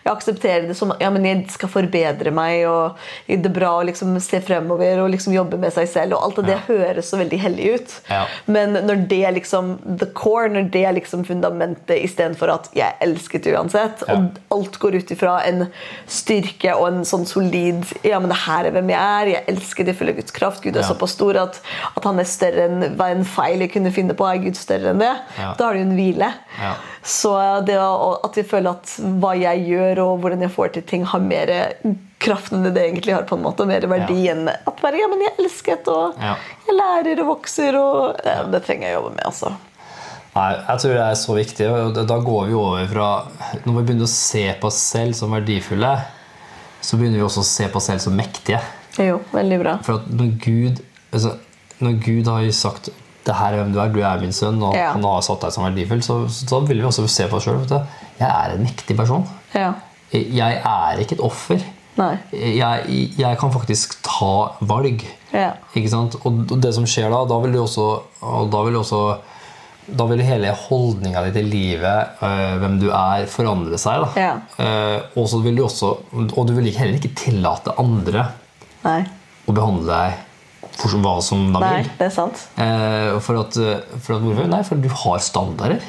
Jeg 0.04 0.12
aksepterer 0.12 0.66
det 0.68 0.74
som 0.78 0.92
ja, 1.00 1.10
men 1.10 1.24
jeg 1.26 1.44
skal 1.50 1.68
forbedre 1.68 2.30
meg, 2.34 2.64
og 2.70 2.96
det 3.28 3.46
er 3.46 3.54
bra 3.54 3.72
å 3.80 3.84
liksom 3.86 4.14
se 4.22 4.40
fremover 4.40 5.02
og 5.02 5.10
liksom 5.12 5.34
jobbe 5.34 5.58
med 5.62 5.72
seg 5.74 5.88
selv. 5.88 6.16
og 6.16 6.22
Alt 6.24 6.38
av 6.38 6.46
det 6.46 6.58
høres 6.68 7.10
så 7.10 7.18
veldig 7.20 7.38
hellig 7.42 7.72
ut. 7.74 7.94
Ja. 8.10 8.24
Men 8.46 8.72
når 8.86 9.06
det 9.10 9.20
er 9.28 9.32
liksom 9.36 9.76
the 10.00 10.06
core, 10.16 10.48
når 10.48 10.70
det 10.70 10.84
er 10.86 10.96
liksom 10.96 11.24
fundamentet 11.28 12.02
istedenfor 12.02 12.52
at 12.54 12.70
'jeg 12.74 12.94
elsket 13.00 13.46
uansett', 13.52 14.02
Ja. 14.08 14.14
og 14.14 14.30
alt 14.50 14.78
går 14.78 14.94
ut 14.96 15.10
ifra 15.10 15.40
en 15.46 15.68
styrke 16.06 16.74
og 16.76 16.88
en 16.88 17.04
sånn 17.04 17.26
solid 17.26 17.84
'ja, 18.04 18.18
men 18.20 18.28
det 18.28 18.38
her 18.46 18.66
er 18.66 18.70
hvem 18.70 18.88
jeg 18.90 18.98
er', 18.98 19.32
jeg 19.34 19.44
elsker 19.48 19.84
det 19.84 19.96
fulle 19.96 20.12
Guds 20.14 20.30
kraft, 20.30 20.62
Gud 20.62 20.76
er 20.76 20.80
Ja. 20.80 20.88
såpass 20.88 21.10
stor 21.12 21.36
at, 21.36 21.60
at 21.96 22.04
han 22.04 22.18
er 22.18 22.24
større 22.24 22.64
enn 22.68 22.96
hva 22.96 23.10
en 23.10 23.24
feil 23.24 23.58
jeg 23.60 23.72
kunne 23.72 23.92
finne 23.92 24.14
på, 24.14 24.24
er 24.24 24.38
Gud 24.42 24.56
større 24.56 24.90
enn 24.90 24.98
det. 24.98 25.16
Ja. 25.38 25.54
Da 25.54 25.64
har 25.66 25.74
du 25.74 25.80
en 25.80 25.96
hvile. 25.96 26.32
Ja. 26.60 26.74
Så 27.02 27.32
det 27.66 27.76
at 27.78 28.34
vi 28.36 28.42
føler 28.42 28.70
at 28.70 28.96
hva 29.20 29.32
jeg 29.38 29.66
gjør 29.68 29.98
og 30.06 30.20
hvordan 30.22 30.40
jeg 30.46 30.50
får 30.54 30.72
til 30.72 30.82
ting, 30.82 31.04
har 31.04 31.20
mer 31.20 31.52
kraft 32.18 32.52
enn 32.52 32.64
det 32.64 32.74
det 32.74 32.82
egentlig 32.90 33.14
har. 33.14 33.22
på 33.28 33.36
en 33.36 33.42
måte, 33.44 33.66
Mer 33.66 33.80
verdi 33.86 34.24
Ja. 34.24 34.32
enn 34.34 34.48
at 34.48 34.80
bare 34.82 34.96
ja, 34.98 35.06
men 35.08 35.20
jeg 35.20 35.34
elsket, 35.38 35.88
og 35.88 36.14
Ja. 36.20 36.36
jeg 36.66 36.76
lærer 36.76 37.20
og 37.20 37.26
vokser. 37.36 37.74
og 37.76 38.16
ja, 38.24 38.42
Det 38.44 38.64
trenger 38.64 38.88
jeg 38.88 38.96
å 38.96 39.02
jobbe 39.02 39.14
med. 39.16 39.24
altså. 39.26 39.52
Nei, 40.36 40.52
jeg 40.52 40.78
tror 40.80 40.92
det 40.92 41.04
er 41.06 41.14
så 41.14 41.34
viktig. 41.34 41.70
og 41.70 42.06
da- 42.06 42.18
går 42.20 42.46
vi 42.46 42.54
over 42.54 42.86
fra 42.86 43.26
Når 43.64 43.72
vi 43.76 43.82
begynner 43.92 44.04
å 44.04 44.08
se 44.08 44.54
på 44.60 44.64
oss 44.66 44.76
selv 44.76 45.14
som 45.14 45.30
verdifulle, 45.30 46.04
så 46.82 46.96
begynner 46.96 47.18
vi 47.18 47.24
også 47.24 47.40
å 47.40 47.44
se 47.44 47.68
på 47.68 47.76
oss 47.76 47.86
selv 47.86 48.00
som 48.00 48.16
mektige. 48.16 48.60
Jo, 48.98 49.20
veldig 49.32 49.60
bra. 49.62 49.78
For 49.82 49.94
at 49.94 50.06
når 50.08 50.38
Gud, 50.40 50.80
altså, 51.12 51.38
når 51.80 52.02
Gud 52.04 52.26
har 52.26 52.50
sagt 52.52 52.88
det 53.26 53.34
her 53.34 53.52
er 53.54 53.62
hvem 53.62 53.72
du 53.74 53.80
er, 53.82 53.92
du 53.92 54.00
er 54.00 54.20
min 54.22 54.32
sønn, 54.34 54.60
og 54.62 54.74
Ja. 54.76 54.92
han 54.94 55.04
har 55.04 55.22
satt 55.26 55.42
deg 55.42 55.52
som 55.54 55.64
verdifull, 55.66 56.02
så, 56.02 56.18
så 56.30 56.60
vil 56.66 56.78
vi 56.78 56.86
også 56.86 57.06
se 57.10 57.26
på 57.30 57.36
oss 57.40 57.48
sjøl. 57.48 57.64
Jeg 58.20 58.28
er 58.30 58.54
en 58.54 58.62
mektig 58.62 58.96
person. 58.96 59.26
Ja. 59.54 59.72
Jeg 60.12 60.60
er 60.62 61.02
ikke 61.02 61.18
et 61.18 61.24
offer. 61.26 61.62
Jeg, 62.32 63.08
jeg 63.18 63.38
kan 63.40 63.52
faktisk 63.52 63.96
ta 64.04 64.52
valg. 64.60 65.02
Ja. 65.32 65.50
Ikke 65.74 65.90
sant? 65.90 66.18
Og 66.28 66.52
det 66.62 66.74
som 66.76 66.86
skjer 66.88 67.10
da, 67.10 67.24
da 67.28 67.38
vil 67.42 67.56
du 67.56 67.62
også, 67.62 67.86
og 68.22 68.52
da 68.52 68.62
vil 68.66 68.76
du 68.76 68.82
også 68.84 69.02
da 69.86 70.02
vil 70.10 70.22
hele 70.26 70.50
holdninga 70.50 71.20
di 71.28 71.32
til 71.36 71.46
livet, 71.46 72.16
øh, 72.22 72.54
hvem 72.58 72.78
du 72.80 72.88
er, 72.90 73.26
forandre 73.30 73.78
seg. 73.78 74.02
Da. 74.02 74.08
Ja. 74.18 74.32
Uh, 74.58 75.20
og 75.22 75.44
vil 75.44 75.56
du 75.60 75.62
også 75.62 75.92
Og 76.36 76.48
du 76.48 76.54
vil 76.56 76.72
heller 76.74 76.98
ikke 76.98 77.14
tillate 77.14 77.74
andre 77.78 78.24
Nei. 78.82 79.04
å 79.46 79.54
behandle 79.54 79.86
deg 79.86 80.25
for 80.76 80.88
hva 81.00 81.14
som 81.24 81.46
de 81.52 81.60
Nei, 81.62 81.72
vil. 81.82 81.90
det 81.98 82.06
er 82.06 82.14
sant. 82.14 82.42
Eh, 82.60 83.18
for 83.24 83.40
at, 83.40 83.54
for 84.04 84.16
at 84.18 84.22
hvorfor? 84.26 84.46
Nei, 84.52 84.62
for 84.68 84.76
du 84.76 84.88
har 84.92 85.18
standarder. 85.24 85.80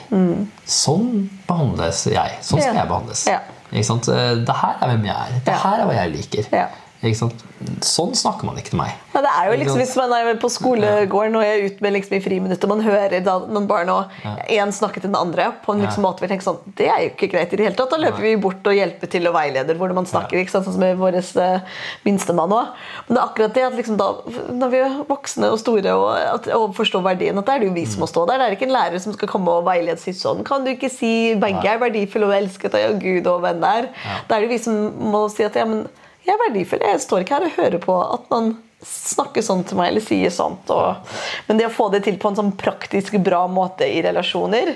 Sånn 0.66 1.30
behandles 1.48 2.06
jeg. 2.12 2.38
Sånn 2.42 2.62
skal 2.62 2.74
Mm. 2.74 2.76
Ja. 2.76 2.82
jeg 2.82 2.90
behandles. 2.92 3.26
Ja. 3.28 3.40
Ikke 3.72 3.84
sant? 3.86 4.08
Eh, 4.08 4.36
Det 4.48 4.56
her 4.56 4.76
er 4.82 4.88
hvem 4.94 5.06
jeg 5.06 5.16
er. 5.16 5.40
Det 5.46 5.54
her 5.64 5.80
er 5.82 5.86
hva 5.90 5.94
jeg 5.98 6.12
liker. 6.16 6.48
Ja. 6.56 6.68
Sånn 6.98 8.14
snakker 8.18 8.46
man 8.48 8.58
ikke 8.58 8.72
til 8.74 8.80
meg. 8.80 8.94
Ja, 9.14 9.22
det 9.22 9.30
er 9.30 9.48
jo 9.52 9.58
liksom. 9.60 9.78
Hvis 9.82 9.94
man 9.98 10.14
er 10.14 10.38
på 10.42 10.50
skolegården 10.50 11.36
og 11.38 11.44
er 11.46 11.66
ute 11.68 11.82
med 11.86 11.94
liksom 11.94 12.16
i 12.18 12.22
friminuttet, 12.22 12.66
og 12.66 12.72
man 12.72 12.82
hører 12.86 13.22
da 13.26 13.36
noen 13.46 13.68
barn 13.70 13.90
og 13.94 14.14
én 14.50 14.72
snakker 14.74 15.02
til 15.04 15.12
den 15.12 15.18
andre 15.20 15.52
på 15.66 15.74
en 15.74 15.82
liksom 15.84 16.02
Ja. 16.02 16.08
måte 16.08 16.22
vi 16.26 16.30
tenker 16.32 16.46
sånn, 16.48 16.60
Det 16.78 16.88
er 16.90 17.04
jo 17.04 17.10
ikke 17.14 17.30
greit 17.32 17.54
i 17.54 17.58
det 17.58 17.66
hele 17.68 17.76
tatt. 17.78 17.90
Da 17.94 17.98
løper 18.02 18.22
vi 18.22 18.36
bort 18.42 18.66
og 18.66 18.74
hjelper 18.74 19.10
til 19.10 19.28
og 19.30 19.34
veileder 19.36 19.78
hvordan 19.78 19.96
man 19.96 20.06
snakker. 20.10 20.42
Sånn 20.50 20.64
som 20.66 20.80
med 20.80 20.98
vår 20.98 21.18
eh, 21.18 21.60
minstemann 22.06 22.50
òg. 22.50 22.74
Men 23.08 23.16
det 23.18 23.22
er 23.22 23.28
akkurat 23.28 23.54
det 23.54 23.64
at 23.68 23.78
liksom 23.78 23.98
da, 23.98 24.10
når 24.54 24.70
vi 24.74 24.78
er 24.78 24.98
voksne 25.10 25.52
og 25.54 25.60
store 25.62 25.94
og, 25.94 26.10
at, 26.18 26.48
og 26.58 26.74
forstår 26.78 27.04
verdien, 27.04 27.38
at 27.38 27.46
det 27.46 27.54
er 27.56 27.60
det 27.60 27.68
jo 27.70 27.74
vi 27.78 27.86
som 27.86 28.02
må 28.02 28.08
stå 28.10 28.26
der. 28.28 28.38
Det 28.42 28.48
er 28.48 28.58
ikke 28.58 28.70
en 28.70 28.76
lærer 28.78 29.00
som 29.02 29.14
skal 29.14 29.28
komme 29.30 29.50
og 29.54 29.66
veilede 29.70 30.00
si 30.02 30.14
sånn. 30.18 30.44
Kan 30.48 30.66
du 30.66 30.74
ikke 30.74 30.90
si 30.94 31.36
begge 31.36 31.66
er 31.66 31.78
verdifulle 31.82 32.26
og 32.30 32.34
elsket 32.38 32.74
av 32.78 32.98
Gud 33.02 33.28
og 33.28 33.42
venn 33.46 33.62
der? 33.62 33.90
Da 34.28 34.38
er 34.38 34.42
det 34.48 34.50
vi 34.50 34.58
som 34.62 34.94
må 35.14 35.28
si 35.30 35.44
at 35.46 35.56
ja, 35.56 35.66
men 35.66 35.88
jeg 36.28 36.36
er 36.36 36.42
verdifull. 36.44 36.84
Jeg 36.84 37.04
står 37.04 37.24
ikke 37.24 37.38
her 37.38 37.48
og 37.48 37.58
hører 37.58 37.84
på 37.84 37.98
at 38.04 38.26
man 38.34 38.54
snakker 38.86 39.42
sånn 39.46 39.64
til 39.68 39.80
meg 39.80 39.94
eller 39.94 40.04
sier 40.06 40.34
sånt. 40.34 40.70
Og, 40.70 41.14
men 41.48 41.60
det 41.60 41.66
å 41.70 41.74
få 41.74 41.90
det 41.94 42.04
til 42.06 42.20
på 42.22 42.30
en 42.30 42.38
sånn 42.38 42.54
praktisk 42.60 43.18
bra 43.26 43.46
måte 43.50 43.88
i 43.90 44.04
relasjoner 44.06 44.76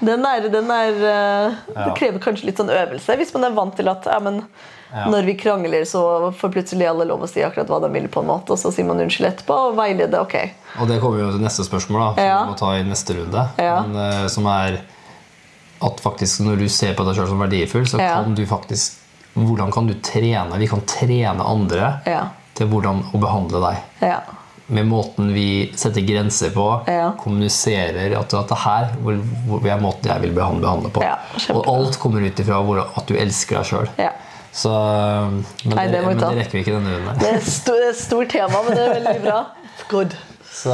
den 0.00 0.22
er, 0.24 0.46
den 0.48 0.70
er, 0.72 0.94
eh, 0.96 1.54
Det 1.76 1.94
krever 1.98 2.20
kanskje 2.24 2.46
litt 2.48 2.60
sånn 2.60 2.70
øvelse. 2.72 3.16
Hvis 3.20 3.34
man 3.34 3.44
er 3.44 3.56
vant 3.56 3.74
til 3.76 3.88
at 3.92 4.06
ja, 4.08 4.18
men, 4.24 4.38
Ja. 4.90 5.04
når 5.12 5.26
vi 5.28 5.34
krangler, 5.38 5.84
så 5.84 6.32
får 6.34 6.52
plutselig 6.54 6.88
alle 6.88 7.04
lov 7.04 7.20
å 7.22 7.28
si 7.28 7.42
akkurat 7.44 7.68
hva 7.68 7.80
de 7.84 7.90
vil, 7.92 8.08
på 8.08 8.22
en 8.24 8.26
måte, 8.26 8.50
og 8.50 8.58
så 8.58 8.72
sier 8.72 8.88
man 8.88 8.98
unnskyld 8.98 9.28
etterpå 9.28 9.58
og 9.68 9.76
veileder. 9.76 10.20
ok. 10.24 10.34
Og 10.80 10.88
det 10.88 11.00
kommer 11.02 11.20
jo 11.20 11.30
til 11.36 11.44
neste 11.44 11.62
spørsmål, 11.68 12.00
da, 12.00 12.14
som 12.14 12.24
Ja. 12.24 12.44
vi 12.44 12.50
må 12.50 12.58
ta 12.58 12.72
i 12.78 12.82
neste 12.82 13.14
runde. 13.14 13.48
Ja. 13.58 13.82
Men, 13.82 13.96
uh, 14.24 14.26
som 14.28 14.46
er 14.46 14.80
at 15.82 16.00
faktisk 16.00 16.40
når 16.40 16.58
du 16.58 16.68
ser 16.68 16.94
på 16.94 17.04
deg 17.04 17.16
sjøl 17.16 17.28
som 17.28 17.38
verdifull, 17.38 17.86
så 17.86 17.98
kan 17.98 18.34
du 18.34 18.44
faktisk 18.46 18.99
Hvordan 19.34 19.70
kan 19.72 19.86
du 19.86 19.94
trene? 19.94 20.58
Vi 20.58 20.66
kan 20.66 20.80
trene 20.86 21.44
andre 21.46 22.00
Ja. 22.06 22.22
til 22.54 22.66
hvordan 22.68 23.02
å 23.14 23.20
behandle 23.22 23.60
deg. 23.68 23.76
Ja. 24.02 24.20
Med 24.70 24.86
måten 24.86 25.32
vi 25.34 25.72
setter 25.74 26.00
grenser 26.06 26.50
på, 26.54 26.66
Ja. 26.86 27.12
kommuniserer 27.18 28.16
at, 28.18 28.34
at 28.34 28.48
det 28.48 28.58
her 28.58 28.90
hvor, 29.02 29.16
hvor 29.46 29.66
er 29.66 29.80
måten 29.80 30.10
jeg 30.12 30.20
vil 30.20 30.32
behandle, 30.36 30.62
behandle 30.62 30.90
på. 30.90 31.02
Ja, 31.02 31.16
og 31.54 31.66
alt 31.68 31.98
kommer 31.98 32.20
ut 32.26 32.38
ifra 32.38 32.60
hvor, 32.62 32.78
at 32.96 33.06
du 33.06 33.14
elsker 33.16 33.56
deg 33.60 33.64
sjøl. 33.66 33.88
ja. 33.98 34.10
Så, 34.52 34.70
men, 35.64 35.76
Nei, 35.76 35.84
det 35.86 35.92
det, 35.92 36.06
men 36.06 36.18
det 36.18 36.28
rekker 36.40 36.56
vi 36.58 36.62
ikke 36.64 36.72
denne 36.74 36.96
runden. 36.96 37.14
er 37.14 37.20
det 37.20 37.28
er 37.30 37.90
et 37.90 37.96
stort 37.96 38.28
tema, 38.32 38.62
men 38.66 38.74
det 38.74 38.82
er 38.82 38.94
veldig 38.98 39.22
bra. 39.22 39.46
Good. 39.88 40.16
Så, 40.60 40.72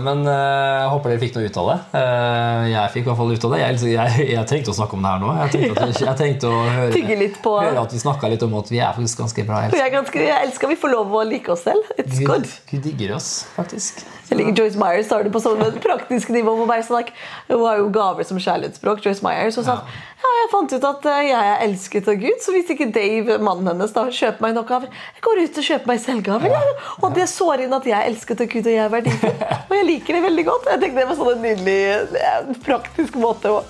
men 0.00 0.22
eh, 0.24 0.76
jeg 0.80 0.90
håper 0.94 1.12
dere 1.12 1.20
fikk 1.20 1.34
noe 1.36 1.48
ut 1.50 1.56
av 1.60 1.66
det. 1.68 1.76
Eh, 2.00 2.62
jeg 2.72 2.92
fikk 2.94 3.02
i 3.02 3.08
hvert 3.10 3.18
fall 3.18 3.32
ut 3.34 3.46
av 3.48 3.52
det. 3.52 3.58
Jeg, 3.60 3.90
jeg, 3.92 4.28
jeg 4.32 4.48
trengte 4.48 4.72
å 4.72 4.76
snakke 4.78 4.96
om 4.96 5.04
det 5.04 5.12
her 5.12 5.20
nå. 5.20 5.32
Jeg 5.42 5.52
tenkte, 5.52 5.84
at, 5.84 6.00
jeg 6.06 6.18
tenkte 6.22 6.52
å 6.52 6.62
høre, 6.64 7.28
høre 7.44 7.82
at 7.82 7.96
vi 7.96 8.00
snakka 8.00 8.30
litt 8.32 8.46
om 8.46 8.56
at 8.62 8.72
vi 8.72 8.80
er 8.80 8.96
faktisk 8.96 9.20
ganske 9.20 9.44
bra. 9.50 9.60
Jeg, 9.68 9.92
elsker, 10.00 10.24
jeg 10.24 10.48
elsker 10.48 10.72
vi 10.72 10.78
får 10.80 10.94
lov 10.94 11.12
å 11.20 11.24
like 11.28 11.52
oss 11.52 11.66
selv. 11.68 11.92
It's 12.00 12.22
good. 12.24 12.48
Gud 12.70 12.86
digger 12.88 13.16
oss, 13.18 13.30
faktisk. 13.58 14.06
Jeg 14.30 14.40
liker 14.40 14.56
Joyce 14.62 14.80
Meyer 14.80 15.04
det 15.28 15.34
på 15.34 15.42
sånn 15.44 15.60
praktisk 15.84 16.32
nivå. 16.34 16.56
sånn, 16.88 17.12
Hun 17.52 17.66
har 17.66 17.82
jo 17.82 17.90
gaver 17.94 18.26
som 18.26 18.40
kjærlighetsspråk. 18.40 19.04
Joyce 19.04 19.26
Meyer, 19.26 19.52
så 19.54 19.66
sa 19.66 19.82
han, 19.82 20.00
ja, 20.26 20.30
jeg 20.42 20.48
fant 20.52 20.72
ut 20.76 20.84
at 20.88 21.02
eh, 21.12 21.20
jeg 21.28 21.42
er 21.52 21.62
elsket 21.66 22.08
av 22.10 22.16
Gud, 22.20 22.38
så 22.42 22.48
hvis 22.54 22.70
ikke 22.74 22.88
Dave, 22.94 23.32
mannen 23.42 23.66
hennes, 23.70 23.92
da 23.94 24.02
kjøper 24.10 24.40
meg 24.44 24.52
noen 24.56 24.68
gaver 24.68 24.88
Jeg 24.90 25.22
går 25.26 25.36
ut 25.44 25.54
og 25.62 25.66
kjøper 25.68 25.86
meg 25.92 25.98
selv 26.02 26.20
gaver. 26.26 26.48
ja. 26.54 26.60
Og 27.02 27.08
det 27.16 27.26
sår 27.30 27.56
inn 27.66 27.74
at 27.76 27.84
jeg 27.88 27.96
er 27.96 28.06
elsket 28.10 28.38
av 28.42 28.46
Gud, 28.52 28.64
og 28.66 28.72
jeg 28.74 28.84
er 28.84 28.92
verdifull. 28.92 29.36
Og 29.66 29.72
jeg 29.76 29.86
liker 29.88 30.10
det 30.16 30.22
veldig 30.26 30.44
godt. 30.46 30.64
Jeg 30.70 30.78
tenkte 30.82 30.98
Det 31.02 31.08
var 31.10 31.16
sånn 31.18 31.32
en 31.32 31.42
nydelig, 31.44 31.78
eh, 32.22 32.40
praktisk 32.66 33.12
måte 33.20 33.46
Og 33.56 33.62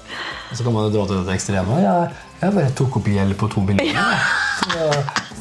så 0.52 0.60
kan 0.66 0.72
man 0.76 0.82
jo 0.86 0.90
dra 0.96 1.02
til 1.10 1.16
det 1.26 1.34
ekstreme. 1.36 1.72
Jeg, 1.82 1.94
jeg 2.42 2.50
bare 2.58 2.70
tok 2.78 2.92
opp 3.00 3.06
gjeld 3.12 3.34
på 3.40 3.46
to 3.54 3.60
millioner. 3.64 4.16
Ja. 4.76 4.86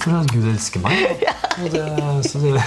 For 0.01 0.09
at 0.19 0.27
Gud 0.33 0.45
elsker 0.51 0.79
meg. 0.85 0.95
Det, 1.55 1.81
så 2.27 2.35
det 2.43 2.51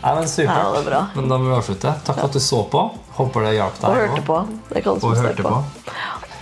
Nei 0.00 0.14
men 0.16 0.28
supert. 0.28 0.88
Ja. 0.92 1.00
Men 1.14 1.28
da 1.28 1.36
må 1.40 1.50
vi 1.50 1.56
avslutte. 1.56 1.92
Takk 2.06 2.16
for 2.20 2.28
at 2.30 2.36
du 2.36 2.40
så 2.40 2.62
på. 2.72 2.82
Håper 3.20 3.46
det 3.46 3.54
hjalp 3.58 3.78
deg. 3.80 3.86
Og 3.90 4.00
hørte 4.00 4.24
på. 4.26 4.38
Det 4.70 4.84
kalles 4.86 5.04
Og 5.04 5.16
hørte 5.20 5.46
på. 5.46 5.56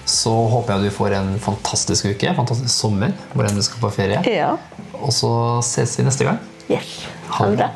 Så 0.08 0.32
håper 0.54 0.74
jeg 0.78 0.88
du 0.88 0.94
får 0.96 1.18
en 1.18 1.34
fantastisk 1.42 2.08
uke, 2.08 2.32
fantastisk 2.38 2.72
sommer, 2.72 3.12
hvor 3.34 3.48
enn 3.48 3.58
du 3.58 3.64
skal 3.66 3.82
på 3.82 3.90
ferie. 3.92 4.22
Ja. 4.30 4.54
Og 5.02 5.12
så 5.12 5.30
ses 5.66 5.98
vi 5.98 6.06
neste 6.06 6.24
gang. 6.24 6.40
Yes. 6.70 6.94
Ha 7.34 7.50
det 7.50 7.58
bra. 7.60 7.68